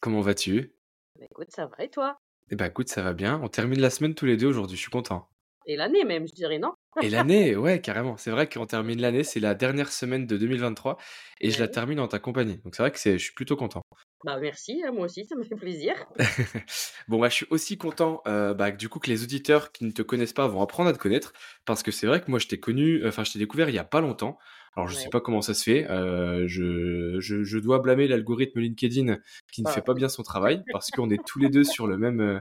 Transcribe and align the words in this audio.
Comment 0.00 0.22
vas-tu? 0.22 0.74
Bah, 1.18 1.26
écoute, 1.30 1.50
ça 1.50 1.66
va 1.66 1.84
et 1.84 1.90
toi? 1.90 2.18
Eh 2.50 2.56
ben 2.56 2.64
écoute, 2.66 2.88
ça 2.88 3.02
va 3.02 3.12
bien. 3.12 3.40
On 3.40 3.46
termine 3.48 3.78
la 3.80 3.88
semaine 3.88 4.16
tous 4.16 4.26
les 4.26 4.36
deux 4.36 4.48
aujourd'hui, 4.48 4.76
je 4.76 4.82
suis 4.82 4.90
content. 4.90 5.30
Et 5.66 5.76
l'année 5.76 6.04
même, 6.06 6.26
je 6.26 6.32
dirais, 6.34 6.58
non? 6.58 6.72
Et 7.00 7.10
l'année, 7.10 7.56
ouais, 7.56 7.80
carrément. 7.82 8.16
C'est 8.16 8.30
vrai 8.30 8.48
qu'on 8.48 8.66
termine 8.66 9.00
l'année, 9.00 9.22
c'est 9.24 9.40
la 9.40 9.54
dernière 9.54 9.92
semaine 9.92 10.26
de 10.26 10.36
2023 10.38 10.96
et 11.40 11.50
je 11.50 11.58
la 11.60 11.68
Ouais. 11.68 11.68
termine 11.68 12.00
en 12.00 12.08
ta 12.08 12.18
compagnie. 12.18 12.56
Donc 12.58 12.74
c'est 12.74 12.82
vrai 12.82 12.90
que 12.92 12.98
c'est, 12.98 13.18
je 13.18 13.24
suis 13.24 13.34
plutôt 13.34 13.56
content. 13.56 13.82
Bah 14.24 14.38
merci, 14.38 14.82
hein, 14.84 14.92
moi 14.92 15.06
aussi, 15.06 15.24
ça 15.24 15.36
me 15.36 15.44
fait 15.44 15.56
plaisir. 15.56 15.94
bon, 17.08 17.18
bah, 17.20 17.28
je 17.28 17.34
suis 17.34 17.46
aussi 17.50 17.76
content 17.78 18.22
euh, 18.26 18.54
bah, 18.54 18.72
que 18.72 18.76
du 18.76 18.88
coup 18.88 18.98
que 18.98 19.08
les 19.10 19.22
auditeurs 19.22 19.72
qui 19.72 19.84
ne 19.84 19.90
te 19.90 20.02
connaissent 20.02 20.32
pas 20.32 20.46
vont 20.48 20.62
apprendre 20.62 20.88
à 20.88 20.92
te 20.92 20.98
connaître 20.98 21.32
parce 21.66 21.82
que 21.82 21.90
c'est 21.90 22.06
vrai 22.06 22.20
que 22.22 22.30
moi 22.30 22.38
je 22.38 22.46
t'ai 22.48 22.58
connu, 22.58 23.06
enfin 23.06 23.22
je 23.24 23.32
t'ai 23.32 23.38
découvert 23.38 23.68
il 23.68 23.74
y 23.74 23.78
a 23.78 23.84
pas 23.84 24.00
longtemps. 24.00 24.38
Alors 24.76 24.88
je 24.88 24.94
sais 24.94 25.04
Ouais. 25.04 25.10
pas 25.10 25.20
comment 25.20 25.40
ça 25.42 25.54
se 25.54 25.62
fait. 25.64 25.90
euh, 25.90 26.44
je, 26.46 27.16
je, 27.18 27.42
je 27.44 27.58
dois 27.58 27.78
blâmer 27.78 28.06
l'algorithme 28.08 28.60
LinkedIn 28.60 29.16
qui 29.52 29.62
ne 29.62 29.68
Ah. 29.68 29.72
fait 29.72 29.82
pas 29.82 29.94
bien 29.94 30.08
son 30.08 30.22
travail 30.22 30.62
parce 30.70 30.90
qu'on 30.90 31.08
est 31.10 31.24
tous 31.26 31.38
les 31.38 31.48
deux 31.48 31.64
sur 31.64 31.86
le 31.86 31.96
même, 31.96 32.20
euh, 32.20 32.38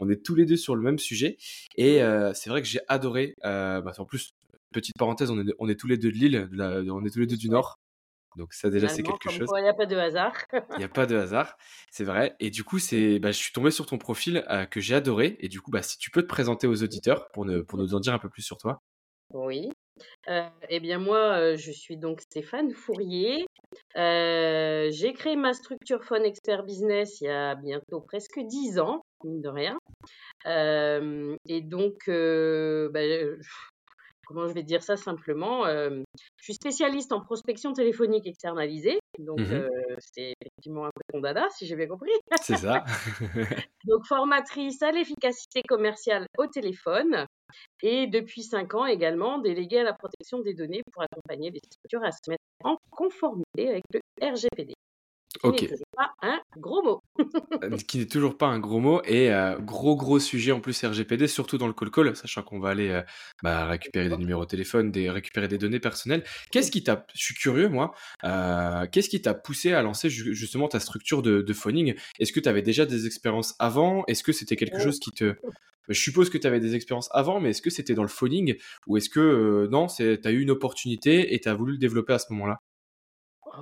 on 0.00 0.08
est 0.10 0.22
tous 0.24 0.34
les 0.34 0.44
deux 0.44 0.56
sur 0.56 0.76
le 0.76 0.82
même 0.82 0.98
sujet. 0.98 1.36
Et 1.76 2.02
euh, 2.02 2.32
c'est 2.34 2.50
vrai 2.50 2.60
que 2.62 2.68
j'ai 2.68 2.80
adoré. 2.88 3.34
bah, 3.42 3.82
en 3.98 4.04
plus, 4.04 4.30
petite 4.72 4.96
parenthèse, 4.98 5.30
on 5.30 5.40
est, 5.40 5.52
on 5.58 5.68
est 5.68 5.76
tous 5.76 5.86
les 5.88 5.96
deux 5.96 6.10
de 6.12 6.16
Lille, 6.16 6.48
de 6.52 6.56
la- 6.56 6.80
on 6.94 7.04
est 7.04 7.10
tous 7.10 7.20
les 7.20 7.26
deux 7.26 7.38
du 7.38 7.48
Nord. 7.48 7.78
Donc 8.36 8.52
ça 8.52 8.68
déjà 8.70 8.88
c'est 8.88 9.02
quelque 9.02 9.30
chose. 9.30 9.48
il 9.56 9.62
n'y 9.62 9.68
a 9.68 9.74
pas 9.74 9.86
de 9.86 9.96
hasard. 9.96 10.34
Il 10.52 10.78
n'y 10.78 10.84
a 10.84 10.88
pas 10.94 11.06
de 11.06 11.16
hasard, 11.16 11.56
c'est 11.90 12.04
vrai. 12.04 12.36
Et 12.38 12.50
du 12.50 12.62
coup, 12.62 12.78
c'est, 12.78 13.18
bah, 13.18 13.32
je 13.32 13.38
suis 13.38 13.52
tombé 13.52 13.70
sur 13.70 13.86
ton 13.86 13.96
profil 13.98 14.44
euh, 14.50 14.66
que 14.66 14.80
j'ai 14.80 14.94
adoré. 14.94 15.36
Et 15.40 15.48
du 15.48 15.60
coup, 15.62 15.70
bah, 15.70 15.82
si 15.82 15.96
tu 15.98 16.10
peux 16.10 16.20
te 16.22 16.28
présenter 16.28 16.66
aux 16.66 16.82
auditeurs 16.82 17.30
pour, 17.32 17.46
ne- 17.46 17.62
pour 17.62 17.78
nous 17.78 17.94
en 17.94 18.00
dire 18.00 18.12
un 18.12 18.18
peu 18.18 18.28
plus 18.28 18.42
sur 18.42 18.58
toi. 18.58 18.78
Oui. 19.32 19.70
Euh, 20.28 20.48
eh 20.68 20.80
bien 20.80 20.98
moi, 20.98 21.38
euh, 21.38 21.56
je 21.56 21.70
suis 21.72 21.96
donc 21.96 22.20
Stéphane 22.20 22.72
Fourier. 22.72 23.46
Euh, 23.96 24.88
j'ai 24.90 25.12
créé 25.12 25.36
ma 25.36 25.52
structure 25.52 26.04
Phone 26.04 26.24
Expert 26.24 26.64
Business 26.64 27.20
il 27.20 27.24
y 27.24 27.30
a 27.30 27.54
bientôt 27.54 28.00
presque 28.00 28.40
10 28.40 28.78
ans, 28.78 29.02
mine 29.24 29.40
de 29.42 29.48
rien. 29.48 29.78
Et 31.46 31.60
donc, 31.62 32.08
bah, 32.08 33.00
comment 34.28 34.46
je 34.46 34.52
vais 34.52 34.62
dire 34.62 34.82
ça 34.82 34.96
simplement 34.96 35.64
euh, 35.66 36.02
Je 36.36 36.44
suis 36.44 36.54
spécialiste 36.54 37.12
en 37.12 37.20
prospection 37.20 37.72
téléphonique 37.72 38.26
externalisée. 38.26 38.98
Donc, 39.18 39.40
Mhm. 39.40 39.52
euh, 39.54 39.68
c'est 39.98 40.34
effectivement 40.40 40.84
un 40.84 40.90
peu 40.94 41.00
ton 41.12 41.20
dada, 41.20 41.48
si 41.50 41.66
j'ai 41.66 41.74
bien 41.76 41.86
compris. 41.88 42.10
C'est 42.42 42.58
ça. 42.58 42.84
Donc, 43.86 44.04
formatrice 44.06 44.82
à 44.82 44.92
l'efficacité 44.92 45.62
commerciale 45.66 46.26
au 46.36 46.46
téléphone 46.46 47.26
et 47.82 48.06
depuis 48.06 48.42
cinq 48.42 48.74
ans 48.74 48.84
également 48.84 49.38
déléguée 49.38 49.78
à 49.80 49.84
la 49.84 49.94
protection 49.94 50.40
des 50.40 50.52
données 50.52 50.82
pour 50.92 51.02
accompagner 51.02 51.50
les 51.50 51.60
structures 51.64 52.04
à 52.04 52.12
se 52.12 52.28
mettre 52.28 52.42
en 52.64 52.76
conformité 52.90 53.70
avec 53.70 53.84
le 53.94 54.00
RGPD. 54.20 54.74
Ce 55.42 55.46
Ok. 55.46 55.62
n'est 55.62 55.68
toujours 55.68 55.86
pas 55.96 56.14
un 56.22 56.40
gros 56.56 56.82
mot. 56.82 57.00
Euh, 57.62 57.76
qui 57.76 57.98
n'est 57.98 58.06
toujours 58.06 58.36
pas 58.36 58.46
un 58.46 58.58
gros 58.58 58.78
mot 58.78 59.02
et 59.04 59.32
euh, 59.32 59.58
gros 59.58 59.96
gros 59.96 60.18
sujet 60.20 60.52
en 60.52 60.60
plus 60.60 60.84
RGPD, 60.84 61.26
surtout 61.26 61.58
dans 61.58 61.66
le 61.66 61.72
call 61.72 61.90
call, 61.90 62.14
sachant 62.16 62.42
qu'on 62.42 62.60
va 62.60 62.70
aller 62.70 62.88
euh, 62.90 63.02
bah, 63.42 63.66
récupérer 63.66 64.08
des 64.08 64.16
numéros 64.16 64.44
de 64.44 64.48
téléphone, 64.50 64.90
des, 64.92 65.10
récupérer 65.10 65.48
des 65.48 65.58
données 65.58 65.80
personnelles. 65.80 66.24
Qu'est-ce 66.52 66.70
qui 66.70 66.82
t'a, 66.84 67.06
je 67.14 67.22
suis 67.22 67.34
curieux 67.34 67.68
moi, 67.68 67.92
euh, 68.24 68.86
qu'est-ce 68.90 69.08
qui 69.08 69.20
t'a 69.20 69.34
poussé 69.34 69.72
à 69.72 69.82
lancer 69.82 70.08
ju- 70.08 70.34
justement 70.34 70.68
ta 70.68 70.78
structure 70.80 71.22
de, 71.22 71.42
de 71.42 71.52
phoning? 71.52 71.94
Est-ce 72.20 72.32
que 72.32 72.40
tu 72.40 72.48
avais 72.48 72.62
déjà 72.62 72.86
des 72.86 73.06
expériences 73.06 73.54
avant? 73.58 74.04
Est-ce 74.06 74.22
que 74.22 74.32
c'était 74.32 74.56
quelque 74.56 74.80
chose 74.80 74.98
qui 75.00 75.10
te... 75.12 75.34
Je 75.88 75.98
suppose 75.98 76.28
que 76.30 76.36
tu 76.38 76.46
avais 76.46 76.60
des 76.60 76.74
expériences 76.74 77.08
avant, 77.12 77.40
mais 77.40 77.50
est-ce 77.50 77.62
que 77.62 77.70
c'était 77.70 77.94
dans 77.94 78.02
le 78.02 78.08
phoning? 78.08 78.56
Ou 78.86 78.98
est-ce 78.98 79.08
que 79.08 79.66
non, 79.70 79.86
tu 79.86 80.02
as 80.22 80.30
eu 80.30 80.40
une 80.42 80.50
opportunité 80.50 81.34
et 81.34 81.40
tu 81.40 81.48
as 81.48 81.54
voulu 81.54 81.72
le 81.72 81.78
développer 81.78 82.12
à 82.12 82.18
ce 82.18 82.26
moment-là? 82.32 82.60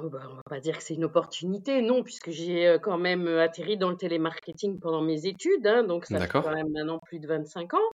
Oh, 0.03 0.09
bah, 0.09 0.23
on 0.31 0.35
va 0.35 0.43
pas 0.49 0.61
dire 0.61 0.77
que 0.77 0.83
c'est 0.83 0.95
une 0.95 1.05
opportunité, 1.05 1.81
non, 1.83 2.03
puisque 2.03 2.31
j'ai 2.31 2.67
euh, 2.67 2.79
quand 2.79 2.99
même 2.99 3.27
euh, 3.27 3.43
atterri 3.43 3.77
dans 3.77 3.91
le 3.91 3.97
télémarketing 3.97 4.79
pendant 4.79 5.03
mes 5.03 5.27
études, 5.27 5.67
hein, 5.67 5.85
donc 5.85 6.07
ça 6.07 6.21
fait 6.21 6.29
quand 6.29 6.55
même 6.55 6.71
maintenant 6.71 6.99
plus 6.99 7.19
de 7.19 7.27
25 7.27 7.75
ans. 7.75 7.91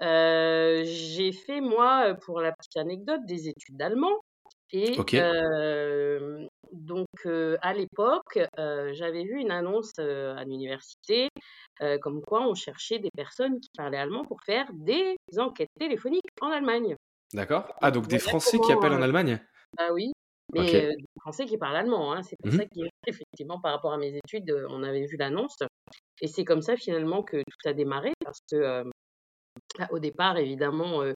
Euh, 0.00 0.82
j'ai 0.84 1.32
fait, 1.32 1.60
moi, 1.60 2.14
pour 2.24 2.40
la 2.40 2.52
petite 2.52 2.76
anecdote, 2.76 3.20
des 3.26 3.48
études 3.48 3.76
d'allemand. 3.76 4.20
Et 4.74 4.96
euh, 5.14 6.46
donc, 6.72 7.06
euh, 7.26 7.58
à 7.60 7.74
l'époque, 7.74 8.40
j'avais 8.56 9.24
vu 9.24 9.38
une 9.38 9.50
annonce 9.50 9.98
à 9.98 10.44
l'université 10.44 11.28
comme 12.00 12.22
quoi 12.22 12.46
on 12.46 12.54
cherchait 12.54 12.98
des 12.98 13.10
personnes 13.14 13.60
qui 13.60 13.68
parlaient 13.76 13.98
allemand 13.98 14.24
pour 14.24 14.40
faire 14.44 14.66
des 14.72 15.16
enquêtes 15.36 15.72
téléphoniques 15.78 16.22
en 16.40 16.48
Allemagne. 16.48 16.96
D'accord. 17.34 17.74
Ah, 17.80 17.90
donc 17.90 18.06
des 18.06 18.18
Français 18.18 18.58
qui 18.58 18.72
appellent 18.72 18.92
en 18.92 19.02
Allemagne? 19.02 19.40
Bah 19.76 19.92
oui, 19.92 20.12
mais 20.52 20.74
Ok. 20.74 20.74
euh, 20.76 20.92
Français 21.20 21.46
qui 21.46 21.58
parlent 21.58 21.76
allemand, 21.76 22.12
hein. 22.12 22.22
C'est 22.22 22.36
pour 22.42 22.52
Mhm. 22.52 22.56
ça 22.56 22.64
qu'effectivement, 22.66 23.60
par 23.60 23.72
rapport 23.72 23.92
à 23.92 23.98
mes 23.98 24.14
études, 24.16 24.50
euh, 24.50 24.66
on 24.70 24.82
avait 24.82 25.06
vu 25.06 25.16
l'annonce. 25.16 25.56
Et 26.22 26.28
c'est 26.28 26.44
comme 26.44 26.62
ça 26.62 26.76
finalement 26.76 27.22
que 27.22 27.38
tout 27.38 27.68
a 27.68 27.72
démarré, 27.74 28.12
parce 28.24 28.40
que 28.50 28.56
euh, 28.56 28.84
ah, 29.78 29.88
au 29.90 29.98
départ, 29.98 30.36
évidemment, 30.38 31.02
euh, 31.02 31.12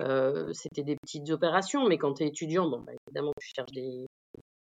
euh, 0.00 0.52
c'était 0.52 0.82
des 0.82 0.96
petites 0.96 1.30
opérations, 1.30 1.86
mais 1.86 1.98
quand 1.98 2.14
tu 2.14 2.24
es 2.24 2.28
étudiant, 2.28 2.68
bon, 2.68 2.80
bah, 2.80 2.92
évidemment, 3.06 3.32
tu 3.40 3.48
cherches 3.54 3.72
des, 3.72 4.06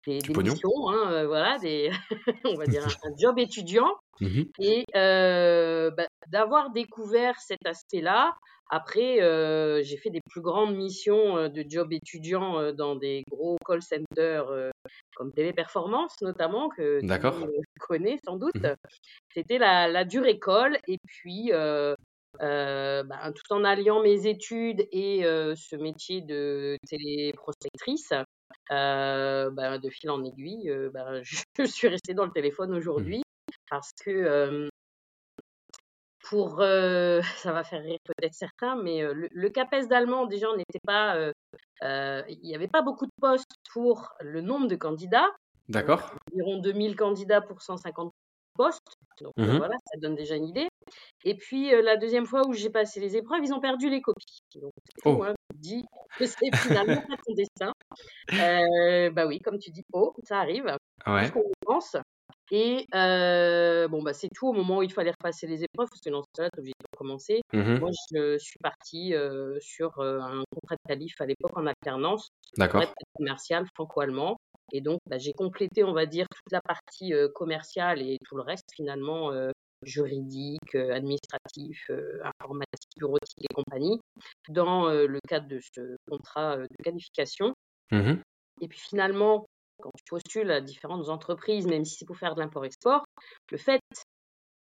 des, 0.07 0.35
missions, 0.35 0.89
hein, 0.89 1.13
euh, 1.13 1.27
voilà, 1.27 1.59
des, 1.59 1.91
on 2.45 2.57
va 2.57 2.67
dire 2.67 2.85
un, 2.87 3.09
un 3.09 3.13
job 3.21 3.39
étudiant. 3.39 3.97
Mhm. 4.21 4.53
Et 4.61 4.85
bah, 4.95 6.09
d'avoir 6.29 6.71
découvert 6.71 7.41
cet 7.41 7.67
aspect-là, 7.67 8.35
après, 8.71 9.21
euh, 9.23 9.83
j'ai 9.83 9.97
fait 9.99 10.11
des 10.11 10.21
plus 10.31 10.41
grandes 10.41 10.75
missions 10.77 11.37
euh, 11.37 11.49
de 11.49 11.65
job 11.69 11.93
étudiant 11.93 12.59
euh, 12.59 12.73
dans 12.73 12.97
des 12.97 13.23
gros 13.31 13.57
call 13.67 13.83
centers 13.83 14.49
euh, 14.49 14.71
comme 15.17 15.33
Téléperformance 15.33 16.17
notamment, 16.23 16.69
que 16.71 16.83
euh, 17.43 17.47
connaît 17.81 18.19
sans 18.25 18.37
doute. 18.37 18.55
Mhm. 18.55 18.75
C'était 19.35 19.59
la, 19.59 19.89
la 19.89 20.05
dure 20.05 20.27
école. 20.27 20.79
Et 20.89 20.99
puis, 21.07 21.51
euh, 21.53 21.95
bah, 22.41 23.33
tout 23.35 23.53
en 23.53 23.65
alliant 23.65 24.03
mes 24.03 24.27
études 24.27 24.87
et 24.93 25.23
ce 25.23 25.77
métier 25.77 26.21
de 26.23 26.77
téléprospectrice, 26.89 28.13
bah, 28.71 29.79
de 29.79 29.91
fil 29.91 30.11
en 30.11 30.25
aiguille, 30.25 30.73
bah, 30.93 31.23
je 31.59 31.65
suis 31.67 31.89
restée 31.89 32.15
dans 32.15 32.25
le 32.27 32.33
téléphone 32.33 32.73
Mhm. 32.97 33.15
aujourd'hui 33.15 33.23
parce 33.71 33.93
que 34.05 34.11
euh, 34.11 34.69
pour, 36.35 36.61
euh, 36.61 37.21
ça 37.49 37.53
va 37.53 37.63
faire 37.63 37.83
rire 37.83 37.99
peut-être 38.05 38.35
certains, 38.35 38.75
mais 38.83 39.03
euh, 39.03 39.15
le, 39.15 39.29
le 39.31 39.51
CAPES 39.51 39.87
d'allemand, 39.89 40.27
déjà, 40.27 40.49
on 40.51 40.57
n'était 40.57 40.81
pas, 40.85 41.17
euh, 41.17 41.31
euh, 41.85 42.23
il 42.29 42.41
n'y 42.43 42.57
avait 42.57 42.67
pas 42.69 42.83
beaucoup 42.83 43.07
de 43.07 43.13
postes 43.21 43.53
pour 43.73 44.11
le 44.21 44.41
nombre 44.41 44.67
de 44.67 44.75
candidats, 44.75 45.29
D'accord. 45.69 46.17
environ 46.33 46.59
2000 46.59 46.97
candidats 46.97 47.41
pour 47.41 47.63
150 47.63 48.11
postes, 48.57 48.81
donc 49.21 49.33
euh, 49.45 49.53
Mhm. 49.53 49.59
voilà, 49.59 49.77
ça 49.93 49.99
donne 50.01 50.17
déjà 50.17 50.35
une 50.37 50.47
idée. 50.49 50.69
Et 51.25 51.37
puis 51.37 51.75
euh, 51.75 51.83
la 51.83 51.97
deuxième 51.97 52.27
fois 52.27 52.47
où 52.49 52.53
j'ai 52.55 52.71
passé 52.71 53.01
les 53.01 53.17
épreuves, 53.17 53.43
ils 53.45 53.55
ont 53.55 53.61
perdu 53.61 53.91
les 53.91 54.03
copies. 54.03 54.41
Donc 54.57 54.73
c'est 55.05 55.11
Oh. 55.11 55.23
hein, 55.25 55.35
dis 55.55 55.85
que 56.19 56.27
c'est 56.27 56.53
finalement 56.63 57.03
pas 57.09 57.17
ton 57.27 57.35
destin. 57.35 57.73
Euh, 58.41 59.11
bah 59.11 59.27
oui, 59.27 59.41
comme 59.41 59.59
tu 59.59 59.71
dis, 59.71 59.85
oh, 59.93 60.15
ça 60.25 60.41
arrive, 60.41 60.77
Ouais. 61.07 61.31
qu'on 61.31 61.41
le 61.41 61.53
pense. 61.67 61.97
Et 62.51 62.87
euh, 62.95 63.89
bon, 63.89 64.03
bah, 64.03 64.13
c'est 64.13 64.29
tout 64.35 64.49
au 64.49 64.53
moment 64.53 64.79
où 64.79 64.83
il 64.83 64.93
fallait 64.93 65.13
repasser 65.13 65.47
les 65.47 65.65
épreuves, 65.65 65.89
parce 65.89 66.01
que 66.01 66.11
dans 66.11 66.23
ce 66.23 66.29
cas-là, 66.35 66.51
t'es 66.51 66.61
obligé 66.61 66.75
de 66.79 66.87
recommencer. 66.93 67.41
Mhm. 67.53 67.79
Moi, 67.79 67.91
je 68.13 68.39
suis 68.39 68.59
partie 68.59 69.15
euh, 69.15 69.59
sur 69.61 69.99
euh, 69.99 70.21
un 70.21 70.45
contrat 70.51 70.77
de 70.77 70.89
qualif 70.89 71.15
à 71.21 71.27
l'époque 71.27 71.57
en 71.57 71.67
alternance, 71.67 72.29
D'accord. 72.57 72.85
commercial 73.15 73.67
franco-allemand. 73.75 74.37
Et 74.73 74.81
donc, 74.81 74.99
bah, 75.09 75.19
j'ai 75.19 75.33
complété, 75.33 75.85
on 75.85 75.93
va 75.93 76.07
dire, 76.07 76.27
toute 76.35 76.53
la 76.53 76.61
partie 76.61 77.13
commerciale 77.35 78.03
et 78.03 78.19
tout 78.25 78.37
le 78.37 78.43
reste, 78.43 78.69
finalement, 78.75 79.31
juridiques, 79.83 80.75
administratifs, 80.75 81.91
informatiques, 82.41 82.91
bureautiques 82.97 83.45
et 83.51 83.55
compagnie, 83.55 84.01
dans 84.49 84.89
le 84.89 85.19
cadre 85.29 85.49
de 85.49 85.61
ce 85.61 85.97
contrat 86.09 86.57
de 86.57 86.83
qualification. 86.83 87.55
Mmh 87.91 88.15
et 88.61 88.69
puis 88.69 88.79
finalement, 88.79 89.47
quand 89.85 89.91
tu 89.99 90.05
postules 90.09 90.51
à 90.51 90.63
différentes 90.63 91.11
entreprises, 91.11 91.67
même 91.67 91.85
si 91.85 91.97
c'est 91.97 92.07
pour 92.07 92.17
faire 92.17 92.35
de 92.35 92.41
l'import-export, 92.41 93.05
le 93.51 93.59
fait 93.59 93.83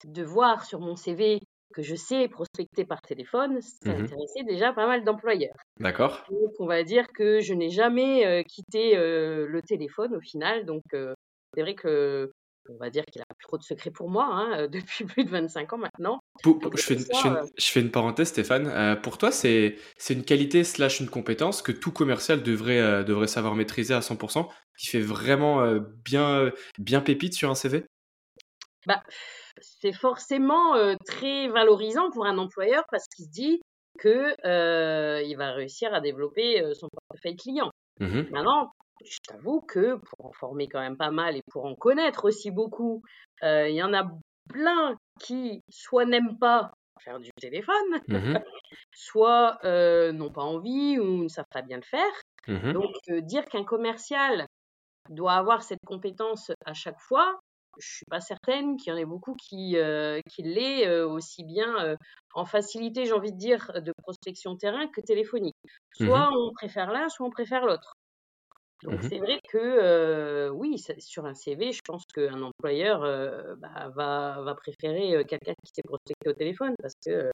de 0.06 0.24
voir 0.24 0.64
sur 0.64 0.80
mon 0.80 0.96
CV 0.96 1.42
que 1.74 1.82
je 1.84 1.94
sais 1.94 2.30
prospecter 2.30 2.86
par 2.86 3.02
téléphone, 3.02 3.60
ça 3.62 3.94
Mmh 3.94 4.04
intéressait 4.04 4.44
déjà 4.48 4.72
pas 4.72 4.88
mal 4.88 5.04
d'employeurs. 5.04 5.58
D'accord. 5.78 6.24
Donc 6.30 6.54
on 6.60 6.66
va 6.66 6.84
dire 6.84 7.06
que 7.14 7.42
je 7.42 7.54
n'ai 7.54 7.70
jamais 7.70 8.26
euh, 8.26 8.44
quitté 8.44 8.98
euh, 8.98 9.46
le 9.46 9.62
téléphone 9.62 10.16
au 10.16 10.22
final. 10.22 10.66
Donc 10.66 10.84
euh, 10.94 11.14
c'est 11.54 11.62
vrai 11.62 11.76
que 11.76 12.32
on 12.70 12.78
va 12.78 12.90
dire 12.90 13.04
qu'il 13.06 13.22
a 13.22 13.26
plus 13.38 13.46
trop 13.46 13.58
de 13.58 13.64
secrets 13.64 13.92
pour 13.92 14.10
moi 14.10 14.26
hein, 14.32 14.68
depuis 14.72 15.04
plus 15.04 15.26
de 15.26 15.30
25 15.30 15.74
ans 15.74 15.78
maintenant. 15.78 16.19
Donc 16.44 16.78
je, 16.78 16.84
fais 16.84 16.94
une, 16.94 17.00
je, 17.00 17.06
ça, 17.06 17.22
fais 17.22 17.28
une, 17.28 17.40
je 17.58 17.66
fais 17.66 17.82
une 17.82 17.92
parenthèse, 17.92 18.30
Stéphane. 18.30 18.68
Euh, 18.68 18.96
pour 18.96 19.18
toi, 19.18 19.32
c'est 19.32 19.76
c'est 19.98 20.14
une 20.14 20.24
qualité 20.24 20.64
slash 20.64 21.00
une 21.00 21.10
compétence 21.10 21.62
que 21.62 21.72
tout 21.72 21.92
commercial 21.92 22.44
devrait, 22.44 22.80
euh, 22.80 23.04
devrait 23.04 23.28
savoir 23.28 23.56
maîtriser 23.56 23.94
à 23.94 24.00
100%, 24.00 24.48
qui 24.78 24.88
fait 24.88 25.02
vraiment 25.02 25.62
euh, 25.62 25.80
bien, 26.06 26.52
bien 26.78 27.02
pépite 27.02 27.34
sur 27.34 27.50
un 27.50 27.56
CV? 27.56 27.86
bah, 28.88 29.04
c'est 29.62 29.92
forcément 29.92 30.74
très 31.06 31.50
valorisant 31.50 32.10
pour 32.12 32.26
un 32.26 32.38
employeur 32.38 32.84
parce 32.90 33.08
qu'il 33.08 33.26
se 33.26 33.30
dit 33.30 33.62
que 34.00 34.34
euh, 34.48 35.22
il 35.22 35.36
va 35.36 35.52
réussir 35.52 35.94
à 35.94 36.00
développer 36.00 36.64
son 36.74 36.88
portefeuille 36.88 37.36
client. 37.36 37.70
Mhm. 38.00 38.30
Maintenant, 38.32 38.72
je 39.06 39.18
t'avoue 39.28 39.60
que 39.60 39.96
pour 39.96 40.28
en 40.28 40.32
former 40.32 40.70
quand 40.70 40.80
même 40.80 40.96
pas 40.96 41.12
mal 41.12 41.36
et 41.36 41.44
pour 41.52 41.66
en 41.66 41.76
connaître 41.76 42.26
aussi 42.26 42.52
beaucoup, 42.52 43.04
il 43.44 43.76
y 43.76 43.84
en 43.84 43.94
a 43.94 44.10
plein 44.50 44.96
qui 45.20 45.62
soit 45.70 46.06
n'aiment 46.06 46.38
pas 46.40 46.74
faire 47.02 47.20
du 47.20 47.30
téléphone, 47.40 48.02
Mhm. 48.08 48.44
soit 48.94 49.60
euh, 49.66 50.12
n'ont 50.12 50.32
pas 50.32 50.44
envie 50.44 51.00
ou 51.00 51.24
ne 51.24 51.28
savent 51.28 51.46
pas 51.52 51.62
bien 51.62 51.78
le 51.78 51.84
faire. 51.84 52.12
Mhm. 52.48 52.74
Donc, 52.74 52.96
euh, 53.10 53.22
dire 53.22 53.46
qu'un 53.46 53.64
commercial 53.66 54.48
doit 55.10 55.34
avoir 55.34 55.64
cette 55.64 55.80
compétence 55.86 56.52
à 56.66 56.74
chaque 56.74 57.00
fois, 57.00 57.40
je 57.80 57.88
suis 57.88 58.06
pas 58.10 58.20
certaine 58.22 58.78
qu'il 58.78 58.92
y 58.92 58.96
en 58.96 59.00
ait 59.00 59.06
beaucoup 59.06 59.36
qui, 59.36 59.78
euh, 59.78 60.20
qui 60.30 60.44
l'aient 60.44 60.88
euh, 60.88 61.08
aussi 61.08 61.44
bien 61.46 61.80
euh, 61.86 61.96
en 62.34 62.46
facilité, 62.46 63.06
j'ai 63.06 63.14
envie 63.14 63.32
de 63.32 63.38
dire, 63.38 63.72
de 63.76 63.94
prospection 64.04 64.56
terrain 64.58 64.88
que 64.88 65.02
téléphonique. 65.02 65.56
Soit 65.94 66.30
on 66.34 66.52
préfère 66.54 66.92
l'un, 66.92 67.10
soit 67.10 67.26
on 67.28 67.30
préfère 67.32 67.66
l'autre. 67.66 67.94
Donc 68.84 69.04
Mhm. 69.04 69.10
c'est 69.10 69.20
vrai 69.20 69.40
que 69.50 69.58
euh, 69.58 70.50
oui, 70.50 70.78
sur 71.00 71.26
un 71.26 71.34
CV, 71.34 71.72
je 71.74 71.82
pense 71.86 72.04
qu'un 72.14 72.42
employeur 72.42 73.04
euh, 73.04 73.56
bah, 73.58 73.90
va, 73.96 74.42
va 74.42 74.56
préférer 74.56 75.26
quelqu'un 75.26 75.54
qui 75.64 75.72
sait 75.76 75.82
prospecter 75.84 76.30
au 76.30 76.34
téléphone 76.34 76.74
parce 76.82 76.94
que 77.06 77.30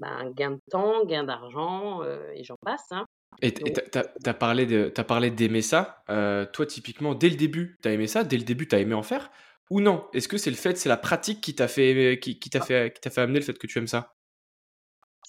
bah, 0.00 0.08
un 0.10 0.30
gain 0.30 0.52
de 0.52 0.60
temps, 0.70 1.04
gain 1.06 1.24
d'argent 1.24 2.02
euh, 2.04 2.30
et 2.34 2.44
j'en 2.44 2.56
passe. 2.64 2.86
Hein. 2.92 3.06
Et 3.42 3.54
t'as- 3.54 4.04
t'as 4.22 4.34
parlé 4.34 4.66
de, 4.66 4.88
t'as 4.94 5.04
parlé 5.04 5.30
d'aimer 5.30 5.62
ça. 5.62 6.04
Toi, 6.52 6.66
typiquement, 6.66 7.14
dès 7.14 7.30
le 7.30 7.36
début, 7.36 7.78
t'as 7.82 7.92
aimé 7.92 8.06
ça? 8.06 8.24
Dès 8.24 8.36
le 8.36 8.44
début, 8.44 8.68
t'as 8.68 8.78
aimé 8.80 8.94
en 8.94 9.02
faire? 9.02 9.30
Ou 9.70 9.80
non? 9.80 10.08
Est-ce 10.12 10.28
que 10.28 10.36
c'est 10.36 10.50
le 10.50 10.56
fait, 10.56 10.76
c'est 10.76 10.88
la 10.88 10.96
pratique 10.96 11.40
qui 11.40 11.54
t'a 11.54 11.68
fait, 11.68 12.18
qui, 12.20 12.38
qui 12.38 12.50
t'a 12.50 12.60
fait, 12.60 12.92
qui 12.94 13.00
t'a 13.00 13.10
fait 13.10 13.20
amener 13.20 13.38
le 13.38 13.44
fait 13.44 13.56
que 13.58 13.66
tu 13.66 13.78
aimes 13.78 13.86
ça? 13.86 14.16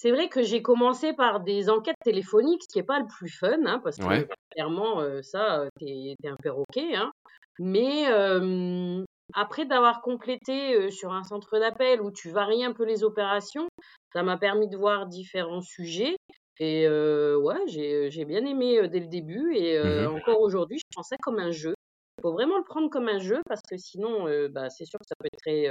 C'est 0.02 0.10
vrai 0.10 0.28
que 0.28 0.42
j'ai 0.42 0.62
commencé 0.62 1.12
par 1.12 1.38
des 1.38 1.70
enquêtes 1.70 1.94
téléphoniques, 2.02 2.64
ce 2.64 2.68
qui 2.72 2.78
n'est 2.78 2.84
pas 2.84 2.98
le 2.98 3.06
plus 3.06 3.28
fun, 3.28 3.64
hein, 3.66 3.80
parce 3.84 3.98
que 3.98 4.04
Ouais. 4.04 4.26
clairement, 4.50 4.98
euh, 4.98 5.22
ça, 5.22 5.60
euh, 5.60 5.68
t'es, 5.78 6.16
un 6.24 6.34
perroquet. 6.42 6.96
Hein. 6.96 7.12
Mais 7.60 8.08
euh, 8.08 9.04
après 9.32 9.64
d'avoir 9.64 10.02
complété 10.02 10.74
euh, 10.74 10.90
sur 10.90 11.12
un 11.12 11.22
centre 11.22 11.56
d'appel 11.56 12.00
où 12.00 12.10
tu 12.10 12.30
varies 12.30 12.64
un 12.64 12.72
peu 12.72 12.84
les 12.84 13.04
opérations, 13.04 13.68
ça 14.12 14.24
m'a 14.24 14.36
permis 14.36 14.66
de 14.66 14.76
voir 14.76 15.06
différents 15.06 15.60
sujets. 15.60 16.16
Et 16.58 16.88
ouais, 16.88 17.60
j'ai, 17.68 18.24
bien 18.24 18.44
aimé 18.44 18.88
dès 18.88 18.98
le 18.98 19.06
début. 19.06 19.54
Et 19.54 19.78
Mhm. 19.78 20.16
encore 20.16 20.40
aujourd'hui, 20.40 20.78
je 20.78 20.84
prends 20.92 21.04
ça 21.04 21.14
comme 21.22 21.38
un 21.38 21.52
jeu. 21.52 21.74
Il 22.18 22.22
faut 22.22 22.32
vraiment 22.32 22.58
le 22.58 22.64
prendre 22.64 22.90
comme 22.90 23.08
un 23.08 23.20
jeu 23.20 23.40
parce 23.48 23.62
que 23.70 23.76
sinon, 23.76 24.24
bah, 24.50 24.68
c'est 24.68 24.84
sûr 24.84 24.98
que 24.98 25.06
ça 25.06 25.14
peut 25.16 25.28
être 25.32 25.38
très 25.38 25.68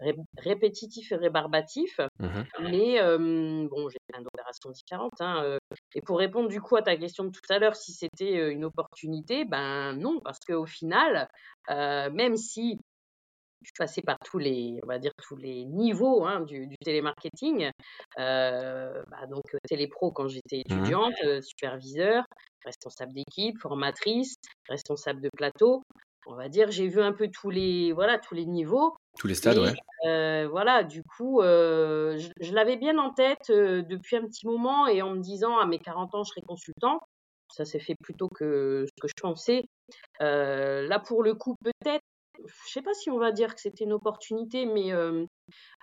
ré- 0.00 0.16
répétitif 0.38 1.12
et 1.12 1.16
rébarbatif. 1.16 2.00
Mhm. 2.18 2.52
Mais 2.60 3.00
euh, 3.00 3.18
bon, 3.70 3.88
j'ai 3.88 3.98
plein 4.08 4.20
d'opérations 4.22 4.70
différentes. 4.70 5.20
Hein, 5.20 5.58
et 5.94 6.02
pour 6.02 6.18
répondre 6.18 6.48
du 6.48 6.60
coup 6.60 6.76
à 6.76 6.82
ta 6.82 6.96
question 6.96 7.24
de 7.24 7.30
tout 7.30 7.40
à 7.50 7.58
l'heure, 7.58 7.76
si 7.76 7.92
c'était 7.92 8.50
une 8.52 8.64
opportunité, 8.64 9.44
ben 9.44 9.94
non, 9.94 10.20
parce 10.20 10.38
qu'au 10.40 10.66
final, 10.66 11.28
euh, 11.70 12.10
même 12.10 12.36
si 12.36 12.78
je 13.62 13.68
suis 13.68 13.72
passée 13.78 14.02
par 14.02 14.18
tous 14.24 14.38
les, 14.38 14.80
on 14.82 14.88
va 14.88 14.98
dire 14.98 15.12
tous 15.22 15.36
les 15.36 15.64
niveaux 15.66 16.24
hein, 16.24 16.40
du, 16.40 16.66
du 16.66 16.76
télémarketing, 16.84 17.70
euh, 18.18 19.02
bah, 19.08 19.26
donc 19.28 19.42
télépro 19.68 20.10
quand 20.10 20.26
j'étais 20.28 20.60
Mhm. 20.68 20.96
étudiante, 20.98 21.14
superviseur, 21.42 22.24
responsable 22.64 23.12
d'équipe, 23.12 23.58
formatrice, 23.60 24.34
responsable 24.68 25.20
de 25.20 25.30
plateau. 25.36 25.82
On 26.26 26.34
va 26.34 26.48
dire, 26.48 26.70
j'ai 26.70 26.88
vu 26.88 27.00
un 27.00 27.12
peu 27.12 27.28
tous 27.28 27.50
les, 27.50 27.92
voilà, 27.92 28.18
tous 28.18 28.34
les 28.34 28.46
niveaux. 28.46 28.94
Tous 29.18 29.26
les 29.26 29.34
stades, 29.34 29.58
Et 29.58 29.60
ouais. 29.60 29.74
euh, 30.06 30.48
voilà, 30.48 30.84
du 30.84 31.02
coup, 31.02 31.40
euh, 31.40 32.16
je, 32.18 32.30
je 32.40 32.52
l'avais 32.54 32.76
bien 32.76 32.96
en 32.98 33.12
tête 33.12 33.50
euh, 33.50 33.82
depuis 33.82 34.16
un 34.16 34.22
petit 34.26 34.46
moment 34.46 34.86
et 34.86 35.02
en 35.02 35.10
me 35.10 35.20
disant 35.20 35.58
à 35.58 35.66
mes 35.66 35.78
40 35.78 36.14
ans, 36.14 36.24
je 36.24 36.30
serai 36.30 36.42
consultant. 36.42 37.00
Ça 37.52 37.64
s'est 37.64 37.80
fait 37.80 37.96
plutôt 38.02 38.28
que 38.28 38.86
ce 38.86 39.00
que 39.02 39.08
je 39.08 39.20
pensais. 39.20 39.64
Là, 40.20 40.98
pour 41.00 41.22
le 41.22 41.34
coup, 41.34 41.54
peut-être, 41.62 42.02
je 42.38 42.72
sais 42.72 42.82
pas 42.82 42.94
si 42.94 43.10
on 43.10 43.18
va 43.18 43.30
dire 43.32 43.54
que 43.54 43.60
c'était 43.60 43.84
une 43.84 43.92
opportunité, 43.92 44.64
mais 44.64 44.90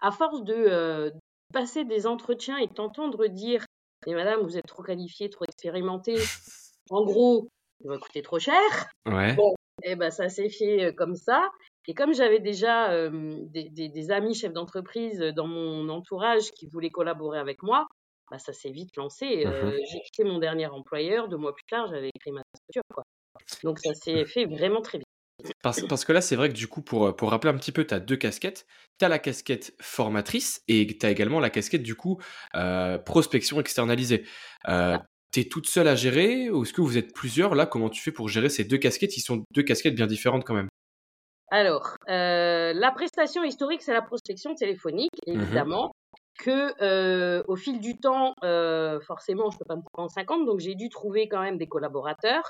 à 0.01 0.11
force 0.11 0.43
de 0.43 1.13
passer 1.53 1.85
des 1.85 2.07
entretiens 2.07 2.57
et 2.57 2.67
t'entendre 2.69 3.27
dire, 3.27 3.65
mais 4.07 4.13
madame, 4.15 4.41
vous 4.41 4.57
êtes 4.57 4.65
trop 4.65 4.81
qualifiée, 4.81 5.29
trop 5.29 5.45
expérimentée, 5.45 6.17
en 6.89 7.03
gros, 7.03 7.49
ça 7.83 7.89
va 7.89 7.97
coûter 7.99 8.23
trop 8.23 8.39
cher. 8.39 8.55
Ouais. 9.05 9.35
Bon, 9.35 9.53
eh 9.83 9.95
ben, 9.95 10.09
ça 10.11 10.29
s'est 10.29 10.49
fait 10.49 10.85
euh, 10.85 10.91
comme 10.93 11.15
ça. 11.15 11.49
Et 11.87 11.93
comme 11.93 12.13
j'avais 12.13 12.39
déjà 12.39 12.91
euh, 12.91 13.37
des, 13.47 13.69
des- 13.69 13.89
des 13.89 14.11
amis 14.11 14.35
chefs 14.35 14.53
d'entreprise 14.53 15.19
dans 15.35 15.47
mon 15.47 15.89
entourage 15.89 16.51
qui 16.51 16.67
voulaient 16.67 16.89
collaborer 16.91 17.39
avec 17.39 17.63
moi, 17.63 17.87
bah, 18.31 18.37
ça 18.39 18.53
s'est 18.53 18.69
vite 18.71 18.95
lancé. 18.95 19.45
Euh, 19.45 19.49
Mhm. 19.61 19.71
j'ai 19.91 19.99
quitté 20.01 20.23
mon 20.23 20.37
dernier 20.39 20.67
employeur. 20.67 21.27
Deux 21.29 21.37
mois 21.37 21.53
plus 21.53 21.65
tard, 21.69 21.87
j'avais 21.87 22.09
écrit 22.15 22.31
ma 22.31 22.41
structure. 22.55 22.83
Quoi. 22.93 23.03
Donc 23.63 23.79
ça 23.79 23.93
s'est 23.95 24.25
fait 24.25 24.45
vraiment 24.45 24.81
très 24.81 24.99
vite. 24.99 25.07
Parce, 25.61 25.81
parce 25.87 26.03
que 26.05 26.11
là, 26.11 26.21
c'est 26.21 26.35
vrai 26.35 26.49
que 26.49 26.53
du 26.53 26.67
coup, 26.67 26.81
pour, 26.81 27.15
pour 27.15 27.31
rappeler 27.31 27.51
un 27.53 27.57
petit 27.57 27.71
peu, 27.71 27.85
tu 27.87 27.93
as 27.93 27.99
deux 27.99 28.17
casquettes. 28.17 28.65
Tu 28.99 29.05
as 29.05 29.09
la 29.09 29.19
casquette 29.19 29.73
formatrice 29.81 30.61
et 30.67 30.85
tu 30.85 31.05
as 31.05 31.09
également 31.11 31.39
la 31.39 31.49
casquette 31.49 31.81
du 31.83 31.95
coup 31.95 32.19
euh, 32.55 32.97
prospection 32.97 33.59
externalisée. 33.59 34.25
Euh, 34.67 34.97
Ça. 35.33 35.33
tu 35.33 35.39
es 35.41 35.49
toute 35.49 35.67
seule 35.67 35.87
à 35.87 35.95
gérer 35.95 36.49
ou 36.49 36.63
est-ce 36.63 36.73
que 36.73 36.81
vous 36.81 36.97
êtes 36.97 37.13
plusieurs? 37.13 37.55
Là 37.55 37.65
Comment 37.65 37.89
tu 37.89 38.01
fais 38.01 38.11
pour 38.11 38.29
gérer 38.29 38.49
ces 38.49 38.63
deux 38.63 38.77
casquettes? 38.77 39.11
Qui 39.11 39.21
sont 39.21 39.43
deux 39.53 39.63
casquettes 39.63 39.95
bien 39.95 40.07
différentes 40.07 40.43
quand 40.45 40.53
même 40.55 40.69
Alors, 41.51 41.95
euh, 42.09 42.73
la 42.73 42.91
prestation 42.91 43.43
historique, 43.43 43.81
c'est 43.81 43.93
la 43.93 44.01
prospection 44.01 44.53
téléphonique, 44.55 45.09
Mhm. 45.27 45.41
évidemment. 45.41 45.91
Que 46.45 46.71
euh, 46.81 47.43
au 47.49 47.57
fil 47.57 47.81
du 47.81 47.97
temps, 47.97 48.33
euh, 48.45 49.01
forcément, 49.01 49.49
je 49.49 49.57
peux 49.57 49.65
pas 49.65 49.75
me 49.75 49.81
en 49.95 50.07
50, 50.07 50.45
donc 50.45 50.61
j'ai 50.61 50.73
dû 50.75 50.87
trouver 50.87 51.27
quand 51.27 51.41
même 51.41 51.57
des 51.57 51.67
collaborateurs. 51.67 52.43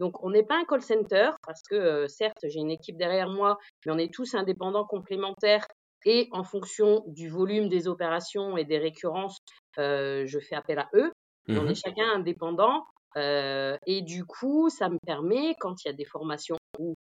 Donc, 0.00 0.24
on 0.24 0.30
n'est 0.30 0.44
pas 0.44 0.56
un 0.58 0.64
call 0.64 0.80
center 0.80 1.30
parce 1.46 1.60
que 1.68 2.06
certes, 2.08 2.38
j'ai 2.44 2.60
une 2.60 2.70
équipe 2.70 2.96
derrière 2.96 3.28
moi, 3.28 3.58
mais 3.84 3.92
on 3.92 3.98
est 3.98 4.12
tous 4.12 4.34
indépendants, 4.34 4.86
complémentaires, 4.86 5.66
et 6.06 6.28
en 6.32 6.42
fonction 6.42 7.02
du 7.06 7.28
volume 7.28 7.68
des 7.68 7.86
opérations 7.86 8.56
et 8.56 8.64
des 8.64 8.78
récurrences, 8.78 9.36
euh, 9.78 10.24
je 10.26 10.38
fais 10.38 10.54
appel 10.54 10.78
à 10.78 10.88
eux. 10.94 11.12
Mais 11.52 11.58
on 11.58 11.68
est 11.68 11.74
chacun 11.74 12.10
indépendant, 12.14 12.84
euh, 13.16 13.76
et 13.86 14.02
du 14.02 14.24
coup, 14.24 14.70
ça 14.70 14.88
me 14.88 14.98
permet, 15.06 15.54
quand 15.60 15.84
il 15.84 15.88
y 15.88 15.90
a 15.90 15.94
des 15.94 16.04
formations 16.04 16.56
ou 16.78 16.94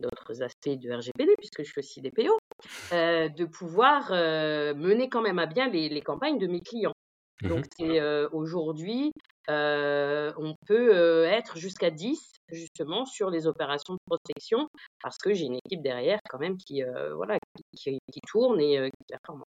d'autres 0.00 0.42
aspects 0.42 0.68
du 0.70 0.92
RGPD, 0.92 1.34
puisque 1.38 1.62
je 1.64 1.72
fais 1.72 1.80
aussi 1.80 2.00
des 2.00 2.10
PO, 2.10 2.38
euh, 2.92 3.28
de 3.28 3.44
pouvoir 3.44 4.10
euh, 4.12 4.74
mener 4.74 5.08
quand 5.08 5.22
même 5.22 5.38
à 5.38 5.46
bien 5.46 5.68
les, 5.68 5.88
les 5.88 6.02
campagnes 6.02 6.38
de 6.38 6.46
mes 6.46 6.60
clients. 6.60 6.92
Donc, 7.44 7.64
Mhm. 7.64 7.68
c'est 7.78 8.00
aujourd'hui, 8.32 9.12
on 9.48 10.54
peut 10.66 11.24
être 11.24 11.58
jusqu'à 11.58 11.90
10 11.90 12.34
justement 12.50 13.04
sur 13.06 13.30
les 13.30 13.46
opérations 13.46 13.94
de 13.94 13.98
prospection 14.06 14.68
parce 15.02 15.18
que 15.18 15.32
j'ai 15.34 15.46
une 15.46 15.58
équipe 15.64 15.82
derrière 15.82 16.18
quand 16.28 16.38
même 16.38 16.56
qui, 16.56 16.82
voilà, 17.14 17.38
qui, 17.56 17.62
qui- 17.76 17.98
qui 18.12 18.20
tourne 18.28 18.60
et 18.60 18.90
qui 18.90 19.04
performe. 19.08 19.42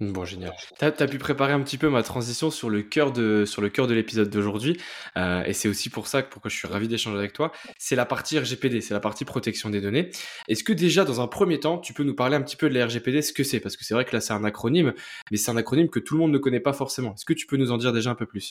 Bon, 0.00 0.24
génial. 0.24 0.52
T'as 0.78 0.92
as 0.96 1.06
pu 1.08 1.18
préparer 1.18 1.52
un 1.52 1.60
petit 1.60 1.76
peu 1.76 1.88
ma 1.88 2.04
transition 2.04 2.52
sur 2.52 2.70
le 2.70 2.82
cœur 2.82 3.10
de, 3.10 3.44
sur 3.44 3.60
le 3.60 3.68
cœur 3.68 3.88
de 3.88 3.94
l'épisode 3.94 4.30
d'aujourd'hui. 4.30 4.76
euh, 5.16 5.42
et 5.42 5.52
c'est 5.52 5.68
aussi 5.68 5.90
pour 5.90 6.06
ça 6.06 6.22
que 6.22 6.30
pourquoi 6.30 6.50
je 6.50 6.56
suis 6.56 6.68
ravi 6.68 6.86
d'échanger 6.86 7.18
avec 7.18 7.32
toi. 7.32 7.50
C'est 7.78 7.96
la 7.96 8.06
partie 8.06 8.38
RGPD, 8.38 8.80
c'est 8.80 8.94
la 8.94 9.00
partie 9.00 9.24
protection 9.24 9.70
des 9.70 9.80
données. 9.80 10.10
Est-ce 10.46 10.62
que 10.62 10.72
déjà, 10.72 11.04
dans 11.04 11.20
un 11.20 11.26
premier 11.26 11.58
temps, 11.58 11.78
tu 11.78 11.94
peux 11.94 12.04
nous 12.04 12.14
parler 12.14 12.36
un 12.36 12.42
petit 12.42 12.56
peu 12.56 12.68
de 12.68 12.74
la 12.74 12.86
RGPD, 12.86 13.22
ce 13.22 13.32
que 13.32 13.42
c'est? 13.42 13.58
Parce 13.58 13.76
que 13.76 13.84
c'est 13.84 13.94
vrai 13.94 14.04
que 14.04 14.12
là, 14.14 14.20
c'est 14.20 14.32
un 14.32 14.44
acronyme, 14.44 14.94
mais 15.32 15.36
c'est 15.36 15.50
un 15.50 15.56
acronyme 15.56 15.88
que 15.88 15.98
tout 15.98 16.14
le 16.14 16.20
monde 16.20 16.32
ne 16.32 16.38
connaît 16.38 16.60
pas 16.60 16.72
forcément. 16.72 17.14
Est-ce 17.14 17.24
que 17.24 17.32
tu 17.32 17.46
peux 17.46 17.56
nous 17.56 17.72
en 17.72 17.76
dire 17.78 17.92
déjà 17.92 18.10
un 18.10 18.14
peu 18.14 18.26
plus? 18.26 18.50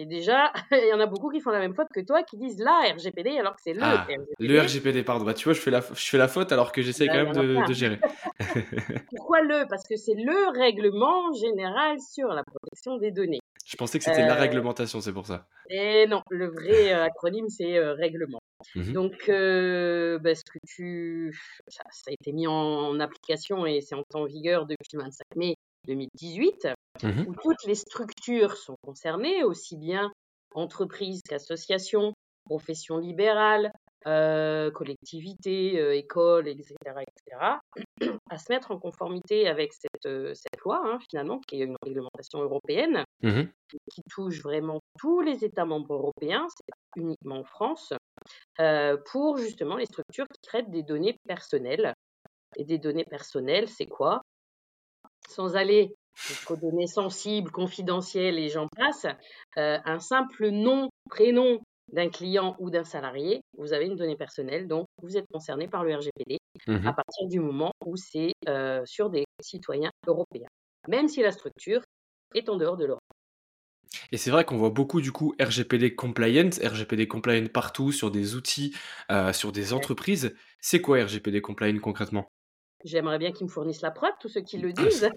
Et 0.00 0.06
déjà, 0.06 0.52
il 0.72 0.88
y 0.88 0.92
en 0.92 1.00
a 1.00 1.06
beaucoup 1.06 1.28
qui 1.28 1.40
font 1.40 1.50
la 1.50 1.58
même 1.58 1.74
faute 1.74 1.88
que 1.92 1.98
toi, 2.00 2.22
qui 2.22 2.36
disent 2.38 2.60
la 2.60 2.92
RGPD 2.94 3.36
alors 3.36 3.56
que 3.56 3.62
c'est 3.64 3.72
le 3.72 3.80
Ah, 3.82 4.04
RGPD. 4.04 4.24
le 4.38 4.60
RGPD, 4.60 5.02
pardon. 5.02 5.24
Bah, 5.24 5.34
tu 5.34 5.42
vois, 5.44 5.54
je 5.54 5.60
fais 5.60 5.72
la, 5.72 5.80
je 5.80 6.08
fais 6.08 6.18
la 6.18 6.28
faute 6.28 6.52
alors 6.52 6.70
que 6.70 6.82
j'essaie 6.82 7.06
Bah, 7.08 7.14
quand 7.24 7.34
même 7.34 7.62
en 7.62 7.66
de, 7.66 7.72
gérer. 7.74 7.98
Pourquoi 9.16 9.42
le? 9.42 9.66
Parce 9.68 9.86
que 9.88 9.96
c'est 9.96 10.14
le 10.14 10.56
règlement 10.56 11.32
général 11.32 11.96
sur 12.00 12.28
la 12.28 12.44
protection 12.44 12.96
des 12.98 13.10
données. 13.10 13.40
Je 13.66 13.76
pensais 13.76 13.98
que 13.98 14.04
c'était 14.04 14.24
la 14.24 14.36
Euh, 14.36 14.40
réglementation, 14.40 15.00
c'est 15.00 15.12
pour 15.12 15.26
ça. 15.26 15.46
Et 15.68 16.06
non, 16.06 16.22
le 16.30 16.46
vrai 16.46 16.92
euh, 16.94 17.04
acronyme, 17.04 17.48
c'est 17.48 17.76
euh, 17.76 17.94
règlement. 17.94 18.38
Mhm. 18.76 18.92
Donc, 18.92 19.28
euh, 19.28 20.18
bah, 20.20 20.32
que 20.32 20.58
tu... 20.66 21.36
ça, 21.66 21.82
ça 21.90 22.10
a 22.10 22.12
été 22.12 22.32
mis 22.32 22.46
en, 22.46 22.52
en 22.52 23.00
application 23.00 23.66
et 23.66 23.80
c'est 23.80 23.94
entré 23.96 24.18
en 24.20 24.24
vigueur 24.24 24.64
depuis 24.66 24.88
le 24.94 25.00
25 25.02 25.22
mai 25.36 25.54
2018, 25.88 26.68
Mhm. 27.02 27.26
où 27.26 27.34
toutes 27.42 27.64
les 27.66 27.76
structures 27.76 28.56
sont 28.58 28.76
concernées, 28.82 29.44
aussi 29.44 29.76
bien 29.78 30.12
entreprises 30.54 31.22
qu'associations, 31.28 32.14
professions 32.46 32.98
libérales, 32.98 33.72
euh, 34.06 34.70
collectivités, 34.70 35.80
euh, 35.80 35.94
écoles, 35.96 36.48
etc., 36.48 37.02
etc., 37.02 37.60
à 38.30 38.38
se 38.38 38.52
mettre 38.52 38.70
en 38.70 38.78
conformité 38.78 39.48
avec 39.48 39.72
cette, 39.74 40.06
euh, 40.06 40.34
cette 40.34 40.60
loi, 40.64 40.80
hein, 40.84 40.98
finalement, 41.10 41.40
qui 41.40 41.60
est 41.60 41.64
une 41.66 41.76
réglementation 41.84 42.40
européenne 42.42 43.04
Mhm. 43.22 43.52
qui 43.90 44.02
touche 44.10 44.42
vraiment 44.42 44.80
tous 44.98 45.20
les 45.20 45.44
États 45.44 45.66
membres 45.66 45.94
européens, 45.94 46.46
c'est 46.50 46.66
pas 46.70 47.02
uniquement 47.02 47.40
en 47.40 47.44
France, 47.44 47.92
pour 49.12 49.38
justement 49.38 49.76
les 49.76 49.86
structures 49.86 50.26
qui 50.32 50.40
traitent 50.42 50.70
des 50.70 50.82
données 50.82 51.16
personnelles. 51.28 51.94
Et 52.56 52.64
des 52.64 52.78
données 52.78 53.04
personnelles, 53.04 53.68
c'est 53.68 53.86
quoi? 53.86 54.22
Sans 55.28 55.56
aller 55.56 55.94
jusqu'aux 56.28 56.56
données 56.56 56.86
sensibles, 56.86 57.50
confidentielles 57.50 58.38
et 58.38 58.48
j'en 58.48 58.66
passe, 58.76 59.06
euh, 59.56 59.78
un 59.84 59.98
simple 60.00 60.48
nom, 60.50 60.88
prénom 61.10 61.60
d'un 61.92 62.10
client 62.10 62.54
ou 62.58 62.70
d'un 62.70 62.84
salarié, 62.84 63.40
vous 63.56 63.72
avez 63.72 63.86
une 63.86 63.96
donnée 63.96 64.16
personnelle, 64.16 64.68
donc 64.68 64.86
vous 65.02 65.16
êtes 65.16 65.24
concerné 65.32 65.68
par 65.68 65.84
le 65.84 65.94
RGPD 65.94 66.38
Mhm. 66.66 66.88
à 66.88 66.92
partir 66.92 67.28
du 67.28 67.40
moment 67.40 67.72
où 67.86 67.96
c'est 67.96 68.32
euh, 68.48 68.82
sur 68.84 69.08
des 69.10 69.24
citoyens 69.40 69.90
européens, 70.06 70.48
même 70.88 71.08
si 71.08 71.22
la 71.22 71.32
structure 71.32 71.80
est 72.34 72.48
en 72.50 72.56
dehors 72.56 72.76
de 72.76 72.84
l'Europe. 72.86 73.00
Et 74.12 74.16
c'est 74.18 74.30
vrai 74.30 74.44
qu'on 74.44 74.56
voit 74.58 74.70
beaucoup 74.70 75.00
du 75.00 75.12
coup 75.12 75.34
RGPD 75.40 75.94
compliant, 75.94 76.50
RGPD 76.62 77.08
compliant 77.08 77.46
partout 77.48 77.92
sur 77.92 78.10
des 78.10 78.34
outils, 78.34 78.74
euh, 79.10 79.32
sur 79.32 79.52
des 79.52 79.72
entreprises. 79.72 80.34
C'est 80.60 80.80
quoi 80.80 81.02
RGPD 81.04 81.40
compliant 81.40 81.78
concrètement? 81.80 82.28
J'aimerais 82.84 83.18
bien 83.18 83.32
qu'ils 83.32 83.46
me 83.46 83.50
fournissent 83.50 83.82
la 83.82 83.90
preuve, 83.90 84.12
tous 84.20 84.28
ceux 84.28 84.40
qui 84.42 84.58
le 84.58 84.72
disent. 84.72 85.10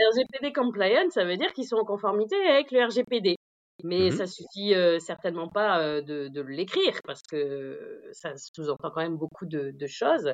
RGPD 0.00 0.52
compliant, 0.54 1.10
ça 1.10 1.24
veut 1.24 1.36
dire 1.36 1.52
qu'ils 1.52 1.66
sont 1.66 1.76
en 1.76 1.84
conformité 1.84 2.36
avec 2.36 2.70
le 2.70 2.84
RGPD. 2.84 3.36
Mais 3.84 4.10
Mhm. 4.10 4.16
ça 4.16 4.26
suffit 4.26 4.74
euh, 4.74 4.98
certainement 4.98 5.46
pas 5.48 5.80
euh, 5.80 6.00
de, 6.02 6.26
de 6.28 6.40
l'écrire 6.40 6.98
parce 7.04 7.22
que 7.22 8.02
ça 8.12 8.32
sous-entend 8.36 8.90
quand 8.90 9.02
même 9.02 9.16
beaucoup 9.16 9.46
de, 9.46 9.70
de 9.70 9.86
choses. 9.86 10.32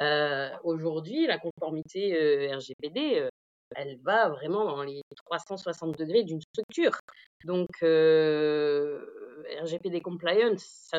Euh, 0.00 0.48
Aujourd'hui, 0.64 1.26
la 1.26 1.38
conformité 1.38 2.48
RGPD, 2.54 3.28
elle 3.74 3.98
va 4.02 4.30
vraiment 4.30 4.64
dans 4.64 4.82
les 4.82 5.02
360 5.26 5.98
degrés 5.98 6.22
d'une 6.22 6.40
structure. 6.40 6.96
Donc, 7.44 7.68
RGPD 9.62 10.00
compliant, 10.00 10.54
ça, 10.56 10.98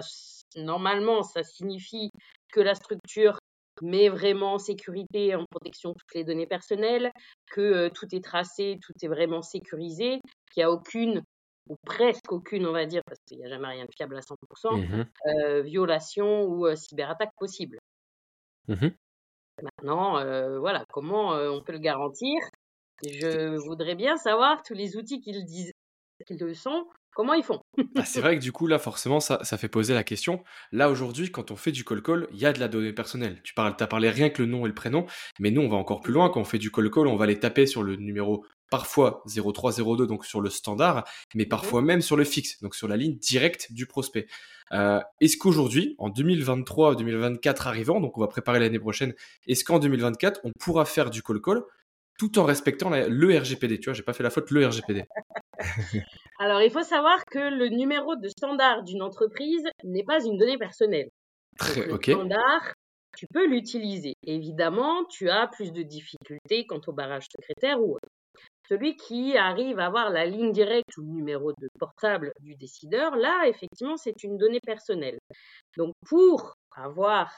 normalement, 0.56 1.24
ça 1.24 1.42
signifie 1.44 2.12
que 2.54 2.60
la 2.60 2.76
structure 2.76 3.40
met 3.82 4.10
vraiment 4.10 4.54
en 4.54 4.58
sécurité, 4.60 5.36
en 5.36 5.46
protection 5.50 5.94
toutes 5.94 6.14
les 6.16 6.24
données 6.24 6.48
personnelles, 6.48 7.12
que 7.52 7.62
euh, 7.62 7.90
tout 7.90 8.08
est 8.14 8.24
tracé, 8.24 8.80
tout 8.82 8.94
est 9.02 9.08
vraiment 9.08 9.42
sécurisé, 9.42 10.20
qu'il 10.52 10.62
n'y 10.62 10.64
a 10.64 10.72
aucune, 10.72 11.24
ou 11.70 11.76
presque 11.86 12.32
aucune, 12.32 12.66
on 12.66 12.72
va 12.74 12.86
dire, 12.86 13.02
parce 13.06 13.20
qu'il 13.28 13.38
n'y 13.40 13.46
a 13.46 13.50
jamais 13.50 13.68
rien 13.70 13.86
de 13.86 13.92
fiable 13.96 14.18
à 14.18 14.22
100%, 14.22 14.78
Mhm. 14.78 15.12
euh, 15.28 15.62
violation 15.62 16.44
ou 16.46 16.68
euh, 16.68 16.76
cyberattaque 16.76 17.32
possible. 17.38 17.80
Mhm. 18.68 18.98
Maintenant, 19.62 20.24
voilà, 20.60 20.86
comment 20.92 21.30
on 21.32 21.62
peut 21.64 21.72
le 21.74 21.80
garantir? 21.80 22.40
Je 23.04 23.58
voudrais 23.58 23.96
bien 23.96 24.18
savoir 24.18 24.62
tous 24.64 24.74
les 24.76 24.98
outils 24.98 25.22
qu'ils 25.22 25.46
disent 25.46 25.72
qu'ils 26.26 26.40
le 26.40 26.54
sont, 26.54 26.86
comment 27.14 27.34
ils 27.34 27.44
font 27.44 27.62
Ah, 27.96 28.06
c'est 28.06 28.22
vrai 28.22 28.38
que 28.38 28.42
du 28.42 28.52
coup, 28.52 28.68
là, 28.68 28.80
forcément, 28.80 29.20
ça, 29.20 29.40
ça 29.44 29.58
fait 29.58 29.68
poser 29.68 29.94
la 29.94 30.04
question. 30.04 30.44
Là, 30.72 30.90
aujourd'hui, 30.90 31.32
quand 31.32 31.52
on 31.52 31.56
fait 31.56 31.72
du 31.72 31.84
call-call, 31.84 32.28
il 32.32 32.40
y 32.40 32.46
a 32.46 32.54
de 32.54 32.60
la 32.60 32.68
donnée 32.68 32.94
personnelle. 32.94 33.42
Tu 33.44 33.54
parles, 33.54 33.76
as 33.80 33.88
parlé 33.88 34.10
rien 34.10 34.30
que 34.30 34.42
le 34.42 34.48
nom 34.48 34.66
et 34.66 34.70
le 34.70 34.76
prénom, 34.76 35.06
mais 35.40 35.52
nous, 35.52 35.62
on 35.62 35.70
va 35.70 35.78
encore 35.78 36.02
plus 36.02 36.14
loin. 36.14 36.30
Quand 36.30 36.42
on 36.42 36.46
fait 36.46 36.58
du 36.58 36.72
call-call, 36.72 37.08
on 37.08 37.16
va 37.16 37.26
les 37.26 37.40
taper 37.40 37.66
sur 37.66 37.84
le 37.84 37.96
numéro 37.96 38.46
parfois 38.70 39.24
0302, 39.26 40.08
donc 40.08 40.26
sur 40.26 40.42
le 40.42 40.50
standard, 40.50 41.08
mais 41.36 41.46
parfois 41.46 41.82
même 41.82 42.02
sur 42.02 42.18
le 42.18 42.26
fixe, 42.26 42.62
donc 42.62 42.76
sur 42.76 42.88
la 42.88 42.98
ligne 42.98 43.18
directe 43.18 43.72
du 43.72 43.86
prospect. 43.86 44.28
Euh, 44.74 45.00
est-ce 45.22 45.38
qu'aujourd'hui, 45.38 45.96
en 45.98 46.10
2023-2024 46.10 47.68
arrivant, 47.68 48.02
donc 48.02 48.18
on 48.18 48.22
va 48.22 48.28
préparer 48.28 48.60
l'année 48.60 48.80
prochaine, 48.80 49.14
est-ce 49.48 49.64
qu'en 49.64 49.80
2024, 49.80 50.42
on 50.44 50.52
pourra 50.60 50.84
faire 50.86 51.10
du 51.10 51.24
call-call 51.24 51.64
tout 52.18 52.40
en 52.40 52.44
respectant 52.44 52.90
la- 52.90 53.08
le 53.08 53.38
RGPD 53.38 53.80
Tu 53.80 53.86
vois, 53.86 53.94
j'ai 53.94 54.04
pas 54.04 54.14
fait 54.14 54.24
la 54.24 54.30
faute, 54.30 54.52
le 54.52 54.66
RGPD. 54.66 55.06
Alors, 56.40 56.62
il 56.62 56.72
faut 56.72 56.84
savoir 56.84 57.24
que 57.32 57.40
le 57.40 57.70
numéro 57.70 58.16
de 58.16 58.28
standard 58.28 58.84
d'une 58.84 59.02
entreprise 59.02 59.64
n'est 59.84 60.04
pas 60.04 60.24
une 60.24 60.38
donnée 60.38 60.58
personnelle. 60.58 61.10
Donc, 61.60 61.70
Très, 61.74 61.88
le 61.88 61.94
ok. 61.94 62.04
standard, 62.12 62.74
tu 63.18 63.26
peux 63.34 63.48
l'utiliser. 63.48 64.14
Évidemment, 64.24 65.06
tu 65.06 65.30
as 65.30 65.48
plus 65.48 65.72
de 65.72 65.82
difficultés 65.82 66.68
quant 66.68 66.82
au 66.86 66.94
barrage 66.94 67.26
secrétaire 67.36 67.82
ou 67.82 67.94
autre. 67.96 68.08
Celui 68.70 68.96
qui 68.98 69.38
arrive 69.38 69.80
à 69.80 69.86
avoir 69.88 70.10
la 70.10 70.26
ligne 70.26 70.52
directe 70.52 70.98
ou 70.98 71.02
le 71.02 71.08
numéro 71.08 71.52
de 71.54 71.70
portable 71.80 72.32
du 72.42 72.56
décideur, 72.56 73.16
là, 73.16 73.48
effectivement, 73.48 73.98
c'est 73.98 74.24
une 74.24 74.38
donnée 74.38 74.60
personnelle. 74.60 75.18
Donc, 75.78 75.94
pour 76.06 76.54
avoir 76.76 77.34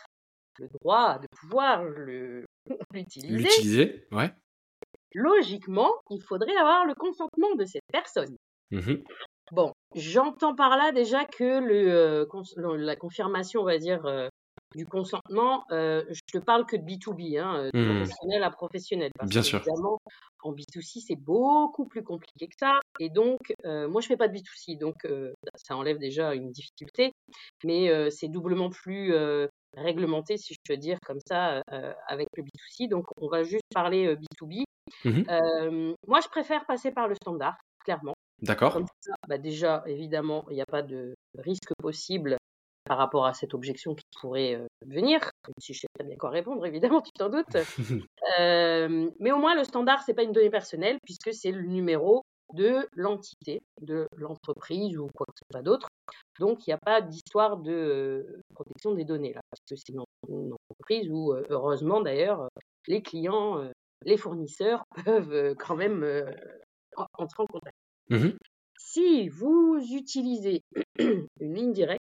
le 0.58 0.68
droit 0.82 1.20
de 1.20 1.28
pouvoir 1.40 1.84
L'utiliser, 2.94 4.08
ouais. 4.12 4.32
Logiquement, 5.14 5.92
il 6.10 6.22
faudrait 6.22 6.56
avoir 6.56 6.86
le 6.86 6.94
consentement 6.96 7.56
de 7.56 7.66
cette 7.66 7.84
personne. 7.92 8.36
Mhm. 8.72 9.04
Bon, 9.52 9.74
j'entends 9.96 10.56
par 10.56 10.78
là 10.78 10.92
déjà 10.92 11.26
que 11.26 11.60
le, 11.60 11.92
euh, 11.92 12.78
la 12.78 12.96
confirmation, 12.96 13.62
on 13.62 13.66
va 13.66 13.80
dire, 13.80 14.06
euh, 14.06 14.28
du 14.76 14.86
consentement, 14.86 15.66
euh, 15.72 16.06
je 16.10 16.22
te 16.32 16.38
parle 16.38 16.68
que 16.68 16.76
de 16.78 16.84
B2B, 16.84 17.40
hein, 17.40 17.56
euh, 17.58 17.70
de 17.74 17.80
Hmm. 17.80 17.96
professionnel 17.96 18.44
à 18.44 18.52
professionnel. 18.52 19.10
Parce 19.18 19.32
Bien 19.32 19.42
que, 19.42 19.48
sûr. 19.48 19.60
Évidemment, 19.60 19.98
en 20.44 20.54
B2C, 20.54 21.02
c'est 21.02 21.16
beaucoup 21.16 21.88
plus 21.88 22.04
compliqué 22.04 22.48
que 22.48 22.56
ça. 22.60 22.80
Et 23.00 23.10
donc, 23.10 23.40
moi, 23.66 24.02
je 24.02 24.08
fais 24.08 24.18
pas 24.18 24.28
de 24.28 24.34
B2C, 24.34 24.78
donc 24.78 24.96
ça 25.56 25.76
enlève 25.76 25.98
déjà 25.98 26.36
une 26.36 26.52
difficulté. 26.52 27.12
Mais 27.64 28.10
c'est 28.12 28.28
doublement 28.30 28.70
plus 28.70 29.14
réglementé, 29.76 30.38
si 30.38 30.54
je 30.54 30.60
peux 30.68 30.78
dire, 30.78 30.98
comme 31.06 31.20
ça, 31.28 31.62
avec 32.08 32.28
le 32.38 32.44
B2C. 32.44 32.88
Donc, 32.88 33.06
on 33.18 33.28
va 33.28 33.44
juste 33.44 33.64
parler 33.74 34.06
euh, 34.08 34.16
B2B. 34.16 34.64
Euh, 35.06 35.94
moi, 36.08 36.20
je 36.22 36.28
préfère 36.28 36.66
passer 36.66 36.92
par 36.92 37.08
le 37.08 37.16
standard, 37.16 37.58
clairement. 37.84 38.16
D'accord. 38.42 38.80
Bah 39.28 39.38
déjà, 39.38 39.84
évidemment, 39.86 40.46
il 40.50 40.56
n'y 40.56 40.62
a 40.62 40.66
pas 40.66 40.82
de 40.82 41.14
risque 41.38 41.72
possible 41.82 42.38
par 42.86 42.98
rapport 42.98 43.26
à 43.26 43.34
cette 43.34 43.54
objection 43.54 43.94
qui 43.94 44.06
pourrait 44.20 44.56
euh, 44.56 44.66
venir, 44.86 45.20
même 45.22 45.54
si 45.60 45.74
je 45.74 45.82
sais 45.82 45.88
très 45.94 46.06
bien 46.06 46.16
quoi 46.18 46.30
répondre, 46.30 46.66
évidemment, 46.66 47.02
tu 47.06 47.12
t'en 47.12 47.30
doutes. 47.30 47.58
Euh, 48.40 49.10
mais 49.20 49.32
au 49.32 49.38
moins, 49.38 49.56
le 49.56 49.64
standard, 49.64 50.02
c'est 50.04 50.14
pas 50.14 50.24
une 50.24 50.32
donnée 50.32 50.50
personnelle, 50.50 50.98
puisque 51.04 51.34
c'est 51.34 51.52
le 51.52 51.64
numéro 51.64 52.24
de 52.54 52.88
l'entité, 52.94 53.62
de 53.82 54.08
l'entreprise 54.16 54.98
ou 54.98 55.08
quoi 55.14 55.26
que 55.28 55.40
ce 55.40 55.46
soit 55.52 55.62
d'autre. 55.62 55.88
Donc, 56.40 56.66
il 56.66 56.72
n'y 56.72 56.74
a 56.74 56.80
pas 56.84 57.02
d'histoire 57.02 57.58
de 57.58 58.42
protection 58.56 58.94
des 58.94 59.06
données, 59.06 59.34
là, 59.34 59.42
parce 59.52 59.62
que 59.70 59.76
c'est 59.76 59.94
une, 59.94 60.54
entreprise 60.70 61.10
où, 61.12 61.34
heureusement 61.50 62.02
d'ailleurs, 62.02 62.50
les 62.88 63.02
clients, 63.02 63.64
les 64.06 64.18
fournisseurs 64.18 64.84
peuvent 65.06 65.34
euh, 65.34 65.56
quand 65.56 65.76
même 65.76 66.04
euh, 66.04 66.32
en- 66.98 67.08
entrer 67.14 67.44
en 67.44 67.48
contact. 67.48 67.76
Mhm. 68.10 68.38
Si 68.80 69.30
vous 69.30 69.78
utilisez 69.92 70.62
une 71.00 71.54
ligne 71.54 71.74
directe, 71.74 72.02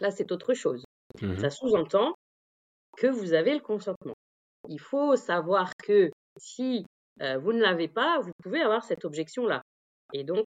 là 0.00 0.10
c'est 0.10 0.30
autre 0.32 0.54
chose. 0.54 0.84
Mhm. 1.20 1.38
Ça 1.38 1.50
sous-entend 1.50 2.14
que 2.96 3.06
vous 3.06 3.32
avez 3.34 3.54
le 3.54 3.60
consentement. 3.60 4.14
Il 4.68 4.80
faut 4.80 5.16
savoir 5.16 5.72
que 5.76 6.10
si 6.38 6.84
euh, 7.22 7.38
vous 7.38 7.52
ne 7.52 7.60
l'avez 7.62 7.88
pas, 7.88 8.20
vous 8.20 8.32
pouvez 8.42 8.60
avoir 8.62 8.84
cette 8.84 9.04
objection-là. 9.04 9.62
Et 10.12 10.24
donc, 10.24 10.46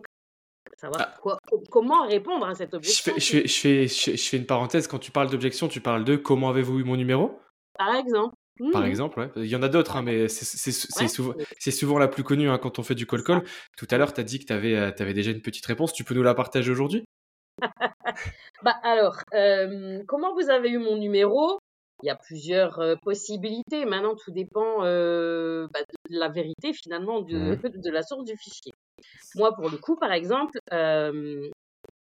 savoir 0.77 1.01
Ah. 1.07 1.17
quoi, 1.21 1.37
comment 1.71 2.05
répondre 2.07 2.45
à 2.47 2.53
cette 2.55 2.71
Je 2.71 2.77
objection. 2.77 3.13
fais, 3.13 3.19
je, 3.19 3.31
fais, 3.31 3.47
je, 3.47 3.59
fais, 3.59 3.87
je, 3.87 4.01
fais- 4.03 4.17
je 4.17 4.29
fais 4.29 4.37
une 4.37 4.45
parenthèse. 4.45 4.87
Quand 4.87 4.99
tu 4.99 5.11
parles 5.11 5.29
d'objection, 5.29 5.67
tu 5.67 5.81
parles 5.81 6.03
de 6.05 6.15
comment 6.15 6.49
avez-vous 6.49 6.79
eu 6.79 6.83
mon 6.83 6.95
numéro? 6.95 7.39
Par 7.77 7.95
exemple. 7.95 8.35
Par 8.71 8.83
Mhm. 8.83 8.89
exemple, 8.89 9.19
ouais. 9.19 9.31
Il 9.37 9.45
y 9.47 9.55
en 9.55 9.63
a 9.63 9.69
d'autres, 9.69 9.95
hein, 9.95 10.01
mais 10.01 10.27
c'est 10.27 11.01
Ouais. 11.01 11.07
souvent, 11.67 11.97
la 11.99 12.07
plus 12.07 12.23
connue 12.23 12.49
hein, 12.49 12.57
quand 12.57 12.79
on 12.79 12.83
fait 12.83 12.95
du 12.95 13.05
call-call. 13.05 13.43
Tout 13.77 13.87
à 13.89 13.97
l'heure, 13.97 14.13
tu 14.13 14.21
as 14.21 14.23
dit 14.23 14.39
que 14.39 14.45
tu 14.45 14.53
avais, 14.53 15.13
déjà 15.13 15.31
une 15.31 15.41
petite 15.41 15.65
réponse. 15.65 15.93
Tu 15.93 16.03
peux 16.03 16.13
nous 16.13 16.23
la 16.23 16.33
partager 16.35 16.71
aujourd'hui? 16.71 17.05
Bah 18.63 18.75
alors, 18.83 19.17
euh, 19.33 20.03
comment 20.07 20.33
vous 20.33 20.49
avez 20.49 20.69
eu 20.69 20.77
mon 20.79 20.97
numéro? 20.97 21.59
Il 22.03 22.07
y 22.07 22.09
a 22.09 22.15
plusieurs 22.15 22.79
euh, 22.79 22.95
possibilités. 23.03 23.85
Maintenant, 23.85 24.15
tout 24.15 24.31
dépend 24.31 24.83
euh, 24.85 25.67
bah, 25.73 25.79
de 26.09 26.17
la 26.17 26.29
vérité 26.29 26.73
finalement 26.73 27.21
de, 27.21 27.35
Mhm. 27.35 27.61
de 27.83 27.91
la 27.91 28.03
source 28.03 28.25
du 28.25 28.35
fichier. 28.37 28.73
Moi, 29.35 29.53
pour 29.53 29.69
le 29.69 29.77
coup, 29.77 29.95
par 29.95 30.11
exemple, 30.11 30.59
euh, 30.73 31.49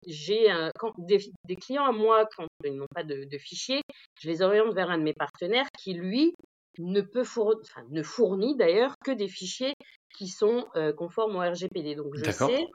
j'ai 0.08 0.48
quand 0.80 0.92
des, 0.98 1.20
des 1.48 1.56
clients 1.56 1.86
à 1.86 1.92
moi, 1.92 2.28
quand 2.36 2.48
ils 2.66 2.76
n'ont 2.76 2.88
pas 2.94 3.04
de, 3.04 3.24
de 3.26 3.38
fichier, 3.38 3.82
je 4.20 4.30
les 4.30 4.42
oriente 4.42 4.74
vers 4.74 4.90
un 4.90 4.98
de 4.98 5.04
mes 5.04 5.14
partenaires 5.14 5.68
qui, 5.78 5.94
lui, 5.94 6.34
ne 6.80 7.02
peut 7.02 7.24
fournir, 7.24 7.60
enfin, 7.64 7.86
ne 7.90 8.02
fournit 8.04 8.56
d'ailleurs 8.56 8.94
que 9.04 9.12
des 9.12 9.28
fichiers 9.28 9.74
qui 10.18 10.28
sont 10.28 10.68
euh, 10.76 10.94
conformes 10.94 11.36
au 11.36 11.40
RGPD. 11.40 11.96
Donc, 11.96 12.16
je 12.16 12.24
sais 12.48 12.66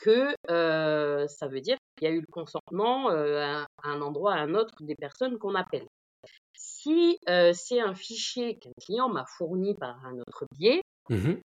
que 0.00 0.34
euh, 0.50 1.26
ça 1.28 1.48
veut 1.48 1.60
dire 1.60 1.76
qu'il 1.96 2.08
y 2.08 2.10
a 2.10 2.14
eu 2.14 2.20
le 2.20 2.32
consentement 2.32 3.10
euh, 3.10 3.40
à, 3.42 3.66
à 3.82 3.88
un 3.90 4.00
endroit 4.00 4.34
à 4.34 4.38
un 4.38 4.54
autre 4.54 4.74
des 4.80 4.94
personnes 4.94 5.38
qu'on 5.38 5.54
appelle. 5.54 5.86
Si 6.54 7.18
euh, 7.28 7.52
c'est 7.54 7.80
un 7.80 7.94
fichier 7.94 8.58
qu'un 8.58 8.70
client 8.80 9.08
m'a 9.08 9.26
fourni 9.36 9.74
par 9.74 10.04
un 10.04 10.18
autre 10.18 10.46
biais, 10.58 10.80
Mhm. 11.08 11.40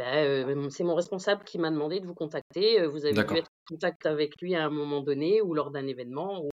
Euh, 0.00 0.68
c'est 0.70 0.84
mon 0.84 0.94
responsable 0.94 1.44
qui 1.44 1.58
m'a 1.58 1.70
demandé 1.70 2.00
de 2.00 2.06
vous 2.06 2.14
contacter. 2.14 2.86
Vous 2.86 3.04
avez 3.04 3.14
dû 3.14 3.20
être 3.20 3.50
en 3.50 3.74
contact 3.74 4.06
avec 4.06 4.40
lui 4.40 4.54
à 4.54 4.64
un 4.64 4.70
moment 4.70 5.02
donné 5.02 5.42
ou 5.42 5.54
lors 5.54 5.70
d'un 5.70 5.86
événement. 5.86 6.42
Ou... 6.42 6.50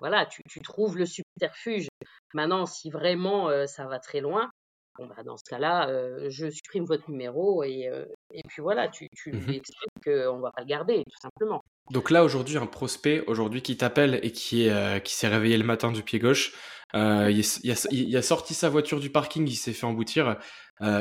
Voilà, 0.00 0.26
tu, 0.26 0.42
tu 0.48 0.60
trouves 0.60 0.96
le 0.96 1.06
subterfuge. 1.06 1.88
Maintenant, 2.34 2.66
si 2.66 2.90
vraiment 2.90 3.48
euh, 3.48 3.66
ça 3.66 3.86
va 3.86 3.98
très 3.98 4.20
loin, 4.20 4.48
bon, 4.96 5.06
bah, 5.06 5.22
dans 5.24 5.36
ce 5.36 5.44
cas-là, 5.50 5.88
euh, 5.88 6.26
je 6.28 6.48
supprime 6.50 6.84
votre 6.84 7.10
numéro 7.10 7.64
et, 7.64 7.90
et 8.32 8.42
puis 8.48 8.62
voilà, 8.62 8.88
tu, 8.88 9.08
tu 9.16 9.30
lui 9.30 9.56
expliques 9.56 10.04
qu'on 10.04 10.36
ne 10.36 10.42
va 10.42 10.52
pas 10.52 10.62
le 10.62 10.68
garder, 10.68 11.02
tout 11.04 11.20
simplement. 11.20 11.62
Donc 11.90 12.10
là, 12.10 12.22
aujourd'hui, 12.22 12.58
un 12.58 12.66
prospect, 12.66 13.24
aujourd'hui, 13.26 13.62
qui 13.62 13.76
t'appelle 13.76 14.20
et 14.22 14.30
qui, 14.30 14.66
est, 14.66 15.02
qui 15.02 15.14
s'est 15.14 15.28
réveillé 15.28 15.56
le 15.56 15.64
matin 15.64 15.90
du 15.90 16.02
pied 16.02 16.18
gauche, 16.18 16.54
il, 16.94 17.00
a, 17.00 17.88
il 17.90 18.16
a 18.16 18.22
sorti 18.22 18.54
sa 18.54 18.68
voiture 18.68 19.00
du 19.00 19.10
parking, 19.10 19.48
il 19.48 19.56
s'est 19.56 19.72
fait 19.72 19.86
emboutir, 19.86 20.36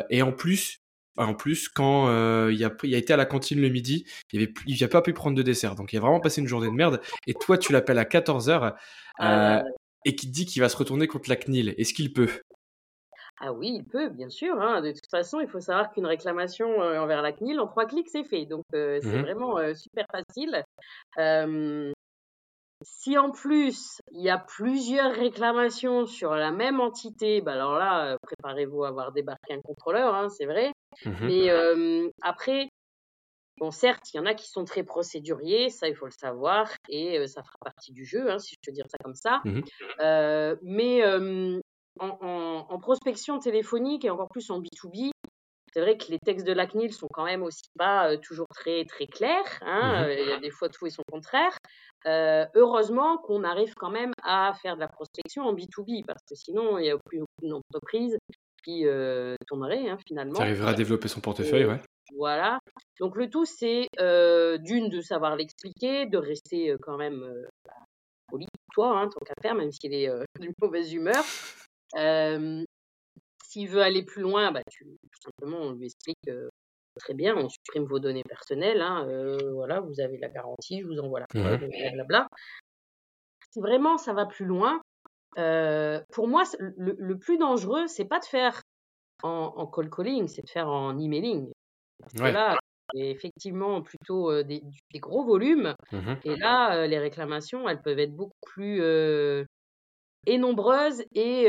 et 0.09 0.21
en 0.21 0.31
plus, 0.31 0.79
en 1.25 1.33
plus, 1.33 1.69
quand 1.69 2.07
euh, 2.09 2.51
il, 2.53 2.63
a, 2.63 2.71
il 2.83 2.93
a 2.95 2.97
été 2.97 3.13
à 3.13 3.17
la 3.17 3.25
cantine 3.25 3.59
le 3.61 3.69
midi, 3.69 4.05
il 4.31 4.41
avait, 4.41 4.53
il 4.65 4.77
n'a 4.79 4.87
pas 4.87 5.01
pu 5.01 5.13
prendre 5.13 5.35
de 5.35 5.41
dessert, 5.43 5.75
donc 5.75 5.93
il 5.93 5.97
a 5.97 5.99
vraiment 5.99 6.19
passé 6.19 6.41
une 6.41 6.47
journée 6.47 6.67
de 6.67 6.73
merde, 6.73 7.01
et 7.25 7.33
toi, 7.33 7.57
tu 7.57 7.73
l'appelles 7.73 7.99
à 7.99 8.05
14h, 8.05 8.75
Ah, 9.19 9.63
et 10.05 10.15
qui 10.15 10.27
te 10.27 10.31
dit 10.31 10.45
qu'il 10.45 10.61
va 10.61 10.69
se 10.69 10.77
retourner 10.77 11.07
contre 11.07 11.29
la 11.29 11.35
CNIL. 11.35 11.75
Est-ce 11.77 11.93
qu'il 11.93 12.13
peut? 12.13 12.29
Ah 13.39 13.53
oui, 13.53 13.71
il 13.75 13.83
peut, 13.83 14.09
bien 14.09 14.29
sûr. 14.29 14.59
hein. 14.61 14.81
De 14.81 14.91
toute 14.91 15.09
façon, 15.11 15.39
il 15.39 15.47
faut 15.47 15.59
savoir 15.59 15.91
qu'une 15.91 16.05
réclamation 16.07 16.81
euh, 16.81 16.99
envers 16.99 17.21
la 17.21 17.31
CNIL, 17.33 17.59
en 17.59 17.67
trois 17.67 17.85
clics, 17.85 18.09
c'est 18.09 18.23
fait. 18.23 18.45
Donc, 18.45 18.63
euh, 18.73 18.99
c'est 19.01 19.09
Mhm. 19.09 19.21
vraiment 19.21 19.57
euh, 19.59 19.73
super 19.75 20.05
facile. 20.11 20.63
Euh, 21.19 21.91
si 22.83 23.17
en 23.17 23.31
plus, 23.31 24.01
il 24.11 24.21
y 24.21 24.29
a 24.29 24.37
plusieurs 24.37 25.13
réclamations 25.13 26.05
sur 26.05 26.35
la 26.35 26.51
même 26.51 26.79
entité, 26.79 27.41
bah 27.41 27.53
alors 27.53 27.73
là, 27.77 28.13
euh, 28.13 28.17
préparez-vous 28.21 28.83
à 28.83 28.89
avoir 28.89 29.11
débarqué 29.11 29.53
un 29.53 29.61
contrôleur, 29.61 30.13
hein, 30.15 30.29
c'est 30.29 30.45
vrai. 30.45 30.71
Mhm. 31.05 31.15
Mais 31.27 31.49
euh, 31.51 32.09
après, 32.21 32.69
bon, 33.59 33.71
certes, 33.71 34.13
il 34.13 34.17
y 34.17 34.19
en 34.19 34.25
a 34.25 34.33
qui 34.35 34.47
sont 34.47 34.65
très 34.65 34.83
procéduriers, 34.83 35.69
ça, 35.69 35.87
il 35.87 35.95
faut 35.95 36.05
le 36.05 36.11
savoir, 36.11 36.71
et 36.89 37.19
euh, 37.19 37.27
ça 37.27 37.43
fera 37.43 37.57
partie 37.63 37.91
du 37.93 38.05
jeu, 38.05 38.31
hein, 38.31 38.39
si 38.39 38.55
je 38.55 38.69
peux 38.69 38.73
dire 38.73 38.85
ça 38.89 38.97
comme 39.03 39.15
ça. 39.15 39.41
Euh, 40.01 40.55
mais 40.63 41.03
en, 41.99 42.07
en- 42.21 42.67
en 42.69 42.79
prospection 42.79 43.39
téléphonique 43.39 44.05
et 44.05 44.09
encore 44.09 44.29
plus 44.29 44.49
en 44.51 44.59
B2B, 44.59 45.11
c'est 45.73 45.81
vrai 45.81 45.97
que 45.97 46.05
les 46.11 46.19
textes 46.19 46.47
de 46.47 46.53
la 46.53 46.67
CNIL 46.67 46.93
sont 46.93 47.07
quand 47.11 47.25
même 47.25 47.43
aussi 47.43 47.63
pas 47.77 48.17
toujours 48.17 48.47
très 48.55 48.85
très 48.85 49.05
clairs. 49.07 49.45
hein, 49.61 50.05
euh, 50.07 50.15
Il 50.19 50.27
y 50.27 50.31
a 50.31 50.39
des 50.39 50.49
fois 50.51 50.69
tout 50.69 50.87
et 50.87 50.89
son 50.89 51.03
contraire. 51.11 51.55
Euh, 52.05 52.45
heureusement 52.55 53.17
qu'on 53.17 53.43
arrive 53.43 53.73
quand 53.75 53.89
même 53.91 54.13
à 54.23 54.53
faire 54.61 54.75
de 54.75 54.79
la 54.81 54.87
prospection 54.87 55.43
en 55.43 55.53
B2B 55.53 56.03
parce 56.07 56.23
que 56.29 56.35
sinon 56.35 56.77
il 56.77 56.83
n'y 56.83 56.89
a 56.91 56.97
plus 57.05 57.21
aucune 57.21 57.53
entreprise 57.53 58.17
qui 58.67 58.85
tournerait 59.47 59.89
hein, 59.89 59.97
finalement. 60.05 60.35
Tu 60.35 60.41
arriveras 60.41 60.71
à 60.71 60.73
développer 60.73 61.07
son 61.07 61.21
portefeuille, 61.21 61.65
ouais. 61.65 61.79
Voilà. 62.15 62.59
Donc 62.99 63.15
le 63.15 63.29
tout, 63.29 63.45
c'est 63.45 63.87
euh, 63.99 64.57
d'une 64.57 64.89
de 64.89 65.01
savoir 65.01 65.35
l'expliquer, 65.35 66.05
de 66.05 66.17
rester 66.17 66.71
euh, 66.71 66.77
quand 66.81 66.97
même 66.97 67.23
euh, 67.23 67.47
bah, 67.65 67.85
poli 68.27 68.47
toi, 68.73 68.99
hein, 68.99 69.09
tant 69.09 69.19
qu'à 69.25 69.33
faire, 69.41 69.55
même 69.55 69.71
s'il 69.71 69.93
est 69.93 70.09
d'une 70.39 70.53
mauvaise 70.61 70.93
humeur. 70.93 71.23
S'il 73.43 73.69
veut 73.69 73.81
aller 73.81 74.03
plus 74.03 74.21
loin, 74.21 74.51
bah, 74.51 74.61
tu, 74.69 74.83
tout 74.85 75.21
simplement, 75.21 75.59
on 75.61 75.71
lui 75.73 75.85
explique 75.85 76.29
très 76.99 77.13
bien, 77.13 77.35
on 77.37 77.47
supprime 77.47 77.85
vos 77.85 77.99
données 77.99 78.23
personnelles. 78.27 78.81
hein, 78.81 79.07
voilà, 79.53 79.79
vous 79.79 79.99
avez 79.99 80.17
la 80.17 80.29
garantie, 80.29 80.81
je 80.81 80.87
vous 80.87 80.99
envoie 80.99 81.19
la 81.19 81.27
preuve, 81.27 81.67
blablabla. 81.67 82.27
Si 83.51 83.61
vraiment 83.61 83.97
ça 83.97 84.13
va 84.13 84.25
plus 84.25 84.45
loin, 84.45 84.81
euh, 85.37 86.01
pour 86.11 86.27
moi, 86.27 86.43
le, 86.59 86.95
le 86.97 87.17
plus 87.17 87.37
dangereux, 87.37 87.87
c'est 87.87 88.05
pas 88.05 88.19
de 88.19 88.25
faire 88.25 88.61
en, 89.23 89.53
en 89.55 89.67
call 89.67 89.89
calling, 89.89 90.27
c'est 90.27 90.43
de 90.43 90.49
faire 90.49 90.67
en 90.69 90.97
emailing. 90.99 91.51
Parce 91.99 92.13
que 92.13 92.33
là, 92.33 92.57
c'est 92.93 93.09
effectivement 93.09 93.81
plutôt 93.81 94.31
euh, 94.31 94.43
des, 94.43 94.61
des 94.93 94.99
gros 94.99 95.25
volumes. 95.25 95.73
Mhm. 95.91 96.17
Et 96.23 96.35
là, 96.35 96.75
euh, 96.75 96.87
les 96.87 96.99
réclamations, 96.99 97.67
elles 97.67 97.81
peuvent 97.81 97.99
être 97.99 98.15
beaucoup 98.15 98.37
plus 98.45 98.81
et 100.25 100.37
nombreuses 100.37 101.03
et 101.15 101.47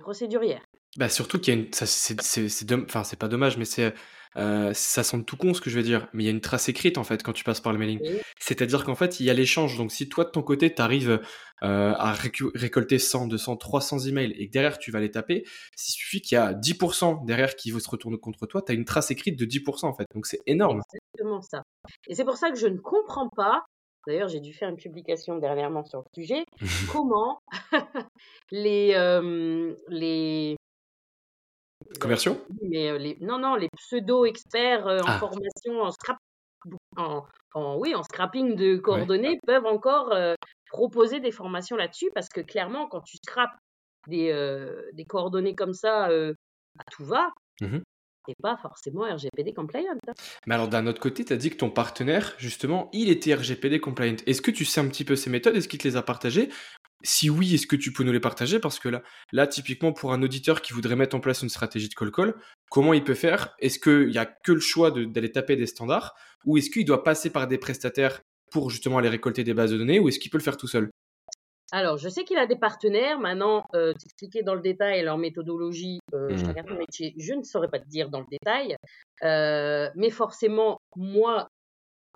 procédurières. 0.00 0.64
Bah 0.98 1.08
surtout 1.08 1.40
qu'il 1.40 1.54
y 1.54 1.56
a 1.56 1.60
une, 1.60 1.72
ça, 1.72 1.86
c'est, 1.86 2.20
c'est, 2.20 2.50
c'est 2.50 2.68
domm- 2.68 2.84
enfin 2.84 3.02
c'est 3.02 3.18
pas 3.18 3.28
dommage, 3.28 3.56
mais 3.56 3.64
c'est, 3.64 3.94
euh, 4.36 4.72
ça 4.74 5.02
semble 5.02 5.24
tout 5.24 5.36
con 5.36 5.54
ce 5.54 5.60
que 5.60 5.70
je 5.70 5.76
veux 5.76 5.82
dire, 5.82 6.08
mais 6.12 6.24
il 6.24 6.26
y 6.26 6.28
a 6.28 6.32
une 6.32 6.40
trace 6.40 6.68
écrite 6.68 6.98
en 6.98 7.04
fait 7.04 7.22
quand 7.22 7.32
tu 7.32 7.44
passes 7.44 7.60
par 7.60 7.72
le 7.72 7.78
mailing. 7.78 8.00
Oui. 8.02 8.20
C'est-à-dire 8.38 8.84
qu'en 8.84 8.94
fait 8.94 9.20
il 9.20 9.26
y 9.26 9.30
a 9.30 9.34
l'échange. 9.34 9.76
Donc 9.76 9.92
si 9.92 10.08
toi 10.08 10.24
de 10.24 10.30
ton 10.30 10.42
côté 10.42 10.74
tu 10.74 10.82
arrives 10.82 11.20
à 11.60 12.12
récu- 12.14 12.50
récolter 12.54 12.98
100, 12.98 13.28
200, 13.28 13.56
300 13.56 14.00
emails 14.00 14.32
et 14.32 14.48
que 14.48 14.52
derrière 14.52 14.78
tu 14.78 14.90
vas 14.90 15.00
les 15.00 15.10
taper, 15.10 15.44
s'il 15.76 15.94
suffit 15.94 16.20
qu'il 16.20 16.34
y 16.36 16.38
a 16.38 16.52
10% 16.52 17.24
derrière 17.24 17.54
qui 17.54 17.70
se 17.70 17.90
retourne 17.90 18.18
contre 18.18 18.46
toi, 18.46 18.62
tu 18.62 18.72
as 18.72 18.74
une 18.74 18.84
trace 18.84 19.10
écrite 19.10 19.38
de 19.38 19.44
10% 19.44 19.86
en 19.86 19.94
fait. 19.94 20.06
Donc 20.14 20.26
c'est 20.26 20.40
énorme. 20.46 20.80
Exactement 20.92 21.42
ça. 21.42 21.62
Et 22.08 22.14
c'est 22.14 22.24
pour 22.24 22.36
ça 22.36 22.50
que 22.50 22.58
je 22.58 22.66
ne 22.66 22.78
comprends 22.78 23.28
pas. 23.28 23.64
D'ailleurs, 24.06 24.28
j'ai 24.28 24.40
dû 24.40 24.52
faire 24.52 24.68
une 24.68 24.76
publication 24.76 25.38
dernièrement 25.38 25.84
sur 25.84 26.00
le 26.00 26.22
sujet. 26.22 26.44
comment 26.92 27.38
les 28.50 28.94
euh, 28.96 29.74
les 29.88 30.56
Commerciaux? 31.98 32.44
Mais 32.62 32.88
euh, 32.90 32.98
les 32.98 33.16
non 33.20 33.38
non 33.38 33.54
les 33.54 33.68
pseudo 33.76 34.24
experts 34.24 34.86
euh, 34.86 35.00
en 35.00 35.06
Ah. 35.08 35.18
formation 35.18 35.80
en 35.82 35.90
scrap 35.90 36.16
en, 36.96 37.24
en- 37.54 37.76
oui 37.78 37.94
en 37.94 38.02
scrapping 38.02 38.54
de 38.54 38.76
coordonnées 38.76 39.38
peuvent 39.46 39.66
encore 39.66 40.12
euh, 40.12 40.34
proposer 40.68 41.20
des 41.20 41.32
formations 41.32 41.76
là-dessus 41.76 42.10
parce 42.14 42.28
que 42.28 42.40
clairement 42.40 42.86
quand 42.88 43.00
tu 43.00 43.16
scrapes 43.24 43.56
des 44.08 44.30
euh, 44.30 44.82
des 44.92 45.04
coordonnées 45.04 45.54
comme 45.54 45.74
ça 45.74 46.08
euh, 46.10 46.34
à 46.78 46.84
tout 46.90 47.04
va 47.04 47.30
Mhm. 47.60 47.82
c'est 48.26 48.34
pas 48.42 48.56
forcément 48.56 49.02
RGPD 49.02 49.52
compliant 49.54 49.92
hein. 50.08 50.12
Mais 50.46 50.54
alors 50.54 50.68
d'un 50.68 50.86
autre 50.86 51.00
côté, 51.00 51.24
tu 51.24 51.32
as 51.32 51.36
dit 51.36 51.50
que 51.50 51.56
ton 51.56 51.70
partenaire, 51.70 52.34
justement, 52.38 52.88
il 52.92 53.08
était 53.10 53.34
RGPD 53.34 53.80
compliant. 53.80 54.16
Est-ce 54.26 54.42
que 54.42 54.50
tu 54.50 54.64
sais 54.64 54.80
un 54.80 54.88
petit 54.88 55.04
peu 55.04 55.14
ces 55.14 55.30
méthodes? 55.30 55.54
Est-ce 55.54 55.68
qu'il 55.68 55.78
te 55.78 55.86
les 55.86 55.96
a 55.96 56.02
partagées? 56.02 56.48
Si 57.02 57.30
oui, 57.30 57.54
est-ce 57.54 57.66
que 57.66 57.76
tu 57.76 57.92
peux 57.92 58.04
nous 58.04 58.12
les 58.12 58.20
partager? 58.20 58.58
Parce 58.60 58.78
que 58.78 58.88
là, 58.88 59.02
là, 59.32 59.46
typiquement, 59.46 59.92
pour 59.92 60.12
un 60.12 60.22
auditeur 60.22 60.62
qui 60.62 60.72
voudrait 60.72 60.96
mettre 60.96 61.16
en 61.16 61.20
place 61.20 61.42
une 61.42 61.48
stratégie 61.48 61.88
de 61.88 61.94
call-call, 61.94 62.34
comment 62.70 62.94
il 62.94 63.04
peut 63.04 63.14
faire? 63.14 63.54
Est-ce 63.58 63.78
qu'il 63.78 64.08
n'y 64.08 64.18
a 64.18 64.26
que 64.26 64.52
le 64.52 64.60
choix 64.60 64.90
de- 64.90 65.04
d'aller 65.04 65.32
taper 65.32 65.56
des 65.56 65.66
standards? 65.66 66.14
Ou 66.44 66.58
est-ce 66.58 66.70
qu'il 66.70 66.84
doit 66.84 67.02
passer 67.02 67.30
par 67.30 67.46
des 67.46 67.58
prestataires 67.58 68.20
pour 68.50 68.70
justement 68.70 68.98
aller 68.98 69.08
récolter 69.08 69.44
des 69.44 69.54
bases 69.54 69.72
de 69.72 69.78
données? 69.78 69.98
Ou 69.98 70.08
est-ce 70.08 70.18
qu'il 70.18 70.30
peut 70.30 70.38
le 70.38 70.42
faire 70.42 70.56
tout 70.56 70.68
seul? 70.68 70.90
Alors, 71.74 71.96
je 71.96 72.10
sais 72.10 72.24
qu'il 72.24 72.36
a 72.36 72.46
des 72.46 72.56
partenaires. 72.56 73.18
Maintenant, 73.18 73.64
euh, 73.74 73.94
t'expliquer 73.94 74.42
dans 74.42 74.54
le 74.54 74.60
détail 74.60 75.02
leur 75.02 75.16
méthodologie, 75.16 76.00
euh, 76.12 76.36
je 76.36 76.74
métier, 76.74 77.14
je 77.16 77.32
ne 77.32 77.42
saurais 77.42 77.68
pas 77.68 77.78
te 77.78 77.88
dire 77.88 78.10
dans 78.10 78.20
le 78.20 78.26
détail. 78.30 78.76
Euh, 79.22 79.88
mais 79.96 80.10
forcément, 80.10 80.78
moi, 80.96 81.48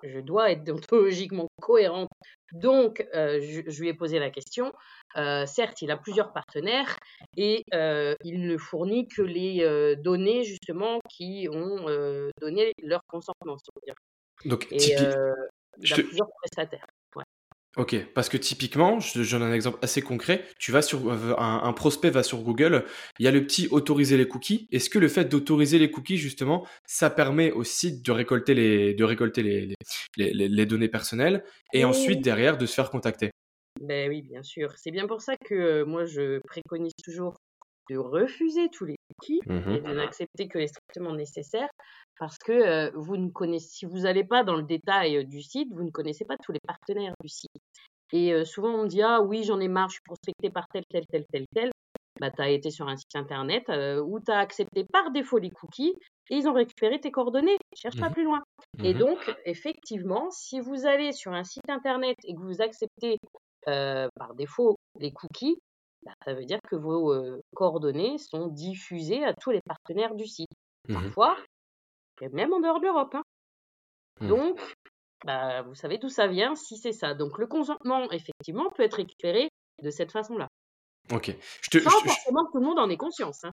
je 0.03 0.19
dois 0.19 0.51
être 0.51 0.63
déontologiquement 0.63 1.47
cohérente. 1.61 2.09
Donc, 2.53 3.05
euh, 3.13 3.39
je, 3.41 3.61
je 3.69 3.81
lui 3.81 3.89
ai 3.89 3.93
posé 3.93 4.19
la 4.19 4.29
question. 4.29 4.71
Euh, 5.17 5.45
certes, 5.45 5.81
il 5.81 5.91
a 5.91 5.97
plusieurs 5.97 6.31
partenaires 6.31 6.97
et 7.35 7.63
euh, 7.73 8.15
il 8.23 8.47
ne 8.47 8.57
fournit 8.57 9.07
que 9.07 9.21
les 9.21 9.95
données, 9.97 10.43
justement, 10.43 10.99
qui 11.09 11.47
ont 11.51 11.85
donné 12.41 12.73
leur 12.81 13.01
consentement. 13.07 13.57
si 13.57 13.69
on 13.69 13.79
veut 13.79 13.85
dire. 13.85 13.95
Donc, 14.45 14.67
Et 14.71 14.93
il 15.79 15.93
a 15.93 15.95
plusieurs 15.95 16.29
prestataires. 16.41 16.87
Ok, 17.77 17.95
parce 18.15 18.27
que 18.27 18.37
typiquement, 18.37 18.99
je 18.99 19.21
je 19.21 19.37
donne 19.37 19.47
un 19.47 19.53
exemple 19.53 19.77
assez 19.83 20.01
concret. 20.01 20.43
Tu 20.57 20.71
vas 20.71 20.81
sur 20.81 21.09
euh, 21.11 21.35
un, 21.37 21.61
un 21.63 21.73
prospect 21.73 22.09
va 22.09 22.23
sur 22.23 22.39
Google, 22.41 22.85
il 23.19 23.25
y 23.25 23.27
a 23.27 23.31
le 23.31 23.45
petit 23.45 23.67
autoriser 23.69 24.17
les 24.17 24.27
cookies. 24.27 24.67
Est-ce 24.71 24.89
que 24.89 24.97
le 24.97 25.07
fait 25.07 25.25
d'autoriser 25.25 25.77
les 25.77 25.91
cookies 25.91 26.17
justement, 26.17 26.65
ça 26.87 27.11
permet 27.11 27.51
au 27.51 27.63
site 27.63 28.03
de 28.03 28.11
récolter 28.11 28.55
les 28.55 28.95
de 28.95 29.03
récolter 29.03 29.43
les 29.43 29.75
les, 30.17 30.33
les- 30.33 30.47
les 30.49 30.65
données 30.65 30.87
personnelles 30.87 31.43
et 31.71 31.85
ensuite 31.85 32.21
derrière 32.23 32.57
de 32.57 32.65
se 32.65 32.73
faire 32.73 32.89
contacter? 32.89 33.29
Ben 33.79 34.09
oui, 34.09 34.21
bien 34.23 34.41
sûr. 34.41 34.73
C'est 34.77 34.91
bien 34.91 35.05
pour 35.07 35.21
ça 35.21 35.35
que 35.37 35.53
euh, 35.53 35.85
moi, 35.85 36.05
je 36.05 36.39
préconise 36.47 36.93
toujours 37.03 37.37
de 37.89 37.97
refuser 37.97 38.69
tous 38.69 38.85
les 38.85 38.95
cookies 39.19 39.41
et 39.69 39.79
de 39.81 39.93
n'accepter 39.93 40.47
que 40.47 40.57
les 40.57 40.67
strictement 40.67 41.13
nécessaires 41.15 41.69
parce 42.19 42.37
que 42.39 42.51
euh, 42.51 42.91
vous 42.95 43.17
ne 43.17 43.29
connaissez, 43.29 43.67
si 43.69 43.85
vous 43.85 43.99
n'allez 43.99 44.23
pas 44.23 44.43
dans 44.43 44.55
le 44.55 44.63
détail 44.63 45.17
euh, 45.17 45.23
du 45.23 45.41
site, 45.41 45.69
vous 45.71 45.83
ne 45.83 45.91
connaissez 45.91 46.25
pas 46.25 46.35
tous 46.43 46.51
les 46.51 46.59
partenaires 46.65 47.13
du 47.21 47.29
site. 47.29 47.51
Et 48.13 48.45
souvent, 48.45 48.69
on 48.69 48.83
me 48.83 48.87
dit 48.87 49.01
Ah 49.01 49.21
oui, 49.21 49.43
j'en 49.43 49.59
ai 49.59 49.67
marre, 49.67 49.89
je 49.89 49.95
suis 49.95 50.01
prospecté 50.05 50.49
par 50.49 50.65
tel, 50.73 50.83
tel, 50.89 51.03
tel, 51.11 51.25
tel, 51.31 51.45
tel. 51.53 51.71
Bah, 52.21 52.31
tu 52.31 52.41
as 52.41 52.49
été 52.49 52.71
sur 52.71 52.87
un 52.87 52.95
site 52.95 53.15
internet 53.15 53.63
où 53.69 54.19
tu 54.21 54.31
as 54.31 54.39
accepté 54.39 54.85
par 54.85 55.11
défaut 55.11 55.37
les 55.39 55.49
cookies 55.51 55.93
et 56.29 56.35
ils 56.37 56.47
ont 56.47 56.53
récupéré 56.53 56.99
tes 57.01 57.11
coordonnées. 57.11 57.57
Cherche 57.75 57.99
pas 57.99 58.09
Mmh 58.09 58.13
plus 58.13 58.23
loin. 58.23 58.41
Et 58.81 58.93
Mmh 58.93 58.97
donc, 58.97 59.35
effectivement, 59.45 60.29
si 60.31 60.59
vous 60.61 60.85
allez 60.85 61.11
sur 61.11 61.33
un 61.33 61.43
site 61.43 61.69
internet 61.69 62.15
et 62.23 62.33
que 62.33 62.39
vous 62.39 62.61
acceptez 62.61 63.17
par 63.65 64.33
défaut 64.35 64.77
les 64.99 65.11
cookies, 65.11 65.57
bah, 66.07 66.13
ça 66.25 66.33
veut 66.33 66.45
dire 66.45 66.59
que 66.69 66.75
vos 66.75 67.13
coordonnées 67.55 68.17
sont 68.17 68.47
diffusées 68.47 69.23
à 69.25 69.33
tous 69.33 69.51
les 69.51 69.61
partenaires 69.61 70.15
du 70.15 70.25
site. 70.27 70.49
Mmh 70.87 70.93
Parfois, 70.93 71.37
et 72.21 72.29
même 72.29 72.53
en 72.53 72.59
dehors 72.61 72.79
de 72.79 72.85
l'Europe. 72.85 73.15
hein. 73.15 73.23
Mmh. 74.21 74.27
Donc, 74.27 74.75
bah, 75.25 75.61
vous 75.63 75.75
savez 75.75 75.97
d'où 75.97 76.09
ça 76.09 76.27
vient 76.27 76.55
si 76.55 76.77
c'est 76.77 76.91
ça. 76.93 77.13
Donc, 77.13 77.37
le 77.37 77.47
consentement, 77.47 78.09
effectivement, 78.11 78.69
peut 78.71 78.83
être 78.83 78.95
récupéré 78.97 79.49
de 79.83 79.89
cette 79.89 80.11
façon-là. 80.11 80.47
OK. 81.11 81.35
Je 81.61 81.69
te 81.69 81.77
Sans 81.79 81.89
je 81.91 82.05
forcément 82.05 82.45
que 82.45 82.51
tout 82.51 82.59
le 82.59 82.65
monde 82.65 82.79
en 82.79 82.89
ait 82.89 82.97
conscience. 82.97 83.43
hein. 83.45 83.51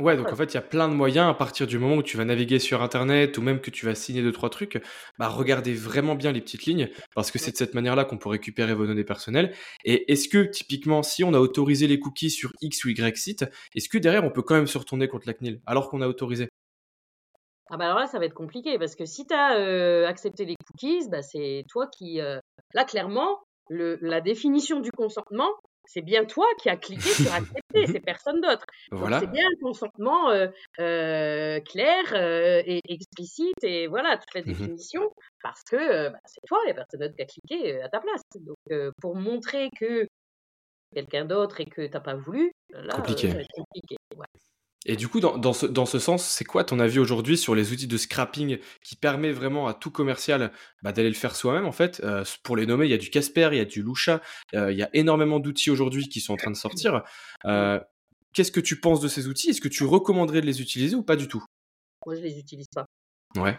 Ouais, 0.00 0.16
donc 0.16 0.32
en 0.32 0.36
fait, 0.36 0.52
il 0.52 0.54
y 0.54 0.58
a 0.58 0.62
plein 0.62 0.88
de 0.88 0.94
moyens 0.94 1.28
à 1.28 1.34
partir 1.34 1.66
du 1.66 1.78
moment 1.78 1.96
où 1.96 2.02
tu 2.02 2.16
vas 2.16 2.24
naviguer 2.24 2.58
sur 2.58 2.82
internet 2.82 3.36
ou 3.38 3.42
même 3.42 3.60
que 3.60 3.70
tu 3.70 3.86
vas 3.86 3.94
signer 3.94 4.22
deux 4.22 4.32
trois 4.32 4.50
trucs, 4.50 4.82
bah, 5.18 5.28
regardez 5.28 5.74
vraiment 5.74 6.14
bien 6.14 6.32
les 6.32 6.40
petites 6.40 6.64
lignes 6.64 6.88
parce 7.14 7.30
que 7.30 7.38
c'est 7.38 7.52
de 7.52 7.56
cette 7.56 7.74
manière-là 7.74 8.04
qu'on 8.04 8.18
peut 8.18 8.28
récupérer 8.28 8.74
vos 8.74 8.86
données 8.86 9.04
personnelles 9.04 9.54
et 9.84 10.10
est-ce 10.12 10.28
que 10.28 10.42
typiquement, 10.44 11.02
si 11.02 11.24
on 11.24 11.34
a 11.34 11.38
autorisé 11.38 11.86
les 11.86 12.00
cookies 12.00 12.30
sur 12.30 12.52
X 12.60 12.84
ou 12.84 12.88
Y 12.90 13.16
site, 13.16 13.44
est-ce 13.74 13.88
que 13.88 13.98
derrière 13.98 14.24
on 14.24 14.30
peut 14.30 14.42
quand 14.42 14.54
même 14.56 14.66
se 14.66 14.78
retourner 14.78 15.08
contre 15.08 15.26
la 15.26 15.34
CNIL 15.34 15.60
alors 15.66 15.88
qu'on 15.90 16.00
a 16.00 16.08
autorisé? 16.08 16.48
Ah 17.70 17.76
bah 17.76 17.84
alors 17.84 17.98
là, 18.00 18.06
ça 18.08 18.18
va 18.18 18.24
être 18.24 18.34
compliqué 18.34 18.78
parce 18.78 18.96
que 18.96 19.04
si 19.04 19.26
tu 19.26 19.34
as 19.34 20.06
accepté 20.08 20.44
les 20.44 20.56
cookies, 20.66 21.08
bah, 21.08 21.22
c'est 21.22 21.64
toi 21.68 21.86
qui... 21.86 22.20
euh, 22.20 22.38
Là, 22.74 22.84
clairement, 22.84 23.40
le, 23.68 23.98
la 24.00 24.20
définition 24.20 24.80
du 24.80 24.90
consentement, 24.92 25.50
c'est 25.92 26.02
bien 26.02 26.24
toi 26.24 26.46
qui 26.62 26.68
as 26.68 26.76
cliqué 26.76 27.10
sur 27.10 27.32
accepter, 27.34 27.86
c'est 27.86 28.00
personne 28.00 28.40
d'autre. 28.40 28.64
Voilà. 28.92 29.18
c'est 29.20 29.26
bien 29.26 29.44
un 29.44 29.60
consentement 29.60 30.30
euh, 30.30 30.46
euh, 30.78 31.60
clair 31.60 32.04
euh, 32.14 32.62
et 32.64 32.80
explicite 32.88 33.62
et 33.62 33.88
voilà 33.88 34.16
toute 34.16 34.32
la 34.34 34.40
Mmh 34.42 34.44
définition 34.44 35.10
parce 35.42 35.62
que 35.64 36.08
bah, 36.08 36.18
c'est 36.24 36.40
toi 36.46 36.58
et 36.68 36.74
personne 36.74 37.00
d'autre 37.00 37.14
qui 37.16 37.22
a 37.22 37.26
cliqué 37.26 37.82
à 37.82 37.88
ta 37.88 38.00
place. 38.00 38.22
Donc 38.40 38.92
pour 39.00 39.16
montrer 39.16 39.68
que 39.78 40.06
quelqu'un 40.94 41.24
d'autre 41.24 41.60
et 41.60 41.66
que 41.66 41.86
t'as 41.86 42.00
pas 42.00 42.14
voulu, 42.14 42.52
là 42.70 42.94
Compliqué. 42.94 43.28
compliqué. 43.54 43.96
Ouais. 44.16 44.26
Et 44.86 44.96
du 44.96 45.08
coup, 45.08 45.20
dans, 45.20 45.36
dans 45.36 45.52
ce, 45.52 45.66
dans 45.66 45.84
ce 45.84 45.98
sens, 45.98 46.24
c'est 46.24 46.44
quoi 46.44 46.64
ton 46.64 46.80
avis 46.80 46.98
aujourd'hui 46.98 47.36
sur 47.36 47.54
les 47.54 47.70
outils 47.72 47.86
de 47.86 47.98
scrapping 47.98 48.58
qui 48.82 48.96
permet 48.96 49.30
vraiment 49.30 49.68
à 49.68 49.74
tout 49.74 49.90
commercial 49.90 50.52
bah, 50.82 50.92
d'aller 50.92 51.10
le 51.10 51.14
faire 51.14 51.36
soi-même 51.36 51.66
en 51.66 51.72
fait? 51.72 52.00
Euh, 52.02 52.24
Pour 52.42 52.56
les 52.56 52.64
nommer, 52.64 52.86
il 52.86 52.90
y 52.90 52.94
a 52.94 52.98
du 52.98 53.10
Casper, 53.10 53.50
il 53.52 53.58
y 53.58 53.60
a 53.60 53.66
du 53.66 53.82
Lusha, 53.82 54.22
euh, 54.54 54.72
il 54.72 54.78
y 54.78 54.82
a 54.82 54.88
énormément 54.94 55.38
d'outils 55.38 55.70
aujourd'hui 55.70 56.08
qui 56.08 56.20
sont 56.20 56.32
en 56.32 56.36
train 56.36 56.50
de 56.50 56.56
sortir. 56.56 57.02
Euh, 57.44 57.78
Qu'est-ce 58.32 58.52
que 58.52 58.60
tu 58.60 58.80
penses 58.80 59.00
de 59.00 59.08
ces 59.08 59.28
outils? 59.28 59.50
Est-ce 59.50 59.60
que 59.60 59.68
tu 59.68 59.84
recommanderais 59.84 60.40
de 60.40 60.46
les 60.46 60.62
utiliser 60.62 60.96
ou 60.96 61.02
pas 61.02 61.16
du 61.16 61.28
tout? 61.28 61.44
Moi 62.06 62.14
je 62.14 62.22
les 62.22 62.38
utilise 62.38 62.68
pas. 62.74 62.86
Ouais. 63.36 63.58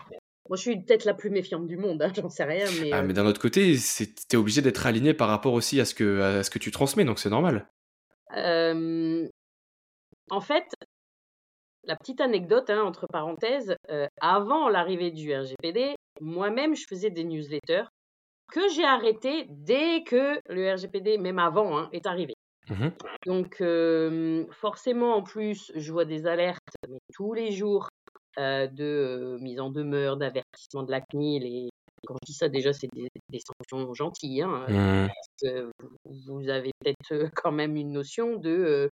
Moi 0.49 0.57
je 0.57 0.62
suis 0.62 0.81
peut-être 0.81 1.05
la 1.05 1.13
plus 1.13 1.29
méfiante 1.29 1.67
du 1.67 1.77
monde, 1.77 2.01
hein, 2.01 2.12
j'en 2.15 2.29
sais 2.29 2.45
rien, 2.45 2.65
mais 2.81 2.89
Ah, 2.91 3.03
mais 3.03 3.13
d'un 3.13 3.27
autre 3.27 3.39
côté, 3.39 3.77
t'es 4.27 4.38
obligé 4.38 4.63
d'être 4.63 4.88
aligné 4.88 5.13
par 5.13 5.27
rapport 5.27 5.53
aussi 5.53 5.79
à 5.79 5.86
ce 5.86 5.93
que, 5.93 6.21
à 6.21 6.43
ce 6.43 6.49
que 6.49 6.57
tu 6.57 6.71
transmets, 6.71 7.05
donc 7.05 7.19
c'est 7.19 7.29
normal. 7.29 7.69
en 8.34 9.27
fait, 10.41 10.65
la 11.83 11.95
petite 11.95 12.21
anecdote 12.21 12.69
hein, 12.69 12.83
entre 12.83 13.07
parenthèses, 13.07 13.75
euh, 13.89 14.07
avant 14.19 14.69
l'arrivée 14.69 15.11
du 15.11 15.33
RGPD, 15.33 15.95
moi-même 16.19 16.75
je 16.75 16.85
faisais 16.87 17.09
des 17.09 17.23
newsletters 17.23 17.85
que 18.51 18.61
j'ai 18.69 18.83
arrêté 18.83 19.47
dès 19.49 20.03
que 20.03 20.39
le 20.49 20.73
RGPD, 20.73 21.17
même 21.17 21.39
avant, 21.39 21.77
hein, 21.77 21.89
est 21.93 22.05
arrivé. 22.05 22.33
Mhm. 22.69 22.91
Donc, 23.25 23.61
euh, 23.61 24.45
forcément, 24.51 25.15
en 25.15 25.23
plus, 25.23 25.71
je 25.75 25.91
vois 25.91 26.05
des 26.05 26.27
alertes 26.27 26.59
mais 26.87 26.99
tous 27.13 27.33
les 27.33 27.51
jours 27.51 27.87
euh, 28.37 28.67
de 28.67 29.37
mise 29.41 29.59
en 29.59 29.71
demeure, 29.71 30.17
d'avertissement 30.17 30.83
de 30.83 30.91
la 30.91 31.01
CNIL. 31.01 31.45
Et 31.45 31.69
quand 32.05 32.15
je 32.21 32.25
dis 32.25 32.33
ça, 32.33 32.49
déjà, 32.49 32.73
c'est 32.73 32.89
des, 32.93 33.07
des 33.29 33.39
sanctions 33.39 33.93
gentilles. 33.93 34.41
Hein, 34.41 34.65
parce 34.67 35.27
que 35.41 35.71
vous, 36.27 36.49
avez 36.49 36.71
peut-être 36.79 37.29
quand 37.35 37.51
même 37.51 37.75
une 37.75 37.91
notion 37.91 38.35
de 38.35 38.89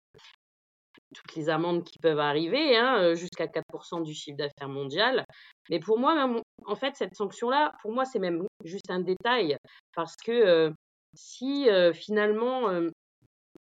toutes 1.15 1.35
les 1.37 1.49
amendes 1.49 1.85
qui 1.85 1.99
peuvent 1.99 2.19
arriver, 2.19 2.77
hein, 2.77 3.01
euh, 3.03 3.15
jusqu'à 3.15 3.47
4% 3.47 4.03
du 4.03 4.15
chiffre 4.15 4.37
d'affaires 4.37 4.69
mondial. 4.69 5.25
Mais 5.71 5.81
pour 5.81 5.99
moi, 5.99 6.41
en 6.67 6.77
fait, 6.77 6.97
cette 6.97 7.15
sanction-là, 7.15 7.73
pour 7.83 7.93
moi, 7.93 8.05
c'est 8.05 8.19
même 8.19 8.47
juste 8.65 8.91
un 8.91 9.01
détail. 9.01 9.57
Parce 9.95 10.17
que 10.17 10.33
euh, 10.33 10.71
si 11.15 11.69
euh, 11.69 11.93
finalement 11.93 12.71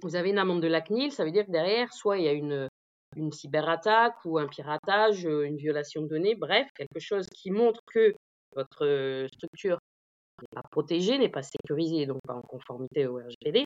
vous 0.01 0.15
avez 0.15 0.29
une 0.29 0.37
amende 0.37 0.61
de 0.61 0.67
la 0.67 0.81
CNIL, 0.81 1.11
ça 1.11 1.23
veut 1.25 1.31
dire 1.31 1.45
que 1.45 1.51
derrière, 1.51 1.93
soit 1.93 2.17
il 2.17 2.25
y 2.25 2.27
a 2.27 2.33
une, 2.33 2.67
cyberattaque 3.31 4.15
ou 4.25 4.37
un 4.37 4.47
piratage, 4.47 5.23
une 5.23 5.55
violation 5.55 6.01
de 6.01 6.07
données, 6.07 6.35
bref, 6.35 6.67
quelque 6.75 6.99
chose 6.99 7.27
qui 7.33 7.49
montre 7.49 7.79
que 7.85 8.13
votre 8.55 9.27
structure 9.33 9.79
n'est 10.41 10.61
pas 10.61 10.67
protégée, 10.69 11.17
n'est 11.17 11.29
pas 11.29 11.43
sécurisée, 11.43 12.05
donc 12.05 12.19
pas 12.27 12.35
en 12.35 12.41
conformité 12.41 13.07
au 13.07 13.17
RGPD. 13.17 13.65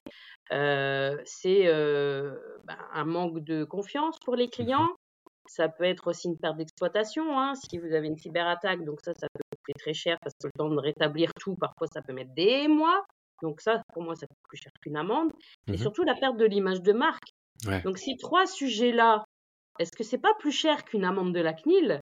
Euh, 0.51 1.17
c'est 1.25 1.67
euh, 1.67 2.35
ben, 2.65 2.77
un 2.93 3.05
manque 3.05 3.39
de 3.43 3.63
confiance 3.63 4.17
pour 4.23 4.35
les 4.35 4.49
clients. 4.49 4.89
Ça 5.47 5.67
peut 5.67 5.83
être 5.85 6.07
aussi 6.07 6.27
une 6.27 6.37
perte 6.37 6.57
d'exploitation. 6.57 7.39
Hein, 7.39 7.53
si 7.55 7.79
vous 7.79 7.91
avez 7.93 8.07
une 8.07 8.17
cyberattaque, 8.17 8.83
donc 8.85 8.99
ça, 9.03 9.13
ça 9.15 9.27
peut 9.33 9.41
coûter 9.57 9.79
très 9.79 9.93
cher 9.93 10.17
parce 10.21 10.35
que 10.39 10.47
le 10.47 10.51
temps 10.57 10.69
de 10.69 10.79
rétablir 10.79 11.31
tout, 11.39 11.55
parfois, 11.55 11.87
ça 11.87 12.01
peut 12.01 12.13
mettre 12.13 12.33
des 12.35 12.67
mois. 12.67 13.03
Donc 13.41 13.61
ça, 13.61 13.81
pour 13.93 14.03
moi, 14.03 14.15
ça 14.15 14.27
coûte 14.27 14.37
plus 14.49 14.57
cher 14.57 14.71
qu'une 14.81 14.95
amende. 14.97 15.31
Et 15.67 15.71
Mhm. 15.71 15.77
surtout 15.77 16.03
la 16.03 16.13
perte 16.15 16.37
de 16.37 16.45
l'image 16.45 16.81
de 16.81 16.93
marque. 16.93 17.29
Ouais. 17.65 17.81
Donc 17.81 17.97
ces 17.97 18.15
trois 18.19 18.45
sujets-là, 18.45 19.23
est-ce 19.79 19.91
que 19.97 20.03
c'est 20.03 20.19
pas 20.19 20.33
plus 20.39 20.51
cher 20.51 20.83
qu'une 20.85 21.03
amende 21.05 21.33
de 21.33 21.39
la 21.39 21.53
CNIL? 21.53 21.99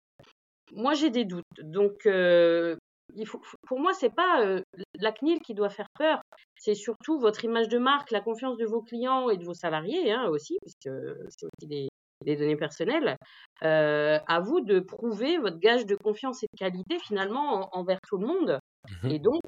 Moi, 0.73 0.95
j'ai 0.95 1.11
des 1.11 1.25
doutes. 1.25 1.45
Donc 1.61 2.07
euh, 2.07 2.77
il 3.15 3.27
faut, 3.27 3.41
pour 3.67 3.81
moi, 3.81 3.93
c'est 3.95 4.15
pas 4.15 4.43
euh, 4.45 4.63
la 4.99 5.13
CNIL 5.13 5.41
qui 5.41 5.55
doit 5.55 5.69
faire 5.71 5.89
peur. 5.99 6.21
C'est 6.57 6.75
surtout 6.75 7.19
votre 7.19 7.45
image 7.45 7.69
de 7.69 7.79
marque, 7.79 8.11
la 8.11 8.21
confiance 8.21 8.57
de 8.59 8.67
vos 8.67 8.83
clients 8.83 9.31
et 9.31 9.37
de 9.37 9.45
vos 9.45 9.55
salariés 9.55 10.13
hein, 10.13 10.29
aussi, 10.29 10.59
puisque 10.63 10.95
c'est 11.29 11.47
aussi 11.47 11.67
des, 11.67 11.89
des 12.25 12.37
données 12.37 12.57
personnelles. 12.57 13.17
Euh, 13.63 14.19
à 14.27 14.41
vous 14.41 14.61
de 14.61 14.81
prouver 14.81 15.39
votre 15.39 15.59
gage 15.59 15.87
de 15.87 15.97
confiance 15.97 16.43
et 16.43 16.47
de 16.53 16.59
qualité 16.59 16.99
finalement 16.99 17.71
en- 17.73 17.81
envers 17.81 18.01
tout 18.09 18.19
le 18.19 18.27
monde. 18.27 18.59
Mhm. 18.89 19.11
Et 19.11 19.19
donc, 19.19 19.41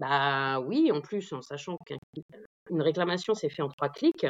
bah 0.00 0.60
oui, 0.60 0.90
en 0.92 1.00
plus, 1.00 1.32
en 1.32 1.42
sachant 1.42 1.76
qu'une 1.86 2.82
réclamation 2.82 3.34
s'est 3.34 3.50
faite 3.50 3.64
en 3.64 3.68
trois 3.68 3.88
clics, 3.88 4.26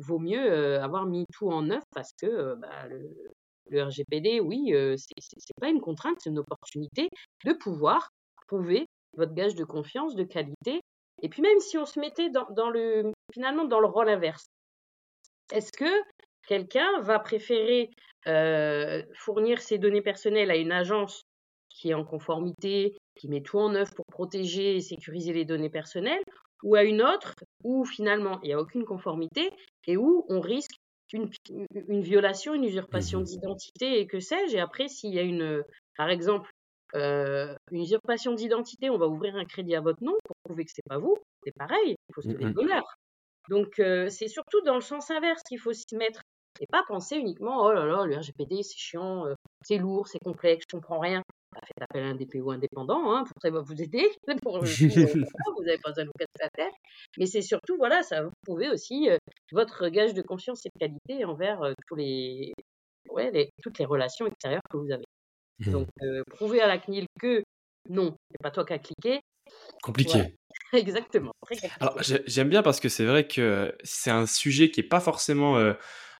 vaut 0.00 0.18
mieux 0.18 0.40
euh, 0.52 0.82
avoir 0.82 1.06
mis 1.06 1.24
tout 1.32 1.50
en 1.50 1.62
neuf 1.62 1.82
parce 1.94 2.12
que 2.20 2.26
euh, 2.26 2.56
bah, 2.56 2.86
le, 2.88 3.10
le 3.70 3.82
RGPD, 3.82 4.40
oui, 4.40 4.72
euh, 4.72 4.96
c'est 4.96 5.60
pas 5.60 5.68
une 5.68 5.80
contrainte, 5.80 6.16
c'est 6.20 6.30
une 6.30 6.38
opportunité 6.38 7.08
de 7.44 7.52
pouvoir 7.52 8.10
prouver 8.46 8.86
votre 9.16 9.34
gage 9.34 9.54
de 9.54 9.64
confiance, 9.64 10.14
de 10.14 10.24
qualité. 10.24 10.80
Et 11.22 11.28
puis 11.28 11.42
même 11.42 11.58
si 11.60 11.76
on 11.78 11.84
se 11.84 11.98
mettait 11.98 12.30
dans 12.30 12.70
le 12.70 13.12
finalement 13.32 13.64
dans 13.64 13.80
le 13.80 13.88
rôle 13.88 14.08
inverse, 14.08 14.46
est-ce 15.52 15.72
que 15.72 16.02
quelqu'un 16.46 17.00
va 17.00 17.18
préférer 17.18 17.90
euh, 18.26 19.02
fournir 19.14 19.60
ses 19.60 19.78
données 19.78 20.02
personnelles 20.02 20.50
à 20.50 20.56
une 20.56 20.72
agence 20.72 21.22
qui 21.68 21.90
est 21.90 21.94
en 21.94 22.04
conformité, 22.04 22.96
qui 23.14 23.28
met 23.28 23.42
tout 23.42 23.58
en 23.58 23.74
œuvre 23.74 23.92
pour 23.94 24.04
protéger 24.10 24.76
et 24.76 24.80
sécuriser 24.80 25.32
les 25.32 25.44
données 25.44 25.70
personnelles, 25.70 26.22
ou 26.62 26.74
à 26.74 26.82
une 26.82 27.02
autre 27.02 27.34
où 27.62 27.84
finalement 27.84 28.40
il 28.42 28.48
n'y 28.48 28.54
a 28.54 28.60
aucune 28.60 28.84
conformité 28.84 29.50
et 29.86 29.96
où 29.96 30.26
on 30.28 30.40
risque 30.40 30.77
une, 31.12 31.30
une 31.88 32.02
violation, 32.02 32.54
une 32.54 32.64
usurpation 32.64 33.20
Mhm. 33.20 33.24
d'identité 33.24 34.00
et 34.00 34.06
que 34.06 34.20
sais-je. 34.20 34.56
Et 34.56 34.60
après, 34.60 34.88
s'il 34.88 35.14
y 35.14 35.18
a 35.18 35.22
une, 35.22 35.62
par 35.96 36.08
exemple, 36.10 36.50
euh, 36.94 37.54
une 37.70 37.82
usurpation 37.82 38.32
d'identité, 38.34 38.90
on 38.90 38.98
va 38.98 39.06
ouvrir 39.08 39.36
un 39.36 39.44
crédit 39.44 39.74
à 39.74 39.80
votre 39.80 40.02
nom 40.02 40.14
pour 40.24 40.36
prouver 40.44 40.64
que 40.64 40.70
c'est 40.74 40.86
pas 40.88 40.98
vous. 40.98 41.16
C'est 41.44 41.52
pareil, 41.56 41.96
il 42.08 42.14
faut 42.14 42.22
se 42.22 42.28
donner 42.28 42.46
de 42.46 42.52
bonheur. 42.54 42.84
Donc 43.48 43.78
euh, 43.78 44.08
c'est 44.10 44.28
surtout 44.28 44.60
dans 44.62 44.74
le 44.74 44.80
sens 44.80 45.10
inverse 45.10 45.42
qu'il 45.48 45.58
faut 45.58 45.72
s'y 45.72 45.96
mettre 45.96 46.20
et 46.60 46.66
pas 46.66 46.82
penser 46.88 47.16
uniquement 47.16 47.62
oh 47.64 47.72
là 47.72 47.84
là 47.86 48.04
le 48.04 48.16
RGPD 48.16 48.62
c'est 48.62 48.76
chiant, 48.76 49.26
euh, 49.26 49.34
c'est 49.62 49.78
lourd, 49.78 50.08
c'est 50.08 50.18
complexe, 50.18 50.64
je 50.70 50.76
comprends 50.76 50.98
rien. 50.98 51.22
Bah, 51.52 51.60
faites 51.66 51.82
appel 51.82 52.04
à 52.04 52.08
un 52.08 52.14
DPO 52.14 52.50
indépendant, 52.50 53.12
hein, 53.14 53.24
pour 53.24 53.40
ça 53.40 53.48
il 53.48 53.54
va 53.54 53.60
vous 53.60 53.80
aider. 53.80 54.06
Pour, 54.42 54.58
euh, 54.58 54.60
vous 55.56 55.64
n'avez 55.64 55.78
pas 55.78 55.90
besoin 55.90 56.04
de 56.04 56.08
vous 56.08 56.18
casser 56.18 56.40
la 56.40 56.50
tête. 56.50 56.74
Mais 57.16 57.26
c'est 57.26 57.42
surtout 57.42 57.76
voilà, 57.78 58.02
ça 58.02 58.22
vous 58.22 58.30
prouver 58.44 58.68
aussi 58.70 59.08
euh, 59.08 59.16
votre 59.52 59.88
gage 59.88 60.12
de 60.14 60.22
confiance 60.22 60.64
et 60.66 60.68
de 60.68 60.78
qualité 60.78 61.24
envers 61.24 61.62
euh, 61.62 61.72
tous 61.86 61.94
les, 61.96 62.52
ouais, 63.10 63.30
les- 63.30 63.48
toutes 63.62 63.78
les 63.78 63.86
relations 63.86 64.26
extérieures 64.26 64.60
que 64.70 64.76
vous 64.76 64.90
avez. 64.92 65.04
Mhm. 65.60 65.72
Donc 65.72 65.88
euh, 66.02 66.22
prouver 66.36 66.60
à 66.60 66.66
la 66.66 66.78
CNIL 66.78 67.06
que 67.20 67.42
non, 67.88 68.14
c'est 68.30 68.42
pas 68.42 68.50
toi 68.50 68.64
qui 68.66 68.74
as 68.74 68.78
cliqué. 68.78 69.20
Compliqué. 69.82 70.12
Voilà. 70.18 70.28
Exactement. 70.74 71.32
Alors, 71.80 72.02
j'ai- 72.02 72.22
j'aime 72.26 72.50
bien 72.50 72.62
parce 72.62 72.78
que 72.80 72.90
c'est 72.90 73.06
vrai 73.06 73.26
que 73.26 73.74
c'est 73.84 74.10
un 74.10 74.26
sujet 74.26 74.70
qui 74.70 74.80
est 74.80 74.88
pas 74.88 75.00
forcément 75.00 75.56
euh, 75.56 75.72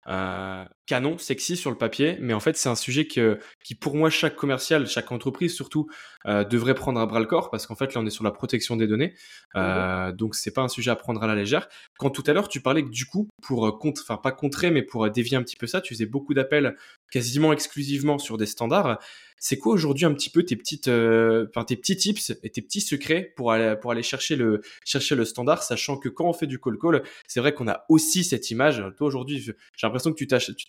euh, 0.06 0.64
canon, 0.88 1.18
sexy 1.18 1.56
sur 1.56 1.70
le 1.70 1.76
papier, 1.76 2.16
mais 2.18 2.32
en 2.32 2.40
fait 2.40 2.56
c'est 2.56 2.70
un 2.70 2.74
sujet 2.74 3.06
que, 3.06 3.38
qui 3.62 3.74
pour 3.74 3.94
moi 3.94 4.08
chaque 4.08 4.34
commercial, 4.34 4.86
chaque 4.86 5.12
entreprise 5.12 5.54
surtout 5.54 5.86
euh, 6.26 6.44
devrait 6.44 6.74
prendre 6.74 6.98
à 6.98 7.04
bras 7.04 7.20
le 7.20 7.26
corps 7.26 7.50
parce 7.50 7.66
qu'en 7.66 7.74
fait 7.74 7.94
là 7.94 8.00
on 8.00 8.06
est 8.06 8.10
sur 8.10 8.24
la 8.24 8.30
protection 8.30 8.74
des 8.74 8.86
données, 8.86 9.14
euh, 9.54 10.12
donc 10.12 10.34
c'est 10.34 10.50
pas 10.50 10.62
un 10.62 10.68
sujet 10.68 10.90
à 10.90 10.96
prendre 10.96 11.22
à 11.22 11.26
la 11.26 11.34
légère. 11.34 11.68
Quand 11.98 12.08
tout 12.08 12.24
à 12.26 12.32
l'heure 12.32 12.48
tu 12.48 12.62
parlais 12.62 12.82
que 12.82 12.88
du 12.88 13.04
coup 13.04 13.28
pour 13.42 13.66
euh, 13.66 13.72
contre, 13.72 14.00
enfin 14.02 14.16
pas 14.16 14.32
contrer 14.32 14.70
mais 14.70 14.82
pour 14.82 15.08
dévier 15.10 15.36
un 15.36 15.42
petit 15.42 15.56
peu 15.56 15.66
ça, 15.66 15.82
tu 15.82 15.92
faisais 15.92 16.06
beaucoup 16.06 16.32
d'appels 16.32 16.74
quasiment 17.10 17.52
exclusivement 17.52 18.18
sur 18.18 18.38
des 18.38 18.46
standards. 18.46 18.98
C'est 19.40 19.56
quoi 19.56 19.72
aujourd'hui 19.72 20.04
un 20.04 20.12
petit 20.14 20.30
peu 20.30 20.42
tes 20.42 20.56
petites, 20.56 20.88
euh, 20.88 21.46
tes 21.66 21.76
petits 21.76 21.96
tips 21.96 22.32
et 22.42 22.50
tes 22.50 22.60
petits 22.60 22.80
secrets 22.80 23.32
pour 23.36 23.52
aller 23.52 23.76
pour 23.80 23.92
aller 23.92 24.02
chercher 24.02 24.34
le 24.36 24.62
chercher 24.84 25.14
le 25.14 25.24
standard, 25.24 25.62
sachant 25.62 25.96
que 25.96 26.08
quand 26.08 26.26
on 26.28 26.32
fait 26.32 26.46
du 26.46 26.58
call 26.58 26.76
call, 26.78 27.02
c'est 27.26 27.40
vrai 27.40 27.54
qu'on 27.54 27.68
a 27.68 27.84
aussi 27.88 28.24
cette 28.24 28.50
image. 28.50 28.82
Toi 28.96 29.06
aujourd'hui, 29.06 29.38
j'ai 29.38 29.54
l'impression 29.82 30.12
que 30.12 30.18
tu 30.18 30.26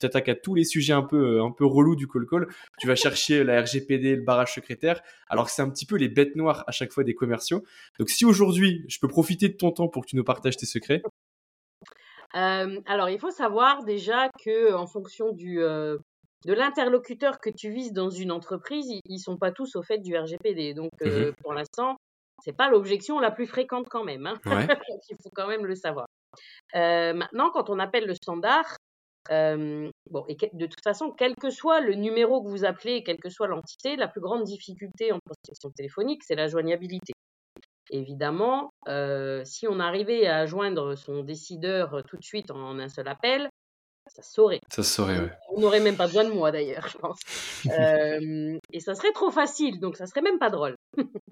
t'attaques 0.09 0.29
à 0.29 0.35
tous 0.35 0.55
les 0.55 0.63
sujets 0.63 0.93
un 0.93 1.03
peu 1.03 1.41
un 1.41 1.51
peu 1.51 1.65
relous 1.65 1.95
du 1.95 2.07
call 2.07 2.25
call. 2.25 2.47
Tu 2.79 2.87
vas 2.87 2.95
chercher 2.95 3.43
la 3.43 3.61
RGPD, 3.61 4.15
le 4.15 4.23
barrage 4.23 4.53
secrétaire, 4.53 5.01
alors 5.27 5.45
que 5.45 5.51
c'est 5.51 5.61
un 5.61 5.69
petit 5.69 5.85
peu 5.85 5.95
les 5.95 6.09
bêtes 6.09 6.35
noires 6.35 6.63
à 6.67 6.71
chaque 6.71 6.91
fois 6.91 7.03
des 7.03 7.15
commerciaux. 7.15 7.63
Donc 7.99 8.09
si 8.09 8.25
aujourd'hui, 8.25 8.85
je 8.87 8.99
peux 8.99 9.07
profiter 9.07 9.49
de 9.49 9.53
ton 9.53 9.71
temps 9.71 9.87
pour 9.87 10.03
que 10.03 10.09
tu 10.09 10.15
nous 10.15 10.23
partages 10.23 10.57
tes 10.57 10.65
secrets. 10.65 11.01
Euh, 12.35 12.79
alors, 12.85 13.09
il 13.09 13.19
faut 13.19 13.31
savoir 13.31 13.83
déjà 13.83 14.29
que 14.43 14.73
en 14.73 14.85
fonction 14.85 15.31
du, 15.31 15.61
euh, 15.61 15.97
de 16.45 16.53
l'interlocuteur 16.53 17.39
que 17.39 17.49
tu 17.49 17.71
vises 17.71 17.93
dans 17.93 18.09
une 18.09 18.31
entreprise, 18.31 18.87
ils, 18.87 19.13
ne 19.13 19.17
sont 19.17 19.37
pas 19.37 19.51
tous 19.51 19.75
au 19.75 19.81
fait 19.81 19.97
du 19.99 20.15
RGPD. 20.15 20.73
Donc, 20.73 20.91
euh, 21.01 21.31
mmh 21.31 21.33
pour 21.41 21.53
l'instant, 21.53 21.97
c'est 22.43 22.55
pas 22.55 22.69
l'objection 22.69 23.19
la 23.19 23.31
plus 23.31 23.47
fréquente 23.47 23.87
quand 23.89 24.03
même. 24.03 24.27
Hein. 24.27 24.35
il 25.09 25.15
faut 25.21 25.31
quand 25.33 25.47
même 25.47 25.65
le 25.65 25.75
savoir. 25.75 26.05
Euh, 26.75 27.13
maintenant, 27.13 27.49
quand 27.51 27.69
on 27.69 27.79
appelle 27.79 28.05
le 28.05 28.13
standard, 28.13 28.77
euh, 29.31 29.89
bon, 30.09 30.25
et 30.27 30.37
de 30.53 30.65
toute 30.65 30.83
façon, 30.83 31.11
quel 31.11 31.35
que 31.35 31.49
soit 31.49 31.81
le 31.81 31.95
numéro 31.95 32.43
que 32.43 32.49
vous 32.49 32.65
appelez, 32.65 33.03
quelle 33.03 33.19
que 33.19 33.29
soit 33.29 33.47
l'entité, 33.47 33.95
la 33.95 34.07
plus 34.07 34.21
grande 34.21 34.43
difficulté 34.43 35.11
en 35.11 35.19
prospection 35.23 35.69
téléphonique, 35.71 36.23
c'est 36.23 36.35
la 36.35 36.47
joignabilité. 36.47 37.13
Évidemment, 37.91 38.69
si 39.45 39.67
on 39.67 39.79
arrivait 39.79 40.27
à 40.27 40.45
joindre 40.45 40.95
son 40.95 41.23
décideur 41.23 42.03
tout 42.07 42.17
de 42.17 42.23
suite 42.23 42.51
en 42.51 42.77
un 42.77 42.89
seul 42.89 43.07
appel, 43.07 43.49
ça 44.09 44.23
saurait. 44.23 44.59
Ça 44.71 44.83
saurait, 44.83 45.19
oui. 45.19 45.29
On 45.49 45.61
n'aurait 45.61 45.79
même 45.79 45.95
pas 45.95 46.07
besoin 46.07 46.23
de 46.23 46.31
moi 46.31 46.51
d'ailleurs, 46.51 46.87
je 46.87 46.97
pense. 46.97 47.19
Euh, 47.67 48.57
et 48.71 48.79
ça 48.79 48.95
serait 48.95 49.11
trop 49.11 49.31
facile, 49.31 49.79
donc 49.79 49.97
ça 49.97 50.07
serait 50.07 50.21
même 50.21 50.39
pas 50.39 50.49
drôle. 50.49 50.75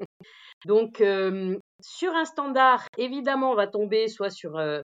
donc, 0.65 1.01
euh, 1.01 1.57
sur 1.81 2.13
un 2.13 2.25
standard, 2.25 2.85
évidemment, 2.97 3.51
on 3.51 3.55
va 3.55 3.67
tomber 3.67 4.07
soit 4.07 4.29
sur 4.29 4.57
euh, 4.57 4.81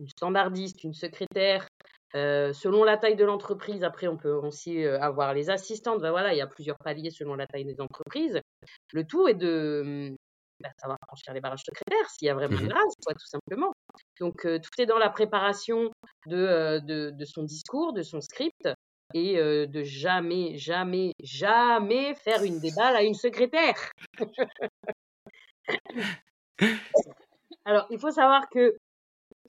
une 0.00 0.08
standardiste, 0.08 0.84
une 0.84 0.94
secrétaire, 0.94 1.66
selon 2.14 2.84
la 2.84 2.96
taille 2.96 3.16
de 3.16 3.24
l'entreprise. 3.24 3.84
Après, 3.84 4.06
on 4.06 4.16
peut 4.16 4.32
aussi 4.32 4.84
avoir 4.84 5.34
les 5.34 5.50
assistantes. 5.50 6.00
Ben 6.00 6.10
voilà, 6.10 6.32
il 6.32 6.38
y 6.38 6.42
a 6.42 6.46
plusieurs 6.46 6.78
paliers 6.78 7.10
selon 7.10 7.34
la 7.34 7.46
taille 7.46 7.64
des 7.64 7.80
entreprises. 7.80 8.40
Le 8.92 9.04
tout 9.04 9.28
est 9.28 9.34
de 9.34 10.14
bah, 10.60 10.70
savoir 10.80 10.98
franchir 11.06 11.34
les 11.34 11.40
barrages 11.40 11.64
secrétaires 11.64 12.08
s'il 12.10 12.26
y 12.26 12.30
a 12.30 12.34
vraiment 12.34 12.58
une 12.58 12.66
mmh 12.66 12.68
grâce, 12.68 12.94
tout 13.06 13.26
simplement. 13.26 13.72
Donc, 14.20 14.42
tout 14.42 14.80
est 14.80 14.86
dans 14.86 14.98
la 14.98 15.10
préparation 15.10 15.90
de, 16.26 16.80
de, 16.80 17.24
son 17.24 17.42
discours, 17.42 17.92
de 17.92 18.02
son 18.02 18.20
script, 18.20 18.68
et 19.12 19.36
de 19.36 19.82
jamais, 19.82 20.56
jamais, 20.56 21.12
jamais 21.20 22.14
faire 22.14 22.44
une 22.44 22.60
déballe 22.60 22.96
à 22.96 23.02
une 23.02 23.14
secrétaire. 23.14 23.90
Alors, 27.64 27.86
il 27.90 27.98
faut 27.98 28.10
savoir 28.10 28.48
que 28.50 28.76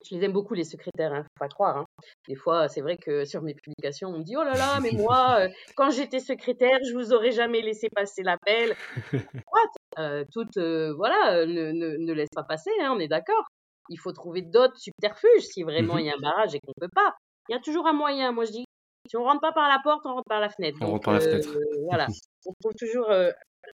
je 0.08 0.15
les 0.15 0.24
aime 0.24 0.34
beaucoup, 0.34 0.54
les 0.54 0.63
secrétaires, 0.63 1.13
hein, 1.13 1.24
faut 1.24 1.39
pas 1.39 1.48
croire. 1.48 1.78
Hein. 1.78 1.86
Des 2.28 2.36
fois, 2.36 2.68
c'est 2.68 2.82
vrai 2.82 2.98
que 2.98 3.26
sur 3.26 3.41
mes 3.41 3.54
publications, 3.54 4.10
on 4.10 4.20
me 4.20 4.24
dit 4.24 4.36
Oh 4.38 4.44
là 4.44 4.56
là, 4.56 4.80
mais 4.82 4.91
moi, 4.94 5.48
quand 5.76 5.89
j'étais 5.91 6.20
secrétaire, 6.20 6.80
je 6.88 6.94
vous 6.94 7.13
aurais 7.13 7.32
jamais 7.32 7.62
laissé 7.62 7.89
passer 7.89 8.24
l'appel. 8.24 8.76
euh, 10.00 10.24
Toutes, 10.32 10.58
voilà, 10.58 11.46
ne, 11.46 11.72
ne, 11.72 11.98
ne, 11.98 12.13
laisse 12.13 12.30
pas 12.36 12.44
passer, 12.44 12.72
hein, 12.82 12.94
on 12.96 13.00
est 13.00 13.08
d'accord 13.08 13.46
il 13.89 14.00
faut 14.00 14.12
trouver 14.12 14.41
d'autres 14.41 14.78
subterfuges 14.78 15.44
si 15.44 15.63
vraiment 15.63 15.96
mmh 15.96 16.00
il 16.00 16.06
y 16.06 16.10
a 16.10 16.13
un 16.13 16.22
barrage 16.22 16.56
et 16.56 16.60
qu'on 16.60 16.74
ne 16.76 16.88
peut 16.88 16.94
pas. 16.94 17.15
Il 17.50 17.54
y 17.54 17.56
a 17.56 17.62
toujours 17.62 17.88
un 17.88 17.94
moyen. 17.94 18.32
Moi, 18.32 18.46
je 18.46 18.52
dis, 18.52 18.65
si 19.08 19.18
on 19.18 19.24
rentre 19.24 19.41
pas 19.41 19.52
par 19.52 19.70
la 19.70 19.80
porte, 19.84 20.06
on 20.06 20.13
rentre 20.13 20.28
par 20.28 20.39
la 20.39 20.50
fenêtre. 20.50 20.78
On 20.82 20.88
rentre 20.88 21.06
par 21.06 21.13
la 21.13 21.20
fenêtre. 21.20 21.50
Euh, 21.56 21.82
voilà, 21.84 22.08
on 22.46 22.54
trouve 22.60 22.74
toujours 22.78 23.10
euh, 23.12 23.32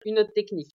une 0.05 0.19
autre 0.19 0.31
technique. 0.33 0.71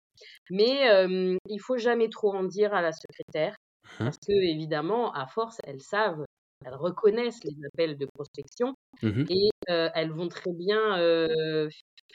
Mais 0.50 0.90
euh, 0.90 1.38
il 1.48 1.60
faut 1.60 1.78
jamais 1.78 2.10
trop 2.10 2.34
en 2.34 2.44
dire 2.44 2.74
à 2.74 2.82
la 2.82 2.92
secrétaire 2.92 3.56
mmh 4.00 4.06
parce 4.06 4.18
que 4.18 4.34
évidemment, 4.34 5.14
à 5.14 5.28
force, 5.28 5.60
elles 5.64 5.82
savent, 5.82 6.26
elles 6.66 6.76
reconnaissent 6.76 7.44
les 7.44 7.56
appels 7.66 7.98
de 7.98 8.08
prospection 8.14 8.74
mmh 9.02 9.26
et 9.30 9.50
elles 9.68 10.12
vont 10.12 10.28
très 10.28 10.52
bien 10.54 10.98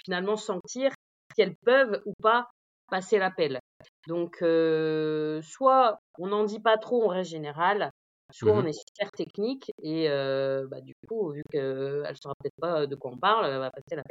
finalement 0.05 0.37
sentir 0.37 0.93
qu'elles 1.37 1.57
peuvent 1.65 2.03
ou 2.07 2.13
pas 2.23 2.49
passer 2.91 3.19
l'appel. 3.19 3.59
Donc, 4.07 4.39
euh, 4.43 5.41
soit 5.43 5.99
on 6.19 6.29
n'en 6.29 6.45
dit 6.45 6.61
pas 6.61 6.79
trop 6.79 7.05
en 7.05 7.09
reste 7.09 7.31
générale, 7.31 7.91
soit 8.33 8.55
mmh 8.55 8.59
on 8.59 8.67
est 8.67 8.73
super 8.89 9.11
technique 9.13 9.73
et 9.83 10.09
euh, 10.09 10.67
bah, 10.71 10.81
du 10.81 10.95
coup, 11.09 11.31
vu 11.33 11.43
qu'elle 11.51 12.03
ne 12.03 12.15
saura 12.21 12.35
peut-être 12.41 12.61
pas 12.61 12.87
de 12.87 12.95
quoi 12.95 13.13
on 13.13 13.19
parle, 13.19 13.47
elle 13.47 13.59
va 13.59 13.71
passer 13.71 13.97
la 13.97 14.03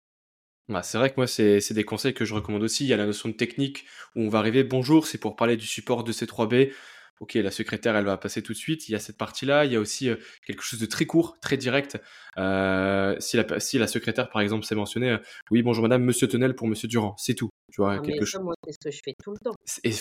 bah, 0.67 0.81
c'est 0.81 0.97
vrai 0.97 1.11
que 1.11 1.15
moi, 1.17 1.27
c'est 1.27 1.73
des 1.73 1.83
conseils 1.83 2.15
que 2.15 2.25
je 2.25 2.33
recommande 2.33 2.63
aussi. 2.63 2.85
Il 2.85 2.87
y 2.87 2.93
a 2.93 2.97
la 2.97 3.05
notion 3.05 3.29
de 3.29 3.35
technique 3.35 3.85
où 4.15 4.21
on 4.21 4.29
va 4.29 4.39
arriver, 4.39 4.63
bonjour, 4.63 5.05
c'est 5.05 5.19
pour 5.19 5.35
parler 5.35 5.57
du 5.57 5.67
support 5.67 6.03
de 6.03 6.11
C3B 6.11 6.73
ok, 7.19 7.35
la 7.35 7.51
secrétaire, 7.51 7.95
elle 7.95 8.05
va 8.05 8.17
passer 8.17 8.41
tout 8.41 8.53
de 8.53 8.57
suite. 8.57 8.89
Il 8.89 8.91
y 8.91 8.95
a 8.95 8.99
cette 8.99 9.17
partie-là. 9.17 9.65
Il 9.65 9.71
y 9.71 9.75
a 9.75 9.79
aussi 9.79 10.09
euh, 10.09 10.15
quelque 10.45 10.61
chose 10.63 10.79
de 10.79 10.85
très 10.85 11.05
court, 11.05 11.37
très 11.39 11.57
direct. 11.57 11.97
Euh, 12.37 13.15
si, 13.19 13.37
la, 13.37 13.59
si 13.59 13.77
la 13.77 13.87
secrétaire, 13.87 14.29
par 14.29 14.41
exemple, 14.41 14.65
s'est 14.65 14.75
mentionné, 14.75 15.11
euh, 15.11 15.17
oui, 15.51 15.61
bonjour 15.61 15.83
madame, 15.83 16.03
monsieur 16.03 16.27
Tenel 16.27 16.55
pour 16.55 16.67
monsieur 16.67 16.87
Durand, 16.87 17.15
c'est 17.17 17.33
tout. 17.33 17.49
Tu 17.71 17.81
vois, 17.81 17.99
quelque 17.99 18.25
chose. 18.25 18.41
c'est 18.65 18.73
ce 18.73 18.79
que 18.79 18.91
je 18.91 19.01
fais 19.03 19.15
tout 19.21 19.31
le 19.31 19.39
temps. 19.39 19.55
Et 19.83 19.91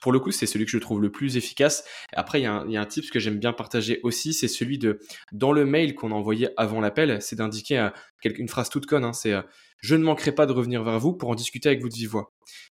pour 0.00 0.12
le 0.12 0.20
coup, 0.20 0.30
c'est 0.30 0.46
celui 0.46 0.66
que 0.66 0.70
je 0.70 0.78
trouve 0.78 1.00
le 1.00 1.10
plus 1.10 1.36
efficace. 1.36 1.84
Après, 2.12 2.40
il 2.40 2.44
y 2.44 2.46
a 2.46 2.52
un, 2.52 2.66
il 2.66 2.72
y 2.72 2.76
a 2.76 2.80
un 2.80 2.86
tip 2.86 3.10
que 3.10 3.18
j'aime 3.18 3.38
bien 3.38 3.52
partager 3.52 4.00
aussi, 4.02 4.34
c'est 4.34 4.48
celui 4.48 4.78
de, 4.78 5.00
dans 5.32 5.52
le 5.52 5.64
mail 5.64 5.94
qu'on 5.94 6.12
a 6.12 6.14
envoyé 6.14 6.48
avant 6.56 6.80
l'appel, 6.80 7.20
c'est 7.22 7.36
d'indiquer 7.36 7.88
une 8.24 8.48
phrase 8.48 8.68
toute 8.68 8.86
conne, 8.86 9.04
hein, 9.04 9.12
c'est 9.12 9.34
je 9.78 9.94
ne 9.94 10.02
manquerai 10.02 10.32
pas 10.32 10.46
de 10.46 10.52
revenir 10.52 10.82
vers 10.82 10.98
vous 10.98 11.12
pour 11.12 11.28
en 11.28 11.34
discuter 11.34 11.68
avec 11.68 11.82
vous 11.82 11.88
de 11.88 11.94
vive 11.94 12.10
voix. 12.10 12.30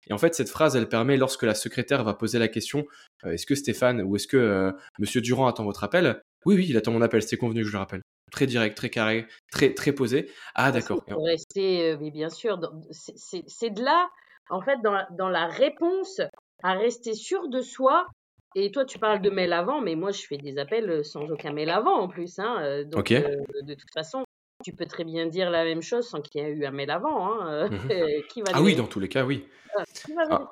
Et 0.08 0.12
en 0.12 0.18
fait, 0.18 0.34
cette 0.34 0.48
phrase, 0.48 0.76
elle 0.76 0.88
permet, 0.88 1.16
lorsque 1.16 1.42
la 1.42 1.54
secrétaire 1.54 2.04
va 2.04 2.14
poser 2.14 2.38
la 2.38 2.48
question, 2.48 2.84
euh, 3.24 3.32
est-ce 3.32 3.46
que 3.46 3.54
Stéphane 3.54 4.02
ou 4.02 4.16
est-ce 4.16 4.26
que 4.26 4.36
euh, 4.36 4.72
Monsieur 4.98 5.20
Durand 5.20 5.46
attend 5.46 5.64
votre 5.64 5.84
appel? 5.84 6.22
Oui, 6.44 6.56
oui, 6.56 6.66
il 6.68 6.76
attend 6.76 6.92
mon 6.92 7.02
appel, 7.02 7.22
c'est 7.22 7.36
convenu 7.36 7.62
que 7.62 7.68
je 7.68 7.72
le 7.72 7.78
rappelle. 7.78 8.02
Très 8.30 8.46
direct, 8.46 8.76
très 8.76 8.88
carré, 8.88 9.26
très, 9.50 9.74
très 9.74 9.92
posé. 9.92 10.30
Ah, 10.54 10.72
d'accord. 10.72 11.04
Pour 11.04 11.24
rester, 11.24 11.90
euh, 11.90 11.96
mais 12.00 12.10
bien 12.10 12.30
sûr, 12.30 12.58
c'est 12.90 13.70
de 13.70 13.82
là, 13.82 14.08
en 14.48 14.62
fait, 14.62 14.78
dans, 14.82 15.04
dans 15.16 15.28
la 15.28 15.46
réponse 15.46 16.20
à 16.62 16.72
rester 16.72 17.14
sûr 17.14 17.48
de 17.48 17.60
soi 17.60 18.06
et 18.54 18.70
toi, 18.70 18.84
tu 18.84 18.98
parles 18.98 19.22
de 19.22 19.30
mail 19.30 19.52
avant, 19.52 19.80
mais 19.80 19.94
moi, 19.94 20.12
je 20.12 20.22
fais 20.26 20.36
des 20.36 20.58
appels 20.58 21.04
sans 21.04 21.22
aucun 21.30 21.52
mail 21.52 21.70
avant 21.70 22.00
en 22.00 22.08
plus. 22.08 22.38
Hein. 22.38 22.84
Donc, 22.84 23.08
de 23.08 23.74
toute 23.74 23.92
façon, 23.94 24.24
tu 24.62 24.72
peux 24.72 24.87
très 24.87 25.05
bien 25.05 25.27
dire 25.27 25.51
la 25.51 25.64
même 25.64 25.83
chose 25.83 26.09
sans 26.09 26.20
qu'il 26.20 26.40
y 26.40 26.44
ait 26.44 26.51
eu 26.51 26.64
un 26.64 26.70
mail 26.70 26.90
avant. 26.90 27.27
Hein. 27.27 27.53
Euh, 27.53 27.68
mmh 27.68 28.44
ah 28.53 28.62
oui, 28.62 28.75
dans 28.75 28.87
tous 28.87 29.01
les 29.01 29.09
cas, 29.09 29.25
oui. 29.25 29.46
Ah, 29.77 30.51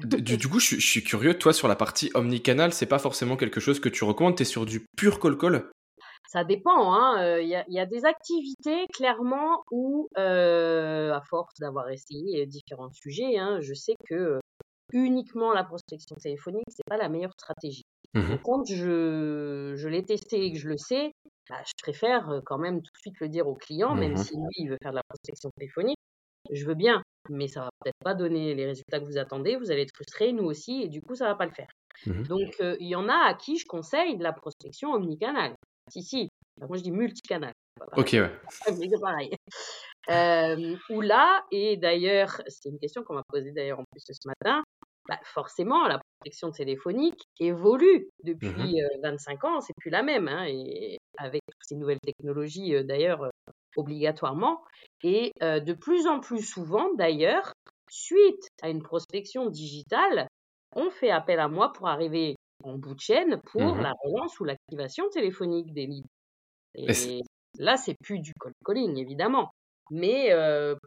du, 0.00 0.48
coup, 0.48 0.58
je, 0.58 0.76
suis 0.76 1.04
curieux, 1.04 1.38
toi, 1.38 1.52
sur 1.52 1.68
la 1.68 1.76
partie 1.76 2.10
omnicanal, 2.14 2.72
c'est 2.72 2.86
pas 2.86 2.98
forcément 2.98 3.36
quelque 3.36 3.60
chose 3.60 3.80
que 3.80 3.88
tu 3.88 4.04
recommandes, 4.04 4.36
tu 4.36 4.42
es 4.42 4.46
sur 4.46 4.66
du 4.66 4.84
pur 4.96 5.20
call-call 5.20 5.70
ça 6.28 6.44
dépend. 6.44 6.94
Hein, 6.94 7.22
euh, 7.22 7.42
il 7.42 7.48
y, 7.48 7.54
a, 7.54 7.64
y, 7.68 7.78
a, 7.78 7.84
des 7.84 8.06
activités 8.06 8.86
clairement 8.94 9.64
où, 9.70 10.08
euh, 10.16 11.12
à 11.12 11.20
force 11.28 11.52
d'avoir 11.60 11.90
essayé 11.90 12.46
différents 12.46 12.90
sujets, 12.90 13.36
hein, 13.36 13.58
je 13.60 13.74
sais 13.74 13.96
que 14.08 14.40
uniquement 14.94 15.52
la 15.52 15.64
prospection 15.64 16.16
téléphonique, 16.16 16.64
c'est 16.68 16.86
pas 16.88 16.96
la 16.96 17.10
meilleure 17.10 17.34
stratégie. 17.34 17.84
Mmh 18.14 18.36
quand 18.44 18.66
je, 18.66 19.74
je 19.76 19.88
l'ai 19.88 20.04
testé 20.04 20.44
et 20.44 20.52
que 20.52 20.58
je 20.58 20.68
le 20.68 20.76
sais, 20.76 21.12
bah, 21.48 21.60
je 21.66 21.72
préfère 21.82 22.40
quand 22.46 22.58
même 22.58 22.82
tout 22.82 22.92
de 22.92 22.98
suite 22.98 23.20
le 23.20 23.28
dire 23.28 23.46
au 23.48 23.54
client, 23.54 23.94
même 23.94 24.12
mmh 24.12 24.16
si 24.16 24.34
lui, 24.36 24.54
il 24.56 24.70
veut 24.70 24.78
faire 24.82 24.92
de 24.92 24.96
la 24.96 25.02
prospection 25.08 25.50
téléphonique. 25.56 25.98
Je 26.50 26.64
veux 26.64 26.74
bien, 26.74 27.02
mais 27.30 27.48
ça 27.48 27.62
va 27.62 27.70
peut-être 27.80 27.98
pas 28.04 28.14
donner 28.14 28.54
les 28.54 28.66
résultats 28.66 29.00
que 29.00 29.04
vous 29.04 29.18
attendez. 29.18 29.56
Vous 29.56 29.70
allez 29.70 29.82
être 29.82 29.94
frustré, 29.94 30.32
nous 30.32 30.44
aussi, 30.44 30.82
et 30.82 30.88
du 30.88 31.00
coup, 31.00 31.14
ça 31.14 31.26
va 31.26 31.34
pas 31.34 31.46
le 31.46 31.52
faire. 31.52 31.68
Mmh 32.06 32.22
Donc, 32.24 32.56
il 32.80 32.88
y 32.88 32.96
en 32.96 33.08
a 33.08 33.26
à 33.26 33.34
qui 33.34 33.58
je 33.58 33.66
conseille 33.66 34.16
de 34.16 34.22
la 34.22 34.32
prospection 34.32 34.92
omnicanal. 34.92 35.54
Si, 35.90 36.02
si. 36.02 36.28
moi, 36.60 36.76
je 36.76 36.82
dis 36.82 36.90
multicanal. 36.90 37.52
Ok, 37.96 38.10
ouais. 38.12 38.30
C'est 38.90 39.00
pareil. 39.00 39.30
Euh, 40.10 40.76
ou 40.90 41.00
là, 41.00 41.44
et 41.50 41.76
d'ailleurs, 41.76 42.40
c'est 42.48 42.68
une 42.68 42.78
question 42.78 43.04
qu'on 43.04 43.14
m'a 43.14 43.22
posée 43.28 43.52
d'ailleurs 43.52 43.80
en 43.80 43.84
plus 43.90 44.02
ce 44.04 44.28
matin, 44.28 44.62
bah, 45.08 45.18
forcément, 45.24 45.86
la 45.86 46.00
protection 46.18 46.50
téléphonique 46.50 47.22
évolue 47.38 48.08
depuis 48.24 48.80
25 49.02 49.42
mmh 49.42 49.46
ans, 49.46 49.60
c'est 49.60 49.74
plus 49.78 49.90
la 49.90 50.02
même, 50.02 50.28
hein, 50.28 50.44
et 50.48 50.98
avec 51.18 51.42
ces 51.62 51.76
nouvelles 51.76 52.00
technologies 52.00 52.84
d'ailleurs 52.84 53.30
obligatoirement. 53.76 54.62
Et 55.02 55.32
de 55.40 55.72
plus 55.72 56.06
en 56.06 56.20
plus 56.20 56.42
souvent 56.42 56.92
d'ailleurs, 56.94 57.52
suite 57.90 58.48
à 58.62 58.70
une 58.70 58.82
prospection 58.82 59.50
digitale, 59.50 60.28
on 60.74 60.90
fait 60.90 61.10
appel 61.10 61.40
à 61.40 61.48
moi 61.48 61.72
pour 61.72 61.88
arriver 61.88 62.36
en 62.64 62.78
bout 62.78 62.94
de 62.94 63.00
chaîne 63.00 63.40
pour 63.52 63.76
mmh 63.76 63.82
la 63.82 63.92
relance 64.04 64.38
ou 64.40 64.44
l'activation 64.44 65.08
téléphonique 65.10 65.72
des 65.72 65.86
leads. 65.86 66.08
Et 66.74 67.22
Là, 67.58 67.76
c'est 67.76 67.94
plus 68.02 68.18
du 68.20 68.32
cold 68.38 68.54
calling, 68.64 68.96
évidemment. 68.96 69.50
Mais 69.90 70.30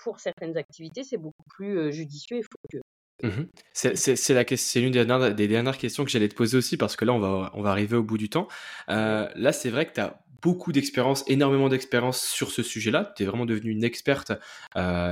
pour 0.01 0.19
certaines 0.19 0.57
activités, 0.57 1.03
c'est 1.03 1.17
beaucoup 1.17 1.43
plus 1.49 1.91
judicieux 1.93 2.37
et 2.37 2.43
focus. 2.43 2.81
Mmh 3.23 3.43
c'est 3.73 4.79
l'une 4.81 4.91
des 4.91 5.05
dernières, 5.05 5.33
des 5.33 5.47
dernières 5.47 5.77
questions 5.77 6.03
que 6.03 6.11
j'allais 6.11 6.27
te 6.27 6.35
poser 6.35 6.57
aussi 6.57 6.75
parce 6.75 6.95
que 6.95 7.05
là 7.05 7.13
on 7.13 7.19
va, 7.19 7.51
on 7.53 7.61
va 7.61 7.71
arriver 7.71 7.95
au 7.95 8.03
bout 8.03 8.17
du 8.17 8.29
temps. 8.29 8.47
là 8.87 9.51
c'est 9.51 9.69
vrai 9.69 9.87
que 9.87 9.93
tu 9.93 10.01
as 10.01 10.25
beaucoup 10.41 10.71
d'expérience, 10.71 11.23
énormément 11.27 11.69
d'expérience 11.69 12.21
sur 12.21 12.51
ce 12.51 12.61
sujet-là. 12.61 13.13
Tu 13.15 13.23
es 13.23 13.25
vraiment 13.25 13.47
devenue 13.47 13.71
une 13.71 13.83
experte 13.83 14.31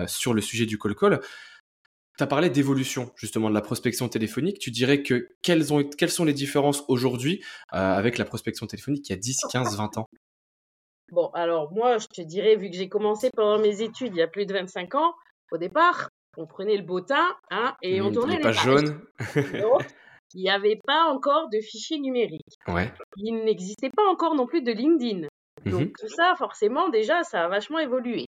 sur 0.08 0.34
le 0.34 0.42
sujet 0.42 0.66
du 0.66 0.78
call 0.78 0.96
call. 0.96 1.22
Tu 2.18 2.24
as 2.24 2.28
parlé 2.28 2.52
d'évolution 2.52 3.12
justement 3.16 3.50
de 3.50 3.56
la 3.56 3.62
prospection 3.62 4.08
téléphonique. 4.08 4.60
Tu 4.60 4.70
dirais 4.70 5.02
que 5.02 5.30
quelles, 5.42 5.74
ont, 5.74 5.84
quelles 5.84 6.12
sont 6.12 6.26
les 6.26 6.34
différences 6.34 6.84
aujourd'hui 6.88 7.44
avec 7.70 8.20
la 8.20 8.26
prospection 8.26 8.68
téléphonique 8.68 9.10
il 9.10 9.14
y 9.14 9.16
a 9.16 9.20
10, 9.20 9.40
15, 9.52 9.78
20 9.78 9.98
ans? 9.98 10.08
Bon, 11.12 11.30
alors 11.34 11.72
moi, 11.72 11.98
je 11.98 12.08
te 12.08 12.22
dirais, 12.22 12.56
vu 12.56 12.70
que 12.70 12.76
j'ai 12.76 12.90
commencé 12.90 13.30
pendant 13.36 13.60
mes 13.60 13.82
études 13.82 14.14
il 14.16 14.20
y 14.20 14.22
a 14.22 14.28
plus 14.28 14.46
de 14.46 14.54
25 14.54 14.96
ans, 14.96 15.14
au 15.52 15.58
départ, 15.58 16.10
on 16.38 16.46
prenait 16.46 16.78
le 16.78 16.84
bottin 16.84 17.36
hein, 17.52 17.76
et 17.82 18.02
on 18.02 18.10
mmh, 18.10 18.14
tournait 18.14 18.38
les, 18.38 18.42
pages 18.42 18.64
jaunes. 18.64 19.02
il 20.34 20.42
n'y 20.42 20.50
avait 20.50 20.80
pas 20.86 21.06
encore 21.06 21.50
de 21.50 21.60
fichiers 21.60 22.00
numériques. 22.00 22.58
Ouais. 22.68 22.92
Il 23.18 23.44
n'existait 23.44 23.90
pas 23.90 24.04
encore 24.10 24.36
non 24.36 24.48
plus 24.48 24.62
de 24.62 24.72
LinkedIn. 24.72 25.28
Mmh 25.66 25.72
Donc 25.72 25.94
tout 26.00 26.10
ça, 26.10 26.36
forcément, 26.38 26.90
déjà, 26.90 27.24
ça 27.24 27.46
a 27.46 27.48
vachement 27.48 27.80
évolué. 27.80 28.26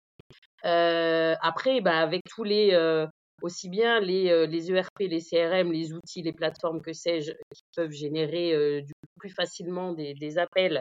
Euh, 0.64 1.34
après, 1.40 1.80
bah, 1.80 1.98
avec 1.98 2.22
tous 2.28 2.44
les, 2.44 2.70
euh, 2.72 3.06
aussi 3.42 3.68
bien 3.68 4.00
les, 4.00 4.30
euh, 4.30 4.46
les 4.46 4.70
ERP, 4.70 5.00
les 5.00 5.20
CRM, 5.20 5.72
les 5.72 5.92
outils, 5.92 6.22
les 6.22 6.32
plateformes 6.32 6.80
que 6.80 6.92
sais-je, 6.92 7.32
qui 7.54 7.62
peuvent 7.76 7.92
générer 7.92 8.82
du 8.82 8.92
plus 9.18 9.30
facilement 9.30 9.92
des, 9.92 10.14
des 10.14 10.38
appels 10.38 10.80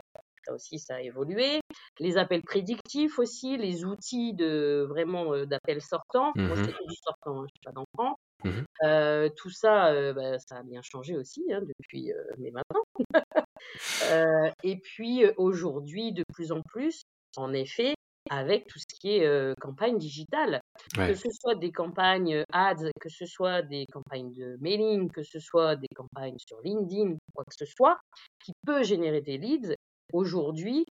ça 0.50 0.54
aussi, 0.56 0.80
ça 0.80 0.96
a 0.96 1.02
évolué. 1.02 1.62
Les 2.00 2.18
appels 2.18 2.42
prédictifs 2.42 3.20
aussi, 3.20 3.58
les 3.58 3.86
outils 3.86 4.34
de 4.34 4.86
vraiment 4.90 5.46
d'appels 5.46 5.82
sortants. 5.82 6.32
Moi, 6.36 6.56
mmh 6.56 6.66
c'est 6.66 6.88
du 6.88 6.96
sortant, 7.04 7.42
hein, 7.42 7.46
je 7.48 7.54
suis 7.54 7.64
pas 7.64 7.72
d'enfant. 7.72 8.16
Mmh 8.44 9.30
tout 9.36 9.50
ça, 9.50 10.14
bah, 10.14 10.40
ça 10.40 10.58
a 10.58 10.64
bien 10.64 10.82
changé 10.82 11.18
aussi 11.18 11.44
hein, 11.52 11.62
depuis 11.62 12.12
mais 12.38 12.52
maintenant. 12.52 12.84
et 14.64 14.78
puis 14.78 15.26
aujourd'hui, 15.38 16.14
de 16.14 16.24
plus 16.34 16.52
en 16.52 16.62
plus, 16.62 17.04
en 17.36 17.54
effet, 17.54 17.94
avec 18.30 18.68
tout 18.68 18.80
ce 18.80 18.86
qui 19.00 19.18
est 19.18 19.60
campagne 19.60 19.98
digitale. 19.98 20.62
Que 20.96 21.14
ce 21.14 21.30
soit 21.32 21.56
des 21.56 21.72
campagnes 21.72 22.44
ads, 22.52 22.92
que 23.00 23.10
ce 23.10 23.26
soit 23.26 23.62
des 23.62 23.86
campagnes 23.92 24.34
de 24.34 24.58
mailing, 24.62 25.10
que 25.12 25.24
ce 25.24 25.40
soit 25.40 25.76
des 25.76 25.88
campagnes 25.96 26.38
sur 26.40 26.60
LinkedIn, 26.62 27.18
quoi 27.34 27.44
que 27.46 27.56
ce 27.56 27.66
soit, 27.66 28.00
qui 28.44 28.54
peut 28.66 28.84
générer 28.84 29.22
des 29.22 29.38
leads 29.38 29.76
aujourd'hui 30.14 30.86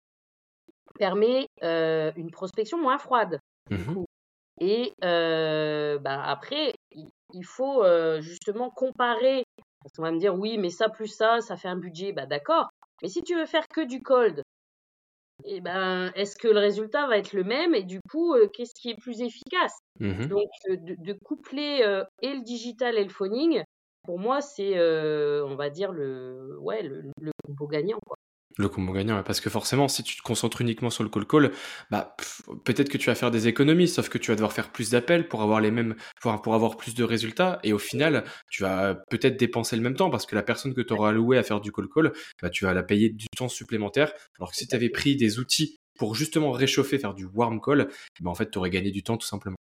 permet 0.98 1.48
une 1.62 2.32
prospection 2.32 2.82
moins 2.82 2.98
froide. 2.98 3.40
Mmh 3.70 4.04
Et 4.62 4.94
bah, 5.02 6.24
après, 6.24 6.74
il 6.92 7.46
faut 7.46 7.84
justement 8.22 8.70
comparer. 8.70 9.44
Parce 9.82 9.94
qu'on 9.98 10.04
va 10.04 10.12
me 10.12 10.20
dire, 10.20 10.34
oui, 10.34 10.58
mais 10.58 10.72
ça 10.72 10.90
plus 10.90 11.08
ça, 11.08 11.42
ça 11.42 11.58
fait 11.58 11.68
un 11.68 11.78
budget. 11.78 12.12
Bah, 12.12 12.26
d'accord. 12.26 12.70
Mais 13.04 13.10
si 13.10 13.22
tu 13.22 13.36
veux 13.36 13.46
faire 13.46 13.68
que 13.68 13.86
du 13.86 14.02
cold, 14.02 14.42
eh 15.44 15.62
ben, 15.62 16.12
est-ce 16.16 16.36
que 16.38 16.48
le 16.48 16.60
résultat 16.60 17.08
va 17.08 17.18
être 17.18 17.34
le 17.34 17.44
même? 17.44 17.76
Et 17.76 17.84
du 17.84 18.00
coup, 18.10 18.36
qu'est-ce 18.54 18.74
qui 18.74 18.90
est 18.90 19.00
plus 19.00 19.22
efficace? 19.22 19.78
Mmh 20.00 20.26
Donc, 20.26 20.50
de, 20.70 21.14
coupler 21.24 22.04
et 22.22 22.34
le 22.34 22.42
digital 22.42 22.98
et 22.98 23.04
le 23.04 23.10
phoning, 23.10 23.64
pour 24.04 24.18
moi, 24.18 24.42
c'est, 24.42 24.80
on 24.80 25.56
va 25.56 25.70
dire, 25.70 25.92
le, 25.92 26.58
ouais, 26.62 26.82
le, 26.82 27.12
le 27.20 27.32
combo 27.46 27.68
gagnant. 27.68 28.00
Quoi. 28.06 28.16
Le 28.58 28.70
combo 28.70 28.94
gagnant, 28.94 29.22
parce 29.24 29.42
que 29.42 29.50
forcément, 29.50 29.90
si 29.90 30.02
tu 30.02 30.16
te 30.16 30.22
concentres 30.22 30.62
uniquement 30.62 30.90
sur 30.90 31.04
le 31.04 31.10
call 31.10 31.28
call, 31.28 31.52
bah, 31.92 32.16
peut-être 32.64 32.88
que 32.88 32.98
tu 32.98 33.08
vas 33.08 33.16
faire 33.16 33.30
des 33.30 33.50
économies, 33.50 33.90
sauf 33.90 34.08
que 34.08 34.18
tu 34.18 34.32
vas 34.32 34.36
devoir 34.36 34.54
faire 34.54 34.72
plus 34.72 34.92
d'appels 34.92 35.28
pour 35.28 35.42
avoir 35.42 35.60
les 35.60 35.72
mêmes, 35.72 35.96
pour, 36.22 36.42
pour, 36.42 36.56
avoir 36.56 36.78
plus 36.78 36.96
de 36.96 37.04
résultats, 37.04 37.60
et 37.64 37.74
au 37.74 37.80
final, 37.80 38.24
tu 38.50 38.64
vas 38.64 38.96
peut-être 39.10 39.36
dépenser 39.36 39.76
le 39.76 39.82
même 39.82 39.96
temps, 39.96 40.10
parce 40.10 40.26
que 40.26 40.36
la 40.36 40.44
personne 40.44 40.74
que 40.74 40.80
tu 40.80 40.94
auras 40.94 41.10
allouée 41.10 41.38
à 41.38 41.44
faire 41.44 41.60
du 41.60 41.74
call 41.74 41.90
call, 41.94 42.14
bah, 42.42 42.50
tu 42.50 42.64
vas 42.64 42.74
la 42.74 42.84
payer 42.84 43.10
du 43.10 43.28
temps 43.36 43.50
supplémentaire, 43.50 44.14
alors 44.40 44.52
que 44.52 44.56
si 44.56 44.68
tu 44.68 44.76
avais 44.76 44.90
pris 44.90 45.18
des 45.18 45.38
outils 45.38 45.78
pour 46.00 46.16
justement 46.16 46.52
réchauffer, 46.52 46.98
faire 46.98 47.14
du 47.14 47.26
warm 47.26 47.60
call, 47.60 47.90
bah, 48.22 48.30
en 48.30 48.36
fait, 48.36 48.50
tu 48.50 48.58
aurais 48.58 48.70
gagné 48.70 48.92
du 48.92 49.04
temps 49.04 49.18
tout 49.18 49.28
simplement. 49.28 49.58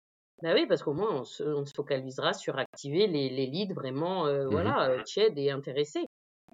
Bah 0.42 0.55
oui, 0.55 0.66
parce 0.66 0.83
qu'au 0.83 0.94
moins, 0.94 1.20
on 1.20 1.24
se, 1.24 1.44
focalisera 1.76 2.33
sur 2.33 2.59
activer 2.59 3.07
les, 3.07 3.29
leads 3.29 3.74
vraiment, 3.74 4.26
euh, 4.26 4.46
mmh 4.46 4.50
voilà, 4.50 4.88
euh, 4.88 5.03
tièdes 5.03 5.38
et 5.38 5.50
intéressés. 5.50 6.07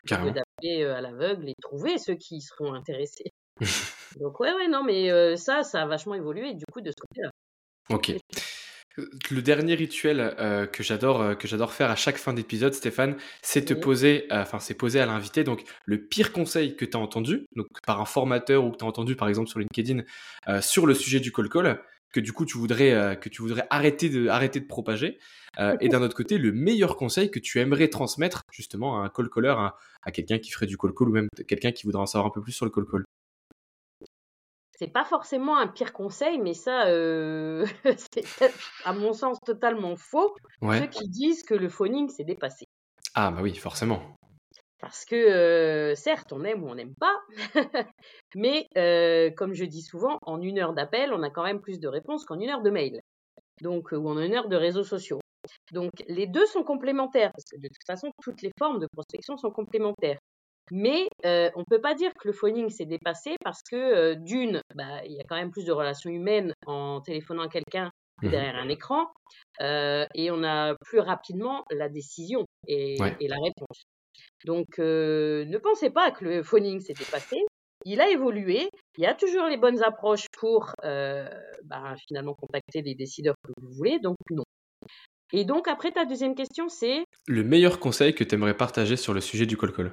Carrément. 0.07 0.33
d'appeler 0.33 0.85
à 0.85 1.01
l'aveugle 1.01 1.49
et 1.49 1.55
trouver 1.61 1.99
ceux 1.99 2.15
qui 2.15 2.41
seront 2.41 2.75
intéressés. 2.75 3.33
Donc 4.21 4.41
ouais, 4.41 4.53
ouais, 4.53 4.69
non, 4.69 4.85
mais 4.85 5.37
ça, 5.37 5.63
ça 5.63 5.83
a 5.83 5.87
vachement 5.87 6.15
évolué 6.15 6.55
du 6.55 6.65
coup 6.73 6.81
de 6.81 6.91
ce 6.91 6.97
côté-là. 7.01 7.31
Ok. 7.91 8.13
Le 9.31 9.43
dernier 9.43 9.75
rituel 9.75 10.35
que 10.73 10.83
j'adore 10.83 11.37
que 11.37 11.47
j'adore 11.47 11.75
faire 11.75 11.91
à 11.91 11.97
chaque 11.97 12.17
fin 12.17 12.33
d'épisode, 12.33 12.73
Stéphane, 12.73 13.17
c'est 13.43 13.67
te 13.67 13.75
poser, 13.75 14.27
enfin 14.31 14.59
c'est 14.59 14.73
poser 14.73 15.01
à 15.01 15.07
l'invité 15.07 15.45
donc 15.45 15.65
le 15.85 16.03
pire 16.03 16.33
conseil 16.33 16.77
que 16.77 16.87
tu 16.87 16.97
as 16.97 17.01
entendu, 17.01 17.45
donc 17.57 17.67
par 17.87 18.01
un 18.01 18.07
formateur 18.07 18.65
ou 18.65 18.71
que 18.71 18.79
tu 18.79 18.85
as 18.85 18.89
entendu 18.89 19.15
par 19.15 19.29
exemple 19.29 19.51
sur 19.51 19.59
LinkedIn 19.59 20.03
sur 20.63 20.87
le 20.87 20.95
sujet 20.95 21.21
du 21.21 21.31
call 21.31 21.51
call, 21.51 21.79
que 22.17 22.21
du 22.21 22.33
coup 22.33 22.47
tu 22.47 22.57
voudrais 22.57 23.19
que 23.21 23.29
tu 23.29 23.43
voudrais 23.43 23.67
arrêter 23.69 24.09
de 24.09 24.29
arrêter 24.29 24.59
de 24.59 24.67
propager. 24.67 25.19
Euh, 25.59 25.77
et 25.81 25.89
d'un 25.89 26.03
autre 26.03 26.17
côté, 26.17 26.39
le 26.39 26.53
meilleur 26.53 26.97
conseil 26.97 27.31
que 27.31 27.39
tu 27.39 27.61
aimerais 27.61 27.89
transmettre 27.89 28.43
justement 28.51 29.01
à 29.01 29.05
un 29.05 29.09
call 29.11 29.29
caller, 29.29 29.55
à, 30.03 30.11
quelqu'un 30.13 30.39
qui 30.39 30.51
ferait 30.51 30.67
du 30.67 30.79
call 30.79 30.95
call 30.95 31.09
ou 31.09 31.13
même 31.13 31.29
quelqu'un 31.47 31.73
qui 31.73 31.85
voudrait 31.85 32.03
en 32.03 32.07
savoir 32.07 32.29
un 32.29 32.31
peu 32.31 32.41
plus 32.41 32.53
sur 32.53 32.65
le 32.65 32.71
call 32.71 32.87
call? 32.87 33.05
C'est 34.79 34.93
pas 34.93 35.05
forcément 35.05 35.59
un 35.59 35.67
pire 35.67 35.93
conseil, 35.93 36.39
mais 36.39 36.55
ça, 36.55 36.87
euh, 36.87 37.67
c'est 37.97 38.53
à 38.85 38.93
mon 38.93 39.13
sens 39.13 39.39
totalement 39.45 39.97
faux. 39.97 40.35
Ceux 40.63 40.87
qui 40.87 41.09
disent 41.09 41.43
que 41.43 41.55
le 41.55 41.69
phoning 41.69 42.09
s'est 42.09 42.25
dépassé. 42.25 42.67
Ah 43.15 43.31
bah 43.31 43.41
oui, 43.43 43.55
forcément. 43.55 44.17
Parce 44.81 45.05
que 45.05 45.17
euh, 45.17 45.95
certes, 45.95 46.33
on 46.33 46.45
aime 46.45 46.63
ou 46.63 46.69
on 46.69 46.75
n'aime 46.75 46.95
pas, 46.95 47.17
mais 48.35 48.69
comme 49.37 49.55
je 49.55 49.65
dis 49.65 49.83
souvent, 49.83 50.19
en 50.23 50.41
une 50.41 50.59
heure 50.59 50.75
d'appel, 50.75 51.13
on 51.13 51.23
a 51.23 51.31
quand 51.31 51.45
même 51.45 51.61
plus 51.61 51.81
de 51.81 51.89
réponses 51.89 52.25
qu'en 52.25 52.39
une 52.39 52.51
heure 52.51 52.63
de 52.63 52.71
mail. 52.71 53.01
Donc, 53.63 53.93
ou 53.93 54.09
en 54.09 54.21
une 54.21 54.35
heure 54.35 54.49
de 54.49 54.57
réseaux 54.57 54.85
sociaux. 54.85 55.21
Donc 55.73 55.93
les 56.09 56.27
deux 56.27 56.47
sont 56.47 56.65
complémentaires, 56.65 57.33
parce 57.33 57.45
que 57.45 57.57
de 57.57 57.69
toute 57.69 57.87
façon, 57.87 58.11
toutes 58.23 58.43
les 58.43 58.51
formes 58.59 58.81
de 58.81 58.89
prospection 58.93 59.37
sont 59.37 59.51
complémentaires. 59.51 60.19
Mais 60.73 61.09
euh, 61.25 61.51
on 61.55 61.61
ne 61.61 61.65
peut 61.65 61.81
pas 61.81 61.95
dire 61.95 62.13
que 62.15 62.27
le 62.27 62.33
phoning 62.33 62.71
s'est 62.71 62.87
dépassé 62.87 63.37
parce 63.45 63.63
que 63.63 63.77
euh, 63.77 64.15
d'une, 64.17 64.61
bah, 64.75 65.05
il 65.05 65.13
y 65.13 65.21
a 65.21 65.25
quand 65.25 65.37
même 65.37 65.53
plus 65.53 65.65
de 65.65 65.73
relations 65.73 66.11
humaines 66.11 66.53
en 66.67 67.01
téléphonant 67.01 67.45
à 67.45 67.49
quelqu'un 67.49 67.91
que 68.21 68.27
mmh 68.27 68.31
derrière 68.31 68.57
un 68.57 68.69
écran, 68.71 69.09
euh, 69.61 70.07
et 70.15 70.31
on 70.31 70.43
a 70.43 70.75
plus 70.87 71.01
rapidement 71.01 71.65
la 71.71 71.91
décision 71.91 72.47
et, 72.67 72.97
la 72.99 73.37
réponse. 73.37 73.85
Donc 74.45 74.79
ne 74.79 75.59
pensez 75.59 75.91
pas 75.91 76.11
que 76.11 76.25
le 76.25 76.43
phoning 76.43 76.81
s'est 76.81 76.95
dépassé. 76.95 77.39
Il 77.85 78.01
a 78.01 78.11
évolué. 78.11 78.69
Il 78.99 79.05
y 79.05 79.07
a 79.07 79.15
toujours 79.15 79.47
les 79.47 79.57
bonnes 79.57 79.83
approches 79.83 80.27
pour 80.39 80.75
bah, 80.83 81.95
finalement 82.07 82.35
contacter 82.35 82.83
les 82.83 82.95
décideurs 82.95 83.37
que 83.43 83.53
vous 83.61 83.73
voulez. 83.73 83.99
Donc 83.99 84.17
non, 84.31 84.45
et 85.33 85.45
donc, 85.45 85.69
après, 85.69 85.91
ta 85.91 86.05
deuxième 86.05 86.35
question, 86.35 86.69
c'est? 86.69 87.05
Le 87.27 87.43
meilleur 87.43 87.81
conseil 87.81 88.15
que 88.15 88.23
tu 88.23 88.35
aimerais 88.35 88.57
partager 88.57 88.97
sur 88.97 89.13
le 89.13 89.21
sujet 89.21 89.47
du 89.47 89.57
call-call 89.57 89.93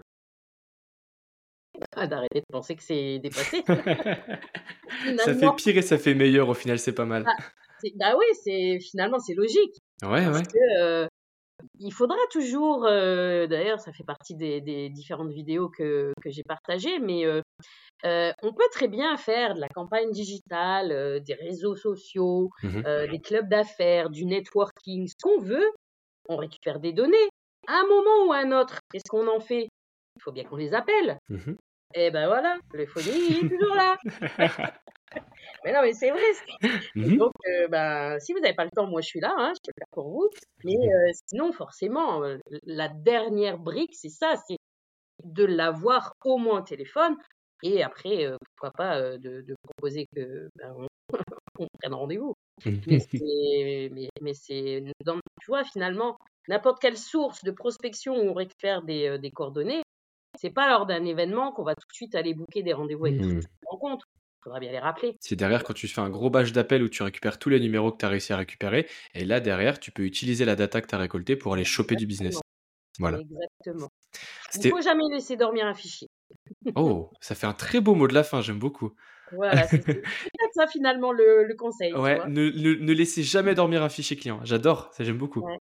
ah, 1.96 2.08
D'arrêter 2.08 2.42
de 2.42 2.46
penser 2.52 2.76
que 2.76 2.84
c'est 2.84 3.20
dépassé. 3.20 3.64
ça 5.18 5.34
fait 5.34 5.56
pire 5.56 5.78
et 5.78 5.82
ça 5.82 5.98
fait 5.98 6.14
meilleur, 6.14 6.50
au 6.50 6.54
final, 6.54 6.78
c'est 6.78 6.94
pas 6.94 7.06
mal. 7.06 7.24
Bah, 7.24 7.34
bah 7.96 8.16
oui, 8.18 8.26
c'est 8.44 8.80
finalement, 8.80 9.20
c'est 9.20 9.34
logique. 9.34 9.76
Ouais, 10.04 10.24
parce 10.24 10.38
ouais. 10.38 10.46
Que, 10.46 10.82
euh, 10.82 11.08
il 11.80 11.92
faudra 11.92 12.18
toujours, 12.32 12.86
euh, 12.86 13.48
d'ailleurs, 13.48 13.80
ça 13.80 13.92
fait 13.92 14.04
partie 14.04 14.36
des, 14.36 14.90
différentes 14.90 15.32
vidéos 15.32 15.70
que, 15.70 16.14
que 16.22 16.30
j'ai 16.30 16.44
partagées, 16.44 17.00
mais 17.00 17.26
euh, 17.26 17.42
euh, 18.06 18.32
on 18.42 18.54
peut 18.54 18.68
très 18.72 18.88
bien 18.88 19.16
faire 19.18 19.56
de 19.56 19.62
la 19.62 19.70
campagne 19.70 20.12
digitale, 20.12 21.22
des 21.24 21.34
réseaux 21.34 21.76
sociaux, 21.76 22.50
mmh 22.64 22.82
des 23.10 23.20
clubs 23.20 23.48
d'affaires, 23.48 24.10
du 24.10 24.26
networking, 24.26 25.08
ce 25.08 25.16
qu'on 25.22 25.40
veut. 25.40 25.72
On 26.30 26.38
récupère 26.38 26.80
des 26.80 26.94
données. 26.94 27.30
À 27.68 27.80
un 27.80 27.88
moment 27.88 28.28
ou 28.28 28.34
à 28.34 28.38
un 28.38 28.52
autre, 28.52 28.80
qu'est-ce 28.92 29.10
qu'on 29.10 29.28
en 29.28 29.40
fait? 29.40 29.68
Il 30.16 30.22
faut 30.22 30.32
bien 30.32 30.44
qu'on 30.44 30.58
les 30.58 30.74
appelle. 30.74 31.18
Mmh 31.30 31.52
Et 31.96 32.08
eh 32.08 32.12
ben 32.12 32.28
voilà, 32.28 32.58
le 32.74 32.86
phoning 32.86 33.46
est 33.46 33.50
toujours 33.50 33.76
là. 33.76 33.98
mais 35.64 35.74
non, 35.74 35.82
mais 35.82 35.94
c'est 35.94 36.12
vrai. 36.12 36.22
Mmh 36.96 37.18
Donc, 37.18 37.34
ben, 37.70 38.20
si 38.20 38.34
vous 38.34 38.40
n'avez 38.40 38.56
pas 38.56 38.66
le 38.66 38.72
temps, 38.72 38.88
moi 38.88 39.02
je 39.02 39.08
suis 39.08 39.20
là, 39.20 39.34
hein, 39.38 39.54
je 39.56 39.70
le 39.70 39.74
faire 39.78 39.88
pour 39.92 40.10
vous. 40.10 40.30
Mais 40.64 40.78
sinon, 41.28 41.52
forcément, 41.54 42.22
la 42.64 42.90
dernière 42.90 43.58
brique, 43.58 43.96
c'est 43.96 44.10
ça, 44.10 44.36
c'est 44.48 44.58
de 45.24 45.46
l'avoir 45.46 46.14
au 46.26 46.38
moins 46.38 46.60
au 46.60 46.64
téléphone 46.64 47.16
et 47.64 47.82
après, 47.82 48.30
pourquoi 48.56 48.72
pas 48.72 49.18
de, 49.18 49.56
proposer 49.64 50.08
que 50.14 50.50
ben, 50.56 50.76
on, 50.78 50.88
prenne 51.80 51.94
rendez-vous. 51.94 52.34
mais 52.66 53.00
c'est, 54.34 54.84
tu 55.42 55.48
vois, 55.48 55.64
finalement, 55.64 56.18
n'importe 56.50 56.82
quelle 56.82 56.98
source 56.98 57.44
de 57.44 57.52
prospection 57.52 58.16
où 58.16 58.30
on 58.30 58.34
récupère 58.34 58.82
des, 58.84 59.18
des 59.18 59.32
coordonnées, 59.32 59.82
c'est 60.40 60.50
pas 60.50 60.68
lors 60.68 60.86
d'un 60.86 61.06
événement 61.06 61.52
qu'on 61.52 61.64
va 61.64 61.76
tout 61.76 61.88
de 61.88 61.94
suite 61.94 62.16
aller 62.16 62.34
booker 62.34 62.64
des 62.64 62.74
rendez-vous 62.74 63.06
avec 63.06 63.22
mmh. 63.22 63.40
tout 63.40 63.48
rencontre. 63.68 64.06
Faudra 64.44 64.60
bien 64.60 64.72
les 64.72 64.80
rappeler. 64.80 65.16
C'est 65.20 65.36
derrière 65.36 65.64
quand 65.64 65.74
tu 65.74 65.88
fais 65.88 66.02
un 66.02 66.10
gros 66.10 66.30
batch 66.30 66.52
d'appels 66.52 66.84
où 66.84 66.90
tu 66.90 67.04
récupères 67.04 67.40
tous 67.40 67.50
les 67.50 67.60
numéros 67.60 67.92
que 67.92 67.98
tu 67.98 68.06
as 68.06 68.10
réussi 68.10 68.34
à 68.34 68.38
récupérer. 68.38 68.88
Et 69.14 69.26
là, 69.26 69.40
derrière, 69.40 69.80
tu 69.80 69.92
peux 69.92 70.04
utiliser 70.04 70.46
la 70.46 70.56
data 70.56 70.82
que 70.82 70.88
tu 70.88 70.96
as 70.96 70.98
récoltée 70.98 71.36
pour 71.36 71.54
aller 71.54 71.64
choper 71.64 71.96
du 71.96 72.06
business. 72.06 72.40
Voilà. 73.00 73.20
Exactement. 73.20 73.90
Il 74.56 74.66
ne 74.66 74.70
faut 74.70 74.82
jamais 74.82 75.04
laisser 75.12 75.36
dormir 75.36 75.66
un 75.66 75.74
fichier. 75.74 76.08
Oh, 76.76 77.12
ça 77.20 77.36
fait 77.36 77.46
un 77.46 77.54
très 77.54 77.80
beau 77.82 77.94
mot 77.94 78.08
de 78.08 78.14
la 78.14 78.24
fin, 78.24 78.42
j'aime 78.42 78.58
beaucoup. 78.58 78.94
Voilà, 79.34 79.68
c'est 79.68 79.80
peut-être 79.80 80.04
ça 80.54 80.68
finalement 80.68 81.12
le, 81.12 81.54
conseil. 81.56 81.94
Ouais, 81.94 82.20
ne, 82.28 82.50
ne, 82.50 82.94
laissez 82.94 83.22
jamais 83.22 83.54
dormir 83.54 83.84
un 83.84 83.90
fichier 83.90 84.16
client. 84.16 84.40
J'adore, 84.44 84.90
ça 84.94 85.04
j'aime 85.04 85.18
beaucoup. 85.18 85.42
Ouais, 85.42 85.58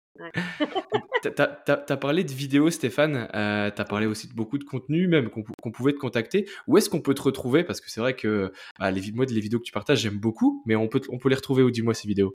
tu 1.22 1.28
as, 1.28 1.96
parlé 1.96 2.24
de 2.24 2.32
vidéos, 2.32 2.70
Stéphane. 2.70 3.28
Euh, 3.34 3.70
tu 3.70 3.80
as 3.80 3.84
parlé 3.84 4.06
aussi 4.06 4.28
de 4.28 4.34
beaucoup 4.34 4.58
de 4.58 4.64
contenu, 4.64 5.08
même 5.08 5.30
qu'on 5.30 5.70
pouvait 5.70 5.92
te 5.92 5.98
contacter. 5.98 6.48
Où 6.66 6.78
est-ce 6.78 6.90
qu'on 6.90 7.00
peut 7.00 7.14
te 7.14 7.22
retrouver? 7.22 7.64
Parce 7.64 7.80
que 7.80 7.90
c'est 7.90 8.00
vrai 8.00 8.14
que 8.14 8.52
bah, 8.78 8.90
les, 8.90 9.12
moi, 9.12 9.24
les 9.26 9.40
vidéos 9.40 9.58
que 9.58 9.64
tu 9.64 9.72
partages, 9.72 10.00
j'aime 10.00 10.18
beaucoup, 10.18 10.62
mais 10.66 10.76
on 10.76 10.88
peut, 10.88 11.00
on 11.10 11.18
peut 11.18 11.28
les 11.28 11.36
retrouver 11.36 11.62
où 11.62 11.70
Dis-moi 11.70 11.94
ces 11.94 12.08
vidéos? 12.08 12.32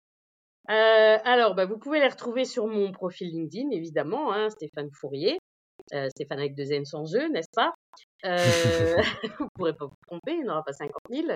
Euh, 0.69 1.17
alors, 1.25 1.55
bah, 1.55 1.65
vous 1.65 1.77
pouvez 1.77 1.99
les 1.99 2.07
retrouver 2.07 2.45
sur 2.45 2.67
mon 2.67 2.91
profil 2.91 3.29
LinkedIn, 3.29 3.71
évidemment, 3.71 4.31
hein, 4.33 4.49
Stéphane 4.49 4.89
Fourier. 4.91 5.37
Euh, 5.93 6.09
Stéphane 6.09 6.39
avec 6.39 6.55
deux 6.55 6.71
N 6.71 6.85
sans 6.85 7.05
jeu, 7.05 7.27
n'est-ce 7.29 7.51
pas? 7.55 7.73
Euh, 8.23 8.25
Vous 9.39 9.45
ne 9.45 9.49
pourrez 9.55 9.73
pas 9.73 9.85
vous 9.85 9.95
tromper, 10.07 10.33
il 10.33 10.43
n'y 10.43 10.49
aura 10.49 10.63
pas 10.63 10.73
50 10.73 10.93
000. 11.09 11.29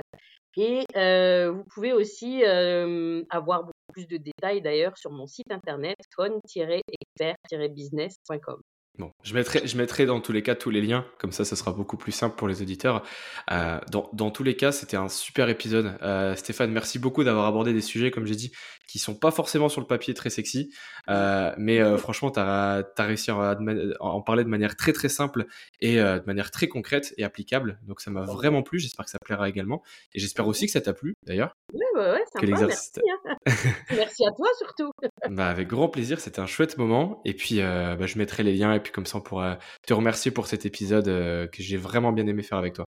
Et 0.57 0.85
euh, 0.95 1.51
vous 1.51 1.63
pouvez 1.73 1.93
aussi 1.93 2.45
avoir 2.45 3.63
beaucoup 3.63 3.73
plus 3.91 4.07
de 4.07 4.17
détails 4.17 4.61
d'ailleurs 4.61 4.95
sur 4.95 5.11
mon 5.11 5.25
site 5.25 5.51
internet 5.51 5.95
phone-expert-business.com. 6.15 8.61
Bon, 8.97 9.11
je 9.23 9.33
mettrai, 9.33 9.67
je 9.67 9.77
mettrai 9.77 10.05
dans 10.05 10.21
tous 10.21 10.31
les 10.31 10.41
cas 10.41 10.55
tous 10.55 10.69
les 10.69 10.81
liens, 10.81 11.05
comme 11.19 11.33
ça, 11.33 11.43
ce 11.43 11.57
sera 11.57 11.73
beaucoup 11.73 11.97
plus 11.97 12.13
simple 12.13 12.37
pour 12.37 12.47
les 12.47 12.61
auditeurs. 12.61 13.03
Euh, 13.51 13.77
dans, 13.91 14.09
dans, 14.13 14.31
tous 14.31 14.43
les 14.43 14.55
cas, 14.55 14.71
c'était 14.71 14.95
un 14.95 15.09
super 15.09 15.49
épisode. 15.49 15.97
Euh, 16.01 16.33
Stéphane, 16.35 16.71
merci 16.71 16.97
beaucoup 16.97 17.25
d'avoir 17.25 17.45
abordé 17.45 17.73
des 17.73 17.81
sujets, 17.81 18.09
comme 18.09 18.25
j'ai 18.25 18.35
dit, 18.35 18.53
qui 18.87 18.97
sont 18.97 19.15
pas 19.15 19.31
forcément 19.31 19.67
sur 19.67 19.81
le 19.81 19.87
papier 19.87 20.13
très 20.13 20.29
sexy, 20.29 20.71
euh, 21.09 21.51
mais 21.57 21.97
franchement, 21.97 22.31
tu 22.31 22.39
as, 22.39 22.83
as, 22.97 23.03
réussi 23.03 23.31
à, 23.31 23.57
en 23.99 24.21
parler 24.21 24.45
de 24.45 24.49
manière 24.49 24.77
très 24.77 24.93
très 24.93 25.09
simple 25.09 25.45
et 25.81 25.95
de 25.97 26.23
manière 26.25 26.49
très 26.51 26.67
concrète 26.67 27.13
et 27.17 27.25
applicable. 27.25 27.79
Donc 27.83 27.99
ça 27.99 28.11
m'a 28.11 28.21
vraiment 28.21 28.63
plu, 28.63 28.79
j'espère 28.79 29.05
que 29.05 29.11
ça 29.11 29.19
plaira 29.25 29.49
également. 29.49 29.83
Et 30.13 30.19
j'espère 30.19 30.47
aussi 30.47 30.67
que 30.67 30.71
ça 30.71 30.81
t'a 30.81 30.93
plu, 30.93 31.15
d'ailleurs. 31.23 31.57
Oui, 31.73 31.81
ouais, 31.95 32.11
ouais, 32.11 32.23
sympa, 32.31 32.47
merci. 32.47 32.91
Hein. 32.97 33.35
merci 33.91 34.25
à 34.25 34.31
toi 34.31 34.47
surtout. 34.59 34.91
bah, 35.29 35.49
avec 35.49 35.67
grand 35.67 35.89
plaisir, 35.89 36.21
c'était 36.21 36.39
un 36.39 36.47
chouette 36.47 36.77
moment. 36.77 37.21
Et 37.25 37.33
puis, 37.33 37.59
bah, 37.59 38.05
je 38.05 38.17
mettrai 38.17 38.43
les 38.43 38.53
liens 38.53 38.71
puis 38.85 38.93
comme 38.93 39.07
ça 39.07 39.17
on 39.17 39.21
pourra 39.21 39.57
te 39.85 39.93
remercier 39.93 40.31
pour 40.31 40.45
cet 40.47 40.65
épisode 40.65 41.07
euh, 41.07 41.47
que 41.47 41.63
j'ai 41.63 41.77
vraiment 41.77 42.11
bien 42.11 42.27
aimé 42.27 42.43
faire 42.43 42.59
avec 42.59 42.73
toi. 42.73 42.85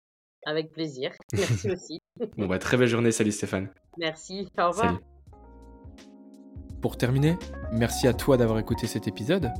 Avec 0.45 0.71
plaisir. 0.71 1.11
Merci 1.33 1.71
aussi. 1.71 1.99
bon 2.37 2.45
bah 2.45 2.59
très 2.59 2.77
belle 2.77 2.87
journée, 2.87 3.11
salut 3.11 3.31
Stéphane. 3.31 3.69
Merci, 3.97 4.47
au 4.59 4.67
revoir. 4.67 4.99
Pour 6.81 6.97
terminer, 6.97 7.35
merci 7.71 8.07
à 8.07 8.13
toi 8.13 8.37
d'avoir 8.37 8.59
écouté 8.59 8.85
cet 8.85 9.07
épisode. 9.07 9.51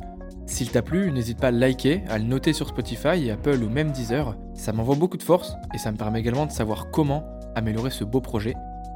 S'il 0.45 0.69
t'a 0.69 0.83
plu, 0.83 1.11
n'hésite 1.11 1.39
pas 1.39 1.47
à 1.47 1.51
le 1.51 1.57
liker, 1.57 2.03
à 2.07 2.19
le 2.19 2.25
noter 2.25 2.53
sur 2.53 2.67
Spotify, 2.67 3.31
Apple 3.31 3.63
ou 3.63 3.69
même 3.69 3.91
Deezer. 3.91 4.35
Ça 4.53 4.73
m'envoie 4.73 4.95
beaucoup 4.95 5.17
de 5.17 5.23
force 5.23 5.53
et 5.73 5.79
ça 5.79 5.91
me 5.91 5.97
permet 5.97 6.19
également 6.19 6.45
de 6.45 6.51
savoir 6.51 6.91
comment 6.91 7.25
améliorer 7.55 7.89
ce 7.89 8.03
beau 8.03 8.21
projet. 8.21 8.53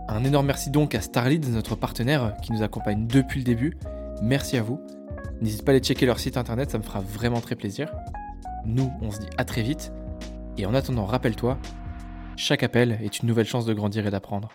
Un 0.09 0.23
énorme 0.23 0.45
merci 0.45 0.69
donc 0.69 0.93
à 0.93 1.01
Starlead, 1.01 1.47
notre 1.49 1.75
partenaire 1.75 2.35
qui 2.43 2.51
nous 2.51 2.61
accompagne 2.61 3.07
depuis 3.07 3.39
le 3.39 3.45
début. 3.45 3.77
Merci 4.21 4.57
à 4.57 4.61
vous. 4.61 4.79
N'hésite 5.41 5.63
pas 5.63 5.71
à 5.71 5.75
aller 5.75 5.83
checker 5.83 6.05
leur 6.05 6.19
site 6.19 6.37
internet, 6.37 6.71
ça 6.71 6.77
me 6.77 6.83
fera 6.83 6.99
vraiment 6.99 7.39
très 7.39 7.55
plaisir. 7.55 7.91
Nous, 8.65 8.91
on 9.01 9.11
se 9.11 9.19
dit 9.19 9.29
à 9.37 9.45
très 9.45 9.61
vite. 9.61 9.91
Et 10.57 10.65
en 10.65 10.73
attendant, 10.73 11.05
rappelle-toi, 11.05 11.57
chaque 12.35 12.63
appel 12.63 12.99
est 13.01 13.19
une 13.19 13.27
nouvelle 13.27 13.45
chance 13.45 13.65
de 13.65 13.73
grandir 13.73 14.05
et 14.05 14.11
d'apprendre. 14.11 14.49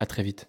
À 0.00 0.06
très 0.06 0.22
vite. 0.22 0.48